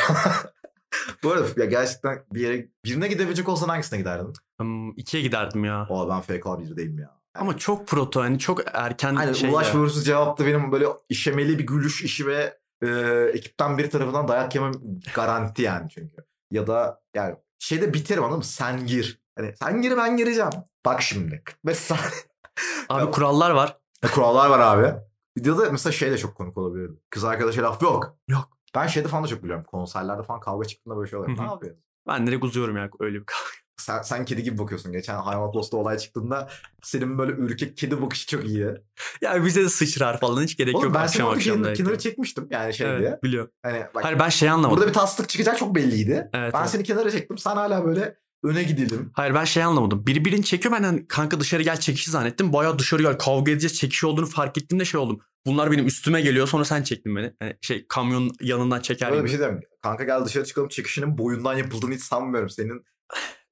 Bu 1.23 1.33
arada 1.33 1.47
ya 1.57 1.65
gerçekten 1.67 2.25
bir 2.33 2.41
yere 2.41 2.69
birine 2.85 3.09
gidebilecek 3.09 3.49
olsan 3.49 3.69
hangisine 3.69 3.99
giderdin? 3.99 4.33
Hmm, 4.61 4.91
ikiye 4.91 5.23
giderdim 5.23 5.65
ya. 5.65 5.87
O 5.91 6.09
ben 6.09 6.21
FK1'deyim 6.21 7.01
ya. 7.01 7.17
Ama 7.35 7.57
çok 7.57 7.89
proto 7.89 8.21
hani 8.21 8.39
çok 8.39 8.61
erken 8.73 9.15
Hani 9.15 9.35
şey 9.37 9.51
Ulaş 9.51 9.75
ya. 9.75 9.85
vs 9.87 10.05
cevapta 10.05 10.47
benim 10.47 10.73
böyle 10.73 10.87
işemeli 11.09 11.59
bir 11.59 11.67
gülüş 11.67 12.03
işi 12.05 12.27
ve 12.27 12.59
e, 12.83 12.89
ekipten 13.35 13.79
biri 13.79 13.91
tarafından 13.91 14.29
dayak 14.29 14.55
yemem 14.55 14.73
garanti 15.15 15.63
yani 15.63 15.91
çünkü. 15.91 16.17
Ya 16.51 16.67
da 16.67 17.01
yani 17.15 17.37
şeyde 17.59 17.95
biterim 17.95 18.23
anladın 18.25 18.39
mı? 18.39 18.45
Sen 18.45 18.87
gir. 18.87 19.21
Hani 19.39 19.55
sen 19.57 19.83
gir 19.83 19.97
ben 19.97 20.17
gireceğim. 20.17 20.51
Bak 20.85 21.03
şimdi. 21.03 21.43
Mesela 21.65 22.01
Abi 22.89 23.11
kurallar 23.11 23.51
var. 23.51 23.79
kurallar 24.15 24.51
var 24.51 24.59
abi. 24.61 24.95
Videoda 25.39 25.71
mesela 25.71 25.93
şey 25.93 26.11
de 26.11 26.19
çok 26.19 26.35
komik 26.35 26.59
olabilirdi. 26.59 27.01
Kız 27.11 27.25
arkadaşa 27.25 27.63
laf 27.63 27.83
yok. 27.83 28.17
Yok. 28.29 28.56
Ben 28.77 28.87
şeyde 28.87 29.09
falan 29.09 29.25
da 29.25 29.29
çok 29.29 29.43
biliyorum. 29.43 29.65
Konserlerde 29.65 30.23
falan 30.23 30.41
kavga 30.41 30.65
çıktığında 30.65 30.97
böyle 30.97 31.11
şey 31.11 31.19
oluyor. 31.19 31.39
Hı 31.39 31.43
hı. 31.43 31.47
Ne 31.47 31.51
yapıyorsun? 31.51 31.83
Ben 32.09 32.27
direkt 32.27 32.45
uzuyorum 32.45 32.77
ya 32.77 32.91
öyle 33.01 33.21
bir 33.21 33.25
kavga. 33.27 33.67
Sen, 33.81 34.03
sen 34.03 34.25
kedi 34.25 34.43
gibi 34.43 34.59
bakıyorsun. 34.59 34.93
Geçen 34.93 35.17
Hayvanat 35.17 35.57
Lost'ta 35.57 35.77
olay 35.77 35.99
çıktığında 35.99 36.49
senin 36.83 37.19
böyle 37.19 37.33
ürkek 37.33 37.77
kedi 37.77 38.03
bakışı 38.03 38.27
çok 38.27 38.45
iyiydi. 38.45 38.83
Ya 39.21 39.45
bize 39.45 39.65
de 39.65 39.69
sıçrar 39.69 40.21
falan 40.21 40.43
hiç 40.43 40.57
gerek 40.57 40.75
Oğlum 40.75 40.85
yok 40.85 40.95
ben 40.95 41.01
akşam 41.01 41.29
akşam 41.29 41.57
kenara, 41.57 41.73
kenara 41.73 41.99
çekmiştim 41.99 42.49
yani 42.51 42.75
şey 42.75 42.87
diye. 42.87 43.09
Evet 43.09 43.23
biliyorum. 43.23 43.51
Hani 43.63 43.87
bak, 43.95 44.05
Hayır 44.05 44.19
ben 44.19 44.29
şey 44.29 44.51
anlamadım. 44.51 44.77
Burada 44.77 44.89
bir 44.89 44.95
tatsızlık 44.95 45.29
çıkacak 45.29 45.59
çok 45.59 45.75
belliydi. 45.75 46.31
Evet, 46.33 46.55
ben 46.55 46.61
evet. 46.61 46.71
seni 46.71 46.83
kenara 46.83 47.11
çektim. 47.11 47.39
Sen 47.39 47.57
hala 47.57 47.85
böyle 47.85 48.17
öne 48.45 48.63
gidelim. 48.63 49.11
Hayır 49.15 49.35
ben 49.35 49.45
şey 49.45 49.63
anlamadım. 49.63 50.07
Biri 50.07 50.25
birini 50.25 50.45
çekiyor 50.45 50.75
ben 50.75 50.83
hani 50.83 51.07
kanka 51.09 51.41
dışarı 51.41 51.63
gel 51.63 51.81
çekişi 51.81 52.11
zannettim. 52.11 52.53
Bayağı 52.53 52.79
dışarı 52.79 53.03
gel 53.03 53.19
kavga 53.19 53.53
edeceğiz 53.53 53.79
çekişi 53.79 54.07
olduğunu 54.07 54.27
fark 54.27 54.59
ettiğimde 54.59 54.85
şey 54.85 55.01
oldum. 55.01 55.21
Bunlar 55.47 55.73
benim 55.73 55.87
üstüme 55.87 56.21
geliyor 56.21 56.49
sonra 56.49 56.65
sen 56.65 56.83
çektin 56.83 57.17
beni. 57.17 57.33
Hani 57.41 57.57
şey 57.61 57.87
kamyon 57.89 58.31
yanından 58.41 58.81
çeker 58.81 59.09
Böyle 59.11 59.19
gibi. 59.21 59.25
bir 59.27 59.31
şey 59.31 59.39
diyeyim. 59.39 59.61
Kanka 59.83 60.05
gel 60.05 60.25
dışarı 60.25 60.45
çıkalım 60.45 60.69
çıkışının 60.69 61.19
boyundan 61.19 61.55
yapıldığını 61.55 61.95
hiç 61.95 62.03
sanmıyorum. 62.03 62.51
Senin, 62.51 62.85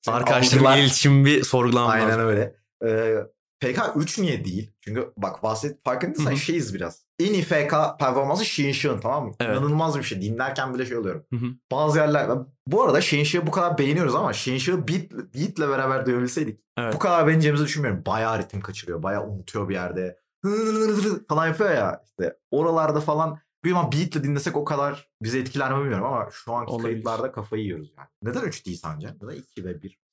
senin 0.03 0.17
Arkadaşlarımla 0.17 0.69
algılar- 0.71 0.81
iletişim 0.81 1.25
bir 1.25 1.43
sorgulamam 1.45 1.91
Aynen 1.91 2.09
lazım. 2.09 2.27
öyle. 2.27 2.55
Ee, 2.87 3.17
FK3 3.65 4.23
niye 4.23 4.45
değil? 4.45 4.73
Çünkü 4.81 5.13
bak 5.17 5.43
bahset 5.43 5.85
farkındaysan 5.85 6.35
şeyiz 6.35 6.75
biraz. 6.75 7.05
En 7.19 7.33
iyi 7.33 7.43
FK 7.43 7.75
performansı 7.99 8.45
Shinshun 8.45 9.01
tamam 9.01 9.27
mı? 9.27 9.33
Evet. 9.41 9.57
İnanılmaz 9.57 9.99
bir 9.99 10.03
şey. 10.03 10.23
Dinlerken 10.23 10.75
bile 10.75 10.87
şey 10.87 10.97
oluyorum. 10.97 11.25
Hı 11.31 11.37
hı. 11.37 11.47
Bazı 11.73 11.99
yerler... 11.99 12.31
Bu 12.67 12.83
arada 12.83 13.01
Shinshun'u 13.01 13.47
bu 13.47 13.51
kadar 13.51 13.79
beğeniyoruz 13.79 14.15
ama 14.15 14.33
Shinshun'u 14.33 14.89
beat, 14.89 15.11
beat'le 15.35 15.59
beraber 15.71 16.07
duyabilseydik 16.07 16.61
Evet. 16.79 16.95
bu 16.95 16.99
kadar 16.99 17.27
beğeneceğimizi 17.27 17.65
düşünmüyorum. 17.65 18.03
Bayağı 18.07 18.39
ritim 18.39 18.61
kaçırıyor. 18.61 19.03
Bayağı 19.03 19.27
unutuyor 19.27 19.69
bir 19.69 19.75
yerde. 19.75 20.19
falan 21.29 21.47
yapıyor 21.47 21.71
ya 21.71 22.03
işte. 22.05 22.37
Oralarda 22.51 23.01
falan 23.01 23.39
bir 23.65 23.71
ama 23.71 23.93
beat'le 23.93 24.25
dinlesek 24.25 24.57
o 24.57 24.65
kadar 24.65 25.09
bizi 25.23 25.39
etkiler 25.39 25.73
mi 25.73 25.81
bilmiyorum 25.81 26.07
ama 26.07 26.29
şu 26.33 26.53
anki 26.53 26.73
Olabilir. 26.73 26.89
kayıtlarda 26.89 27.33
kafayı 27.33 27.63
yiyoruz 27.63 27.93
yani. 27.99 28.09
Neden 28.23 28.43
3 28.43 28.67
değil 28.67 28.79
sence? 28.83 29.15
Neden 29.23 29.35
2 29.37 29.65
ve 29.65 29.83
1 29.83 29.89
seçtik? 29.89 30.04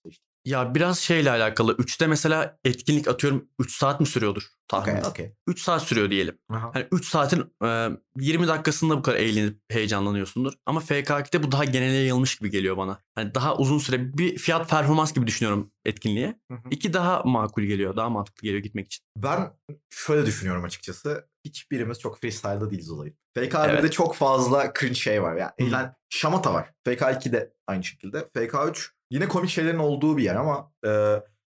Ya 0.46 0.76
biraz 0.76 1.00
şeyle 1.00 1.32
alakalı. 1.32 1.76
3'te 1.76 2.08
mesela 2.08 2.60
etkinlik 2.66 3.08
atıyorum 3.08 3.50
3 3.60 3.76
saat 3.78 4.00
mi 4.00 4.08
sürüyordur 4.08 4.44
tahmin 4.72 4.96
Okey 4.96 5.10
okey. 5.10 5.34
3 5.48 5.62
saat 5.62 5.82
sürüyor 5.84 6.10
diyelim. 6.10 6.38
Aha. 6.50 6.72
Hani 6.74 6.88
3 6.92 7.08
saatin 7.08 7.54
e, 7.64 7.90
20 8.20 8.48
dakikasında 8.48 8.98
bu 8.98 9.02
kadar 9.02 9.18
eğlenip 9.18 9.60
heyecanlanıyorsundur. 9.70 10.54
Ama 10.66 10.80
FK2'de 10.80 11.44
bu 11.44 11.52
daha 11.52 11.66
genele 11.66 11.94
yayılmış 11.94 12.38
gibi 12.38 12.50
geliyor 12.50 12.78
bana. 12.78 13.00
Hani 13.16 13.36
daha 13.36 13.58
uzun 13.58 13.78
süre 13.78 14.18
bir 14.18 14.38
fiyat 14.38 14.70
performans 14.70 15.14
gibi 15.14 15.28
düşünüyorum 15.28 15.72
etkinliğe. 15.86 16.40
Hı 16.52 16.54
hı. 16.58 16.70
İki 16.72 16.94
daha 16.94 17.24
makul 17.24 17.64
geliyor. 17.64 17.96
Daha 17.96 18.10
mantıklı 18.10 18.42
geliyor 18.42 18.64
gitmek 18.64 18.86
için. 18.88 19.04
Ben 19.18 19.54
şöyle 19.90 20.26
düşünüyorum 20.26 20.64
açıkçası. 20.64 21.28
Hiçbirimiz 21.46 22.00
çok 22.00 22.22
freestyle'da 22.22 22.70
değiliz 22.70 22.90
olayı. 22.90 23.14
FK1'de 23.38 23.72
Evet. 23.80 23.94
çok 23.94 24.16
fazla 24.16 24.74
cringe 24.80 24.94
şey 24.96 25.24
var. 25.24 25.36
Yani 25.36 25.52
eğlen, 25.58 25.96
şamata 26.10 26.54
var. 26.54 26.70
FK2'de 26.88 27.54
aynı 27.68 27.84
şekilde. 27.84 28.20
FK3 28.20 28.90
yine 29.12 29.28
komik 29.28 29.50
şeylerin 29.50 29.80
olduğu 29.80 30.18
bir 30.18 30.24
yer 30.24 30.36
ama 30.36 30.72
e, 30.86 30.90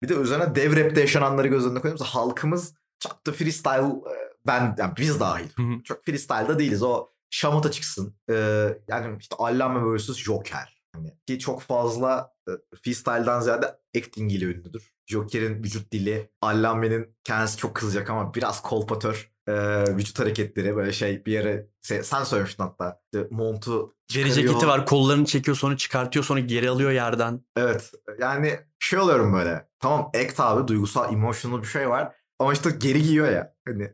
bir 0.02 0.08
de 0.08 0.14
üzerine 0.14 0.54
dev 0.54 0.76
rapte 0.76 1.00
yaşananları 1.00 1.48
göz 1.48 1.66
önüne 1.66 1.80
koyduğumuzda 1.80 2.04
halkımız 2.04 2.74
çok 2.98 3.26
da 3.26 3.32
freestyle 3.32 3.94
ben 4.46 4.76
yani 4.78 4.92
biz 4.98 5.20
dahil. 5.20 5.48
Çok 5.84 6.04
freestyle'da 6.04 6.58
değiliz. 6.58 6.82
O 6.82 7.08
şamata 7.30 7.70
çıksın. 7.70 8.14
E, 8.30 8.34
yani 8.88 9.16
işte 9.20 9.36
Allame 9.38 9.96
vs. 9.96 10.16
Joker. 10.16 10.79
Hani 10.94 11.16
ki 11.26 11.38
çok 11.38 11.62
fazla 11.62 12.32
e, 12.48 12.52
freestyle'dan 12.82 13.40
ziyade 13.40 13.78
acting 13.98 14.32
ile 14.32 14.44
ünlüdür. 14.44 14.92
Joker'in 15.06 15.62
vücut 15.64 15.92
dili, 15.92 16.30
Allame'nin 16.42 17.16
kendisi 17.24 17.56
çok 17.56 17.74
kızacak 17.76 18.10
ama 18.10 18.34
biraz 18.34 18.62
kolpatör 18.62 19.32
e, 19.46 19.52
vücut 19.96 20.18
hareketleri 20.18 20.76
böyle 20.76 20.92
şey 20.92 21.24
bir 21.26 21.32
yere 21.32 21.68
se- 21.82 22.02
sen 22.02 22.24
söylemiştin 22.24 22.62
hatta 22.62 23.00
işte 23.04 23.28
montu 23.30 23.94
Deri 24.14 24.32
ceketi 24.32 24.66
var. 24.66 24.86
Kollarını 24.86 25.24
çekiyor 25.24 25.56
sonra 25.56 25.76
çıkartıyor 25.76 26.24
sonra 26.24 26.40
geri 26.40 26.70
alıyor 26.70 26.90
yerden. 26.90 27.44
Evet 27.56 27.92
yani 28.18 28.60
şey 28.78 28.98
oluyorum 28.98 29.32
böyle 29.32 29.68
tamam 29.78 30.10
act 30.24 30.40
abi 30.40 30.68
duygusal 30.68 31.12
emotional 31.12 31.62
bir 31.62 31.66
şey 31.66 31.88
var 31.88 32.14
ama 32.38 32.52
işte 32.52 32.70
geri 32.70 33.02
giyiyor 33.02 33.28
ya 33.32 33.54
hani. 33.66 33.92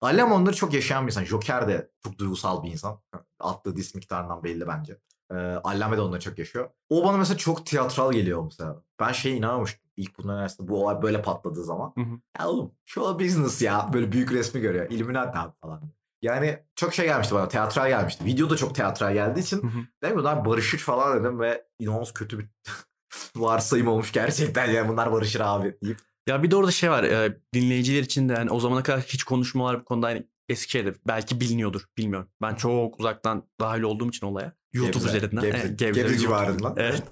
Allame 0.00 0.32
onları 0.34 0.56
çok 0.56 0.72
yaşayan 0.74 1.06
bir 1.06 1.12
insan. 1.12 1.24
Joker 1.24 1.68
de 1.68 1.90
çok 2.04 2.18
duygusal 2.18 2.62
bir 2.62 2.70
insan. 2.70 3.00
Attığı 3.40 3.76
dis 3.76 3.94
miktarından 3.94 4.44
belli 4.44 4.66
bence. 4.68 4.98
Ee, 5.30 5.34
Allame 5.64 5.96
de 5.96 6.00
onları 6.00 6.20
çok 6.20 6.38
yaşıyor. 6.38 6.70
O 6.90 7.04
bana 7.04 7.16
mesela 7.16 7.36
çok 7.38 7.66
tiyatral 7.66 8.12
geliyor 8.12 8.44
mesela. 8.44 8.82
Ben 9.00 9.12
şeye 9.12 9.36
inanmamıştım. 9.36 9.80
İlk 9.96 10.18
bunların 10.18 10.40
arasında 10.40 10.68
bu 10.68 10.82
olay 10.84 11.02
böyle 11.02 11.22
patladığı 11.22 11.64
zaman. 11.64 11.92
Hı 11.94 12.00
hı. 12.00 12.20
Ya 12.38 12.48
oğlum 12.48 12.72
show 12.84 13.24
business 13.24 13.62
ya. 13.62 13.90
Böyle 13.92 14.12
büyük 14.12 14.32
resmi 14.32 14.60
görüyor. 14.60 14.90
Illuminati 14.90 15.38
abi 15.38 15.52
falan. 15.62 15.82
Yani 16.22 16.58
çok 16.76 16.94
şey 16.94 17.06
gelmişti 17.06 17.34
bana. 17.34 17.48
Teatral 17.48 17.88
gelmişti. 17.88 18.24
Video 18.24 18.50
da 18.50 18.56
çok 18.56 18.74
teatral 18.74 19.12
geldiği 19.12 19.40
için. 19.40 19.62
Hı 19.62 19.66
hı. 20.10 20.16
Bunlar 20.16 20.44
barışır 20.44 20.78
falan 20.78 21.20
dedim 21.20 21.40
ve 21.40 21.64
inanılmaz 21.78 22.12
kötü 22.14 22.38
bir 22.38 22.46
varsayım 23.36 23.88
olmuş 23.88 24.12
gerçekten. 24.12 24.70
Yani 24.70 24.88
bunlar 24.88 25.12
barışır 25.12 25.40
abi 25.40 25.76
deyip. 25.82 25.98
Ya 26.28 26.42
bir 26.42 26.50
de 26.50 26.56
orada 26.56 26.70
şey 26.70 26.90
var. 26.90 27.04
e, 27.04 27.38
dinleyiciler 27.54 28.02
için 28.02 28.28
de 28.28 28.32
yani 28.32 28.50
o 28.50 28.60
zamana 28.60 28.82
kadar 28.82 29.00
hiç 29.00 29.24
konuşmalar 29.24 29.80
bu 29.80 29.84
konuda 29.84 30.10
yani 30.10 30.26
eski 30.48 30.70
şeydir. 30.70 30.96
Belki 31.06 31.40
biliniyordur. 31.40 31.84
Bilmiyorum. 31.98 32.28
Ben 32.42 32.54
çok 32.54 33.00
uzaktan 33.00 33.48
dahil 33.60 33.82
olduğum 33.82 34.08
için 34.08 34.26
olaya. 34.26 34.52
YouTube 34.76 35.04
Gebze, 35.04 35.16
üzerinden. 35.16 35.42
Gebze, 35.42 35.58
Evet, 35.58 35.78
Gebze 35.78 36.00
YouTube. 36.00 36.18
civarından. 36.18 36.74
Evet. 36.76 37.02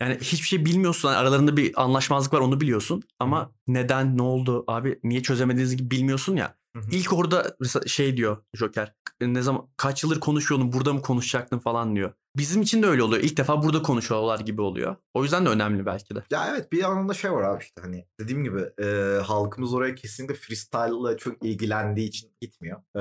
Yani 0.00 0.18
hiçbir 0.20 0.46
şey 0.46 0.64
bilmiyorsun. 0.64 1.08
Yani 1.08 1.18
aralarında 1.18 1.56
bir 1.56 1.82
anlaşmazlık 1.82 2.32
var 2.32 2.40
onu 2.40 2.60
biliyorsun. 2.60 3.02
Ama 3.18 3.52
neden, 3.66 4.18
ne 4.18 4.22
oldu 4.22 4.64
abi, 4.68 5.00
niye 5.04 5.22
çözemediğiniz 5.22 5.76
gibi 5.76 5.90
bilmiyorsun 5.90 6.36
ya. 6.36 6.59
Hı 6.76 6.80
hı. 6.80 6.86
İlk 6.90 7.12
orada 7.12 7.56
mesela 7.60 7.86
şey 7.86 8.16
diyor 8.16 8.36
Joker. 8.54 8.94
Ne 9.20 9.42
zaman 9.42 9.68
kaç 9.76 10.02
yıldır 10.02 10.20
konuşuyordun 10.20 10.72
burada 10.72 10.92
mı 10.92 11.02
konuşacaktın 11.02 11.58
falan 11.58 11.96
diyor. 11.96 12.12
Bizim 12.36 12.62
için 12.62 12.82
de 12.82 12.86
öyle 12.86 13.02
oluyor. 13.02 13.22
İlk 13.22 13.36
defa 13.36 13.62
burada 13.62 13.82
konuşuyorlar 13.82 14.40
gibi 14.40 14.62
oluyor. 14.62 14.96
O 15.14 15.22
yüzden 15.22 15.46
de 15.46 15.48
önemli 15.48 15.86
belki 15.86 16.14
de. 16.14 16.22
Ya 16.30 16.48
evet 16.50 16.72
bir 16.72 16.78
yandan 16.78 17.12
şey 17.12 17.32
var 17.32 17.42
abi 17.42 17.62
işte 17.62 17.82
hani 17.82 18.06
dediğim 18.20 18.44
gibi 18.44 18.60
e, 18.82 19.18
halkımız 19.22 19.74
oraya 19.74 19.94
kesinlikle 19.94 20.34
freestyle 20.34 21.10
ile 21.10 21.16
çok 21.18 21.44
ilgilendiği 21.44 22.08
için 22.08 22.30
gitmiyor. 22.40 22.80
E, 22.96 23.00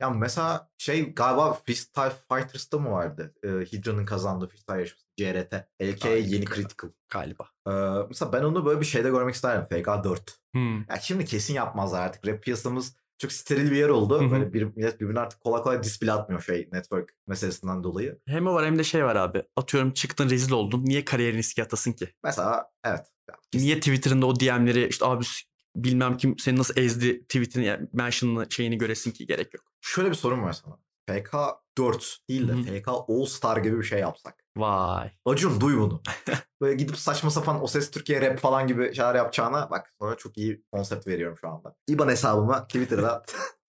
ya 0.00 0.10
mesela 0.10 0.70
şey 0.78 1.14
galiba 1.14 1.52
Freestyle 1.52 2.12
Fighters'ta 2.28 2.78
mı 2.78 2.90
vardı? 2.90 3.34
E, 3.42 3.48
Hydra'nın 3.48 4.04
kazandığı 4.04 4.46
freestyle 4.46 4.78
yarışması. 4.78 5.06
CRT. 5.18 5.54
LK 5.82 6.04
yeni 6.04 6.44
critical. 6.44 6.90
Galiba. 7.10 7.44
E, 7.68 7.72
mesela 8.08 8.32
ben 8.32 8.42
onu 8.42 8.66
böyle 8.66 8.80
bir 8.80 8.86
şeyde 8.86 9.10
görmek 9.10 9.34
isterdim. 9.34 9.66
FK4. 9.78 10.18
Hmm. 10.52 10.78
Ya 10.78 11.00
şimdi 11.02 11.24
kesin 11.24 11.54
yapmazlar 11.54 12.00
artık. 12.00 12.26
Rap 12.26 12.42
piyasamız 12.42 12.96
çok 13.18 13.32
steril 13.32 13.70
bir 13.70 13.76
yer 13.76 13.88
oldu. 13.88 14.20
Hı 14.20 14.24
hı. 14.26 14.30
Böyle 14.30 14.52
bir, 14.52 14.62
millet 14.62 15.00
birbirine 15.00 15.20
artık 15.20 15.40
kolay 15.40 15.62
kolay 15.62 15.82
dis 15.82 16.02
bile 16.02 16.12
atmıyor 16.12 16.42
şey 16.42 16.68
network 16.72 17.14
meselesinden 17.26 17.84
dolayı. 17.84 18.18
Hem 18.26 18.46
o 18.46 18.54
var 18.54 18.66
hem 18.66 18.78
de 18.78 18.84
şey 18.84 19.04
var 19.04 19.16
abi. 19.16 19.42
Atıyorum 19.56 19.90
çıktın 19.92 20.30
rezil 20.30 20.52
oldun. 20.52 20.84
Niye 20.84 21.04
kariyerini 21.04 21.38
riske 21.38 21.62
atasın 21.62 21.92
ki? 21.92 22.08
Mesela 22.24 22.70
evet. 22.84 23.06
Ya, 23.30 23.34
kesin- 23.52 23.66
Niye 23.66 23.76
Twitter'ında 23.80 24.26
o 24.26 24.40
DM'leri 24.40 24.88
işte 24.88 25.06
abi 25.06 25.24
bilmem 25.76 26.16
kim 26.16 26.38
seni 26.38 26.58
nasıl 26.58 26.76
ezdi 26.76 27.22
tweetini 27.22 27.64
yani 27.64 27.88
mention'ını 27.92 28.46
şeyini 28.50 28.78
göresin 28.78 29.10
ki 29.10 29.26
gerek 29.26 29.54
yok. 29.54 29.64
Şöyle 29.80 30.10
bir 30.10 30.14
sorun 30.14 30.42
var 30.42 30.52
sana. 30.52 30.78
FK4 31.08 32.18
değil 32.28 32.48
de 32.48 32.52
Hı 32.52 32.56
hı. 32.56 32.62
FK 32.80 32.88
All 32.88 33.24
Star 33.24 33.56
gibi 33.56 33.78
bir 33.78 33.84
şey 33.84 34.00
yapsak. 34.00 34.41
Vay. 34.56 35.10
Acun 35.24 35.60
duy 35.60 35.76
bunu. 35.76 36.02
Böyle 36.60 36.74
gidip 36.74 36.96
saçma 36.96 37.30
sapan 37.30 37.62
O 37.62 37.66
Ses 37.66 37.90
Türkiye 37.90 38.20
rap 38.20 38.38
falan 38.38 38.66
gibi 38.66 38.94
şeyler 38.94 39.14
yapacağına 39.14 39.70
bak 39.70 39.94
sonra 40.00 40.16
çok 40.16 40.38
iyi 40.38 40.64
konsept 40.72 41.06
veriyorum 41.06 41.38
şu 41.40 41.48
anda. 41.48 41.74
İban 41.88 42.08
hesabıma 42.08 42.66
Twitter'da 42.66 43.22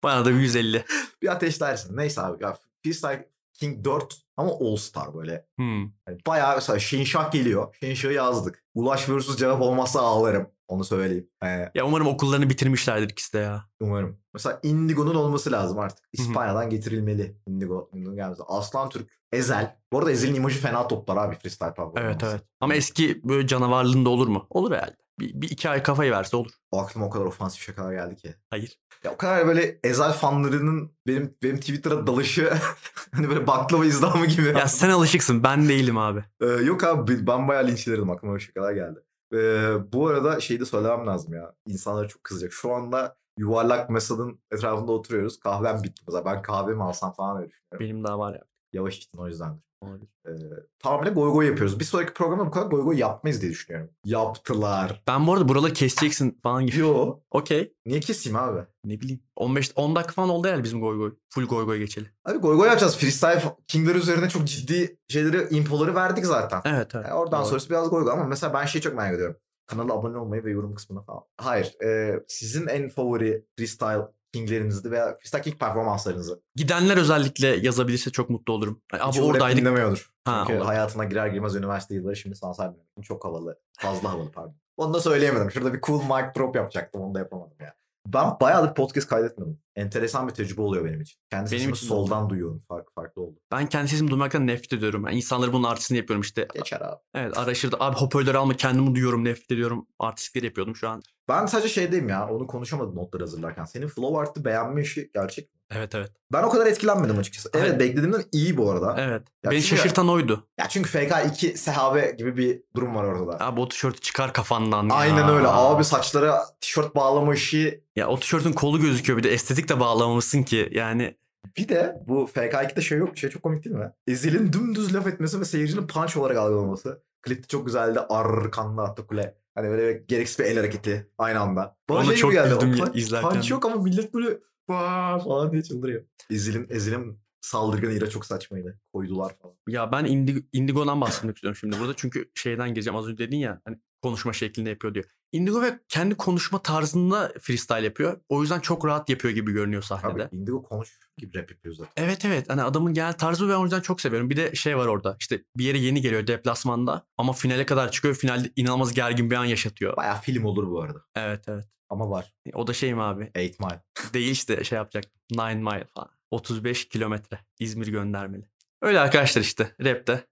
Bana 0.04 0.26
da 0.26 0.30
bir 0.30 0.36
150. 0.36 0.86
bir 1.22 1.28
ateşlersin. 1.28 1.98
Neyse 1.98 2.22
abi 2.22 2.44
ya 2.44 2.58
Freestyle 2.84 3.30
King 3.60 3.86
4 3.86 4.18
ama 4.38 4.52
All 4.52 4.76
Star 4.76 5.14
böyle. 5.14 5.46
Hmm. 5.58 5.80
Yani 5.82 6.18
bayağı 6.28 6.56
mesela 6.56 6.80
Şinşah 6.80 7.32
geliyor. 7.32 7.76
Şinşah'ı 7.80 8.14
yazdık. 8.14 8.64
Ulaş 8.74 9.10
vs 9.10 9.38
cevap 9.38 9.62
olmazsa 9.62 10.02
ağlarım. 10.02 10.48
Onu 10.68 10.84
söyleyeyim. 10.84 11.30
Ee, 11.44 11.48
Ya 11.76 11.86
umarım 11.86 12.08
okullarını 12.08 12.50
bitirmişlerdir 12.50 13.10
ikisi 13.10 13.34
de 13.34 13.38
ya. 13.38 13.66
umarım. 13.80 14.18
Mesela 14.34 14.60
Indigo'nun 14.64 15.16
olması 15.16 15.52
lazım 15.52 15.80
artık. 15.80 16.06
İspanya'dan 16.14 16.70
getirilmeli 16.70 17.38
Indigo. 17.48 17.90
Indigo 17.94 18.16
gelmesi. 18.16 18.44
Aslan 18.48 18.90
Türk. 18.90 19.10
Ezel. 19.32 19.76
Bu 19.94 20.00
arada 20.00 20.12
Ezel'in 20.12 20.36
emoji 20.36 20.60
fena 20.60 20.88
toplar 20.88 21.18
abi 21.18 21.36
freestyle 21.36 21.74
performansı. 21.74 22.00
Evet 22.08 22.24
evet. 22.24 22.42
Ama 22.62 22.76
eski 22.76 23.22
böyle 23.24 23.48
canavarlığında 23.48 24.10
olur 24.10 24.28
mu? 24.28 24.48
Olur 24.50 24.72
herhalde. 24.72 24.96
Bir, 25.20 25.42
bir 25.42 25.50
iki 25.50 25.70
ay 25.70 25.84
kafayı 25.84 26.12
verse 26.12 26.38
olur. 26.38 26.52
O 26.72 26.80
aklıma 26.80 27.06
o 27.06 27.10
kadar 27.10 27.26
ofansif 27.26 27.62
şakalar 27.62 27.94
geldi 27.94 28.16
ki. 28.16 28.36
Hayır. 28.50 28.80
Ya 29.04 29.12
o 29.12 29.18
kadar 29.18 29.48
böyle 29.48 29.80
Ezel 29.84 30.12
fanlarının 30.12 30.92
benim 31.08 31.38
benim 31.44 31.58
Twitter'a 31.60 32.08
dalışı 32.08 32.54
hani 33.12 33.30
böyle 33.30 33.48
baklava 33.48 33.86
izdamı 33.86 34.26
gibi. 34.26 34.48
Ya 34.48 34.68
sen 34.68 34.90
alışıksın 34.90 35.44
ben 35.44 35.70
değilim 35.70 35.98
abi. 35.98 36.24
Ee, 36.42 36.46
yok 36.46 36.84
abi 36.84 37.28
ben 37.28 37.48
bayağı 37.48 37.68
linçlerim 37.68 38.10
aklıma 38.10 38.34
öyle 38.34 38.44
şakalar 38.44 38.74
geldi. 38.74 39.00
Ee, 39.34 39.94
bu 39.94 40.08
arada 40.08 40.40
şeyi 40.40 40.60
de 40.60 40.66
söylemem 40.66 41.08
lazım 41.08 41.34
ya. 41.34 41.56
İnsanlar 41.68 42.08
çok 42.08 42.24
kızacak. 42.24 42.54
Şu 42.54 42.74
anda 42.74 43.18
yuvarlak 43.38 43.90
masanın 43.90 44.40
etrafında 44.52 44.92
oturuyoruz. 44.92 45.40
Kahvem 45.40 45.84
bitti 45.84 46.04
mesela. 46.08 46.26
Ben 46.26 46.42
kahve 46.42 46.74
mi 46.74 46.84
alsam 46.84 47.14
falan 47.14 47.38
öyle 47.38 47.50
düşünüyorum. 47.50 47.80
Benim 47.80 48.04
daha 48.04 48.20
var 48.20 48.34
ya. 48.34 48.44
Yavaş 48.74 48.98
içtin 48.98 49.18
o 49.18 49.28
yüzdendir. 49.28 49.64
Olabilir. 49.90 50.10
Ee, 50.28 50.32
tamamıyla 50.80 51.14
goy 51.14 51.32
goy 51.32 51.48
yapıyoruz. 51.48 51.80
Bir 51.80 51.86
sonraki 51.86 52.14
programda 52.14 52.46
bu 52.46 52.52
kadar 52.52 52.66
goy 52.68 52.82
goy 52.84 52.98
yapmayız 53.00 53.42
diye 53.42 53.52
düşünüyorum. 53.52 53.90
Yaptılar. 54.06 55.04
Ben 55.08 55.28
bu 55.28 55.34
arada 55.34 55.48
buraları 55.48 55.74
keseceksin 55.74 56.40
falan 56.44 56.66
gibi. 56.66 56.78
Yo. 56.78 57.20
Okey. 57.32 57.74
Niye 57.86 58.00
keseyim 58.00 58.38
abi? 58.38 58.60
Ne 58.86 59.00
bileyim. 59.02 59.22
15 59.36 59.72
10 59.76 59.96
dakika 59.96 60.14
falan 60.14 60.30
oldu 60.30 60.48
herhalde 60.48 60.64
bizim 60.64 60.82
goy 60.82 60.98
goy. 60.98 61.14
Full 61.30 61.46
goy 61.48 61.66
goy 61.66 61.78
geçeli. 61.78 62.12
Abi 62.26 62.38
goy 62.38 62.56
goy 62.58 62.68
yapacağız. 62.68 62.98
Freestyle 62.98 63.44
King'ler 63.68 63.96
üzerine 63.96 64.30
çok 64.30 64.48
ciddi 64.48 64.98
şeyleri, 65.08 65.48
infoları 65.56 65.96
verdik 65.96 66.26
zaten. 66.26 66.62
Evet 66.66 66.96
evet. 66.96 67.06
Yani 67.06 67.14
oradan 67.14 67.40
Doğru. 67.42 67.48
sonrası 67.50 67.70
biraz 67.70 67.90
goy 67.90 68.04
goy 68.04 68.14
ama 68.14 68.24
mesela 68.24 68.54
ben 68.54 68.66
şeyi 68.66 68.82
çok 68.82 68.96
merak 68.96 69.14
ediyorum. 69.16 69.36
Kanala 69.68 69.94
abone 69.94 70.18
olmayı 70.18 70.44
ve 70.44 70.52
yorum 70.52 70.76
kısmına 70.76 71.04
falan. 71.04 71.22
Hayır. 71.38 71.84
e, 71.84 72.20
sizin 72.28 72.68
en 72.68 72.90
favori 72.90 73.46
freestyle 73.58 74.02
kinglerinizi 74.40 74.92
veya 74.92 75.18
freestyle 75.18 75.42
king 75.42 75.60
performanslarınızı. 75.60 76.42
Gidenler 76.56 76.98
özellikle 76.98 77.48
yazabilirse 77.48 78.12
çok 78.12 78.30
mutlu 78.30 78.54
olurum. 78.54 78.82
Abi 78.94 79.12
Hiç 79.12 79.20
oradaydık. 79.20 79.62
dinlemiyordur. 79.62 80.10
Ha, 80.26 80.44
Çünkü 80.48 80.60
olur. 80.60 80.66
hayatına 80.66 81.04
girer 81.06 81.28
girmez 81.28 81.56
üniversite 81.56 81.96
yılları 81.96 82.16
şimdi 82.16 82.36
saymıyorum. 82.36 83.02
Çok 83.04 83.26
havalı. 83.26 83.60
Fazla 83.80 84.12
havalı 84.14 84.32
pardon. 84.32 84.56
Onu 84.78 84.94
da 84.94 85.00
söyleyemedim. 85.00 85.52
Şurada 85.52 85.74
bir 85.74 85.82
cool 85.82 86.02
mic 86.02 86.32
drop 86.38 86.56
yapacaktım. 86.56 87.02
Onu 87.02 87.16
da 87.16 87.20
yapamadım 87.20 87.58
ya. 87.60 87.74
Ben 88.08 88.40
bayağıdır 88.42 88.74
podcast 88.76 89.08
kaydetmedim. 89.08 89.60
Enteresan 89.76 90.28
bir 90.28 90.34
tecrübe 90.34 90.62
oluyor 90.62 90.86
benim 90.86 91.02
için. 91.02 91.20
Kendi 91.30 91.52
Benim 91.52 91.70
için 91.70 91.88
soldan 91.88 92.30
duyuyorum. 92.30 92.60
Farklı 92.68 92.92
farklı 92.96 93.22
oldu. 93.22 93.40
Ben 93.52 93.68
kendi 93.70 93.88
sesimi 93.88 94.12
duymaktan 94.12 94.48
nefret 94.48 94.74
ediyorum. 94.74 95.06
Yani 95.06 95.16
insanları 95.16 95.54
bunun 95.54 95.64
artistini 95.64 95.98
yapıyorum 95.98 96.22
işte. 96.22 96.48
Geçer 96.54 96.82
abi. 96.82 96.96
Evet 97.14 97.38
araştırdı. 97.38 97.78
Abi 97.80 97.96
hoparlörü 97.96 98.38
alma 98.38 98.54
kendimi 98.58 98.96
duyuyorum 98.96 99.24
nefret 99.24 99.52
ediyorum. 99.52 99.88
Artistlikleri 100.00 100.46
yapıyordum 100.46 100.76
şu 100.76 100.90
an. 100.90 101.02
Ben 101.30 101.46
sadece 101.46 101.70
şeydeyim 101.70 102.10
ya. 102.10 102.28
Onu 102.30 102.48
konuşamadım 102.48 102.96
notları 102.96 103.24
hazırlarken. 103.24 103.66
Senin 103.66 103.88
flow 103.88 104.20
art'ı 104.20 104.46
beğenme 104.46 104.82
işi 104.82 105.10
gerçek 105.14 105.46
mi? 105.54 105.60
Evet 105.72 105.96
evet. 105.96 106.12
Ben 106.34 106.44
o 106.44 106.50
kadar 106.50 106.68
etkilenmedim 106.68 107.18
açıkçası. 107.20 107.50
Evet 107.54 107.64
Hayır. 107.68 107.80
beklediğimden 107.80 108.24
iyi 108.32 108.58
bu 108.58 108.72
arada. 108.72 108.96
Evet. 109.00 109.22
Ya 109.44 109.52
Beni 109.52 109.62
çünkü- 109.64 109.78
şaşırtan 109.78 110.10
oydu. 110.10 110.48
Ya 110.60 110.66
çünkü 110.70 110.90
FK2 110.90 111.58
sehabe 111.58 112.16
gibi 112.18 112.38
bir 112.38 112.62
durum 112.76 112.96
var 112.96 113.04
ortada. 113.04 113.46
Abi 113.46 113.60
o 113.62 113.68
tişörtü 113.68 114.00
çıkar 114.00 114.34
kafandan 114.34 114.90
Aynen 114.90 115.18
ya. 115.28 115.36
öyle. 115.36 115.48
Abi 115.48 115.84
saçlara 115.84 116.46
tişört 116.62 116.96
bağlama 116.96 117.34
işi. 117.36 117.84
Ya 117.96 118.08
o 118.08 118.20
tişörtün 118.20 118.54
kolu 118.54 118.80
gözüküyor 118.80 119.18
bir 119.20 119.24
de 119.24 119.30
estetik 119.34 119.65
de 119.70 119.80
bağlamamışsın 119.80 120.44
ki. 120.44 120.70
Yani 120.72 121.18
Bir 121.58 121.70
de 121.70 121.96
bu 122.08 122.30
FK2'de 122.36 122.82
şey 122.82 122.98
yok. 122.98 123.18
Şey 123.18 123.30
çok 123.30 123.44
komik 123.44 123.66
değil 123.66 123.76
mi? 123.76 123.92
Ezil'in 124.08 124.54
dümdüz 124.54 124.94
laf 124.96 125.08
etmesi 125.08 125.40
ve 125.40 125.46
seyircinin 125.46 125.88
punch 125.88 126.18
olarak 126.18 126.38
algılaması. 126.38 127.04
Klipte 127.22 127.48
çok 127.48 127.66
güzeldi. 127.66 128.00
Arkanda 128.00 128.84
attı 128.84 129.08
kule. 129.08 129.38
Hani 129.56 129.68
böyle 129.70 129.94
gereksiz 130.08 130.40
bir 130.40 130.44
el 130.46 130.58
hareketi 130.58 131.10
aynı 131.18 131.40
anda. 131.40 131.78
Bana 131.90 131.98
Ona 131.98 132.06
şey 132.06 132.16
çok 132.16 132.32
geldi. 132.32 132.54
güldüm 132.54 132.74
punch- 132.86 132.98
izlerken. 132.98 133.30
Punch 133.30 133.50
yok 133.52 133.66
ama 133.66 133.76
millet 133.84 134.14
böyle 134.14 134.38
"Vaa!" 134.70 135.20
falan 135.20 135.52
diye 135.52 135.64
çıldırıyor. 135.64 136.04
Ezil'in, 136.30 136.68
Ezil'in 136.70 137.20
saldırgan 137.42 137.92
ira 137.92 138.10
çok 138.10 138.26
saçmaydı. 138.26 138.80
Koydular 138.94 139.34
falan. 139.42 139.56
ya 139.68 139.92
ben 139.92 140.06
Indigo, 140.06 140.40
Indigo'dan 140.54 141.02
bahsetmek 141.02 141.36
istiyorum 141.36 141.58
şimdi 141.62 141.80
burada. 141.80 141.94
Çünkü 141.96 142.32
şeyden 142.36 142.70
gireceğim 142.74 142.98
az 142.98 143.08
önce 143.08 143.18
dedin 143.28 143.38
ya 143.38 143.62
hani 143.66 143.78
konuşma 144.06 144.34
şeklinde 144.34 144.70
yapıyor 144.70 144.94
diyor. 144.94 145.06
Indigo 145.32 145.62
ve 145.62 145.80
kendi 145.88 146.16
konuşma 146.16 146.60
tarzında 146.60 147.34
freestyle 147.42 147.86
yapıyor. 147.86 148.20
O 148.30 148.42
yüzden 148.42 148.60
çok 148.60 148.86
rahat 148.86 149.10
yapıyor 149.10 149.34
gibi 149.34 149.52
görünüyor 149.52 149.82
sahnede. 149.82 150.24
Abi 150.26 150.36
Indigo 150.36 150.64
konuş 150.64 151.00
gibi 151.18 151.38
rap 151.38 151.52
yapıyor 151.52 151.76
zaten. 151.76 152.04
Evet 152.04 152.26
evet 152.26 152.50
hani 152.50 152.64
adamın 152.64 152.94
genel 152.94 153.14
tarzı 153.14 153.50
ve 153.50 153.56
o 153.56 153.64
yüzden 153.64 153.82
çok 153.82 154.02
seviyorum. 154.02 154.30
Bir 154.30 154.38
de 154.38 154.56
şey 154.56 154.78
var 154.78 154.86
orada 154.86 155.16
işte 155.20 155.44
bir 155.58 155.66
yere 155.66 155.78
yeni 155.78 156.02
geliyor 156.02 156.28
deplasmanda 156.28 157.06
ama 157.18 157.34
finale 157.34 157.66
kadar 157.66 157.92
çıkıyor. 157.92 158.16
Finalde 158.16 158.52
inanılmaz 158.56 158.94
gergin 158.94 159.32
bir 159.32 159.36
an 159.36 159.46
yaşatıyor. 159.46 159.98
Baya 159.98 160.16
film 160.16 160.46
olur 160.46 160.70
bu 160.70 160.82
arada. 160.82 161.00
Evet 161.16 161.44
evet. 161.48 161.66
Ama 161.90 162.10
var. 162.10 162.34
O 162.54 162.68
da 162.68 162.74
şey 162.74 162.94
mi 162.94 163.02
abi? 163.02 163.32
8 163.36 163.60
Mile. 163.60 163.84
Değil 164.14 164.32
işte 164.32 164.64
şey 164.64 164.76
yapacak. 164.76 165.04
Nine 165.32 165.56
Mile 165.56 165.88
falan. 165.94 166.10
35 166.32 166.90
kilometre. 166.90 167.40
İzmir 167.60 167.88
göndermeli. 167.88 168.50
Öyle 168.82 169.00
arkadaşlar 169.00 169.42
işte 169.42 169.76
rapte. 169.84 170.28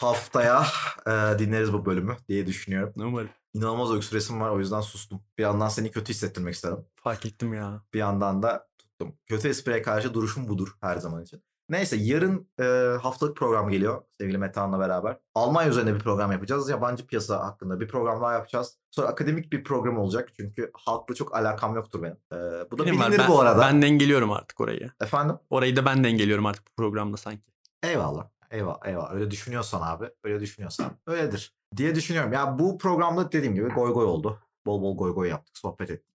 Haftaya 0.00 0.66
e, 1.06 1.38
dinleriz 1.38 1.72
bu 1.72 1.86
bölümü 1.86 2.16
diye 2.28 2.46
düşünüyorum. 2.46 2.92
Umarım. 2.96 3.28
İnanılmaz 3.54 3.92
öksüresim 3.92 4.40
var 4.40 4.50
o 4.50 4.58
yüzden 4.58 4.80
sustum. 4.80 5.22
Bir 5.38 5.42
yandan 5.42 5.68
seni 5.68 5.90
kötü 5.90 6.10
hissettirmek 6.10 6.54
istedim. 6.54 6.78
Fark 6.96 7.26
ettim 7.26 7.54
ya. 7.54 7.82
Bir 7.94 7.98
yandan 7.98 8.42
da 8.42 8.68
tuttum. 8.78 9.14
Kötü 9.26 9.48
espriye 9.48 9.82
karşı 9.82 10.14
duruşum 10.14 10.48
budur 10.48 10.68
her 10.80 10.96
zaman 10.96 11.22
için. 11.22 11.42
Neyse 11.68 11.96
yarın 11.96 12.48
e, 12.60 12.64
haftalık 13.02 13.36
program 13.36 13.68
geliyor 13.68 14.02
sevgili 14.20 14.38
Metehan'la 14.38 14.78
beraber. 14.78 15.18
Almanya 15.34 15.68
üzerine 15.68 15.94
bir 15.94 15.98
program 16.00 16.32
yapacağız. 16.32 16.68
Yabancı 16.70 17.06
piyasa 17.06 17.38
hakkında 17.46 17.80
bir 17.80 17.88
program 17.88 18.20
daha 18.22 18.32
yapacağız. 18.32 18.78
Sonra 18.90 19.08
akademik 19.08 19.52
bir 19.52 19.64
program 19.64 19.98
olacak. 19.98 20.28
Çünkü 20.36 20.70
halkla 20.74 21.14
çok 21.14 21.34
alakam 21.36 21.74
yoktur 21.74 22.02
benim. 22.02 22.16
E, 22.32 22.70
bu 22.70 22.78
da 22.78 22.84
Benim 22.86 23.00
var. 23.00 23.06
bilinir 23.08 23.18
Ben, 23.18 23.28
bu 23.28 23.40
arada. 23.40 23.60
ben 23.60 23.82
dengeliyorum 23.82 24.32
artık 24.32 24.60
orayı. 24.60 24.90
Efendim? 25.00 25.36
Orayı 25.50 25.76
da 25.76 25.84
ben 25.84 26.04
dengeliyorum 26.04 26.46
artık 26.46 26.66
bu 26.66 26.72
programda 26.76 27.16
sanki. 27.16 27.42
Eyvallah. 27.82 28.28
Eyvallah. 28.50 28.78
Eyvallah. 28.84 29.12
Öyle 29.14 29.30
düşünüyorsan 29.30 29.80
abi. 29.82 30.10
Öyle 30.24 30.40
düşünüyorsan 30.40 30.92
öyledir. 31.06 31.54
Diye 31.76 31.94
düşünüyorum. 31.94 32.32
Ya 32.32 32.58
bu 32.58 32.78
programda 32.78 33.32
dediğim 33.32 33.54
gibi 33.54 33.68
goy 33.68 33.92
goy 33.92 34.04
oldu. 34.04 34.40
Bol 34.66 34.82
bol 34.82 34.96
goy 34.96 35.14
goy 35.14 35.28
yaptık. 35.28 35.58
Sohbet 35.58 35.90
ettik. 35.90 36.06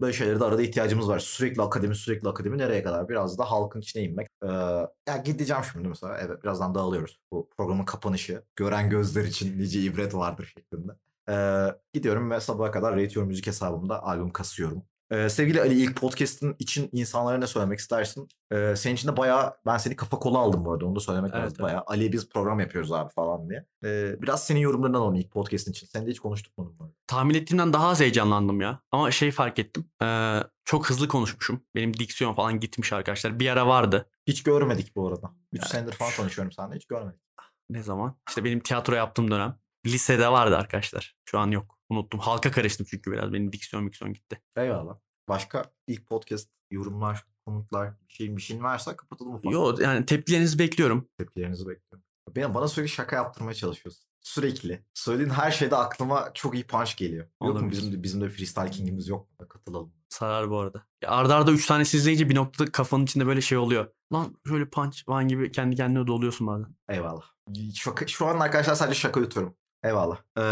Böyle 0.00 0.12
şeylere 0.12 0.40
de 0.40 0.44
arada 0.44 0.62
ihtiyacımız 0.62 1.08
var. 1.08 1.18
Sürekli 1.18 1.62
akademi 1.62 1.94
sürekli 1.94 2.28
akademi 2.28 2.58
nereye 2.58 2.82
kadar? 2.82 3.08
Biraz 3.08 3.38
da 3.38 3.50
halkın 3.50 3.80
içine 3.80 4.02
inmek. 4.02 4.28
Ya 5.08 5.16
gideceğim 5.24 5.62
şimdi 5.72 5.88
mesela. 5.88 6.18
Evet 6.18 6.44
birazdan 6.44 6.74
dağılıyoruz. 6.74 7.20
Bu 7.32 7.48
programın 7.56 7.84
kapanışı. 7.84 8.42
Gören 8.56 8.90
gözler 8.90 9.24
için 9.24 9.58
nice 9.58 9.80
ibret 9.80 10.14
vardır 10.14 10.52
şeklinde. 10.56 10.92
Ee, 11.28 11.66
gidiyorum 11.92 12.30
ve 12.30 12.40
sabaha 12.40 12.70
kadar 12.70 12.96
Your 12.96 13.26
Müzik 13.26 13.46
hesabımda 13.46 14.02
albüm 14.02 14.30
kasıyorum. 14.30 14.82
Ee, 15.10 15.28
sevgili 15.28 15.60
Ali 15.60 15.82
ilk 15.82 15.96
podcast'ın 15.96 16.56
için 16.58 16.88
insanlara 16.92 17.38
ne 17.38 17.46
söylemek 17.46 17.78
istersin? 17.78 18.28
Ee, 18.52 18.74
senin 18.76 18.94
için 18.94 19.08
de 19.08 19.16
bayağı 19.16 19.54
ben 19.66 19.76
seni 19.76 19.96
kafa 19.96 20.18
kola 20.18 20.38
aldım 20.38 20.64
bu 20.64 20.72
arada 20.72 20.86
onu 20.86 20.96
da 20.96 21.00
söylemek 21.00 21.30
Evet, 21.34 21.42
lazım. 21.44 21.56
evet. 21.60 21.68
Bayağı 21.70 21.82
Ali 21.86 22.12
biz 22.12 22.28
program 22.28 22.60
yapıyoruz 22.60 22.92
abi 22.92 23.12
falan 23.12 23.48
diye. 23.50 23.66
Ee, 23.84 24.22
biraz 24.22 24.46
senin 24.46 24.60
yorumlarından 24.60 24.98
alalım 25.00 25.14
ilk 25.14 25.30
podcast'ın 25.32 25.70
için. 25.70 25.86
Sen 25.86 26.06
de 26.06 26.10
hiç 26.10 26.20
konuştuk 26.20 26.58
mu? 26.58 26.76
Tahmin 27.06 27.34
ettiğimden 27.34 27.72
daha 27.72 27.88
az 27.88 28.00
heyecanlandım 28.00 28.60
ya. 28.60 28.80
Ama 28.92 29.10
şey 29.10 29.30
fark 29.30 29.58
ettim. 29.58 29.90
Ee, 30.02 30.40
çok 30.64 30.90
hızlı 30.90 31.08
konuşmuşum. 31.08 31.64
Benim 31.74 31.94
diksiyon 31.98 32.34
falan 32.34 32.60
gitmiş 32.60 32.92
arkadaşlar. 32.92 33.40
Bir 33.40 33.48
ara 33.48 33.66
vardı. 33.66 34.10
Hiç 34.26 34.42
görmedik 34.42 34.96
bu 34.96 35.08
arada. 35.08 35.30
3 35.52 35.62
Ya, 35.62 35.68
senedir 35.68 35.92
falan 35.92 36.12
konuşuyorum 36.16 36.52
seninle 36.52 36.76
hiç 36.76 36.86
görmedik. 36.86 37.20
Ne 37.70 37.82
zaman? 37.82 38.16
İşte 38.28 38.44
benim 38.44 38.60
tiyatro 38.60 38.94
yaptığım 38.94 39.30
dönem. 39.30 39.58
Lisede 39.86 40.28
vardı 40.32 40.56
arkadaşlar. 40.56 41.16
Şu 41.24 41.38
an 41.38 41.50
yok. 41.50 41.79
Unuttum. 41.90 42.20
Halka 42.20 42.50
karıştım 42.50 42.86
çünkü 42.90 43.12
biraz. 43.12 43.32
Benim 43.32 43.52
diksiyon 43.52 43.84
miksiyon 43.84 44.12
gitti. 44.12 44.40
Eyvallah. 44.56 44.98
Başka 45.28 45.72
ilk 45.86 46.06
podcast 46.06 46.50
yorumlar, 46.70 47.26
komutlar 47.46 47.92
bir 48.08 48.14
şeyin 48.14 48.36
bir 48.36 48.42
şeyin 48.42 48.62
varsa 48.62 48.96
kapatalım 48.96 49.34
ufak. 49.34 49.52
Yo 49.52 49.76
yani 49.80 50.06
tepkilerinizi 50.06 50.58
bekliyorum. 50.58 51.08
Tepkilerinizi 51.18 51.68
bekliyorum. 51.68 52.04
Benim 52.36 52.54
bana 52.54 52.68
sürekli 52.68 52.90
şaka 52.90 53.16
yaptırmaya 53.16 53.54
çalışıyorsun. 53.54 54.10
Sürekli. 54.22 54.84
Söylediğin 54.94 55.30
her 55.30 55.50
şeyde 55.50 55.76
aklıma 55.76 56.30
çok 56.34 56.54
iyi 56.54 56.66
punch 56.66 56.96
geliyor. 56.96 57.26
Yok 57.42 57.62
mu 57.62 57.70
bizim 57.70 57.92
de, 57.92 58.02
bizim 58.02 58.20
de 58.20 58.28
freestyle 58.28 58.70
king'imiz 58.70 59.08
yok 59.08 59.40
mu? 59.40 59.48
Katılalım. 59.48 59.92
Sarar 60.08 60.50
bu 60.50 60.58
arada. 60.58 60.86
Ya 61.02 61.10
arda 61.10 61.36
arda 61.36 61.52
3 61.52 61.66
tane 61.66 61.82
izleyince 61.82 62.28
bir 62.28 62.34
noktada 62.34 62.72
kafanın 62.72 63.04
içinde 63.04 63.26
böyle 63.26 63.40
şey 63.40 63.58
oluyor. 63.58 63.86
Lan 64.12 64.36
şöyle 64.48 64.68
punch 64.68 65.04
falan 65.04 65.28
gibi 65.28 65.52
kendi 65.52 65.76
kendine 65.76 66.06
doluyorsun 66.06 66.46
bazen. 66.46 66.76
Eyvallah. 66.88 67.24
Şaka, 67.74 68.06
şu 68.06 68.26
an 68.26 68.40
arkadaşlar 68.40 68.74
sadece 68.74 69.00
şaka 69.00 69.20
yutuyorum. 69.20 69.56
Eyvallah. 69.84 70.18
Ee, 70.38 70.42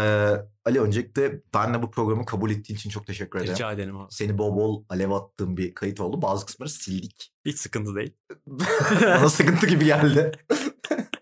Ali 0.65 0.81
öncelikle 0.81 1.41
benle 1.53 1.81
bu 1.81 1.91
programı 1.91 2.25
kabul 2.25 2.51
ettiğin 2.51 2.77
için 2.77 2.89
çok 2.89 3.07
teşekkür 3.07 3.39
ederim. 3.39 3.53
Rica 3.53 3.71
ederim 3.71 3.97
abi. 3.97 4.11
Seni 4.11 4.37
bol 4.37 4.55
bol 4.55 4.83
alev 4.89 5.11
attığım 5.11 5.57
bir 5.57 5.73
kayıt 5.75 5.99
oldu. 5.99 6.21
Bazı 6.21 6.45
kısımları 6.45 6.69
sildik. 6.69 7.33
Hiç 7.45 7.57
sıkıntı 7.59 7.95
değil. 7.95 8.13
Bana 9.01 9.29
sıkıntı 9.29 9.67
gibi 9.67 9.85
geldi. 9.85 10.31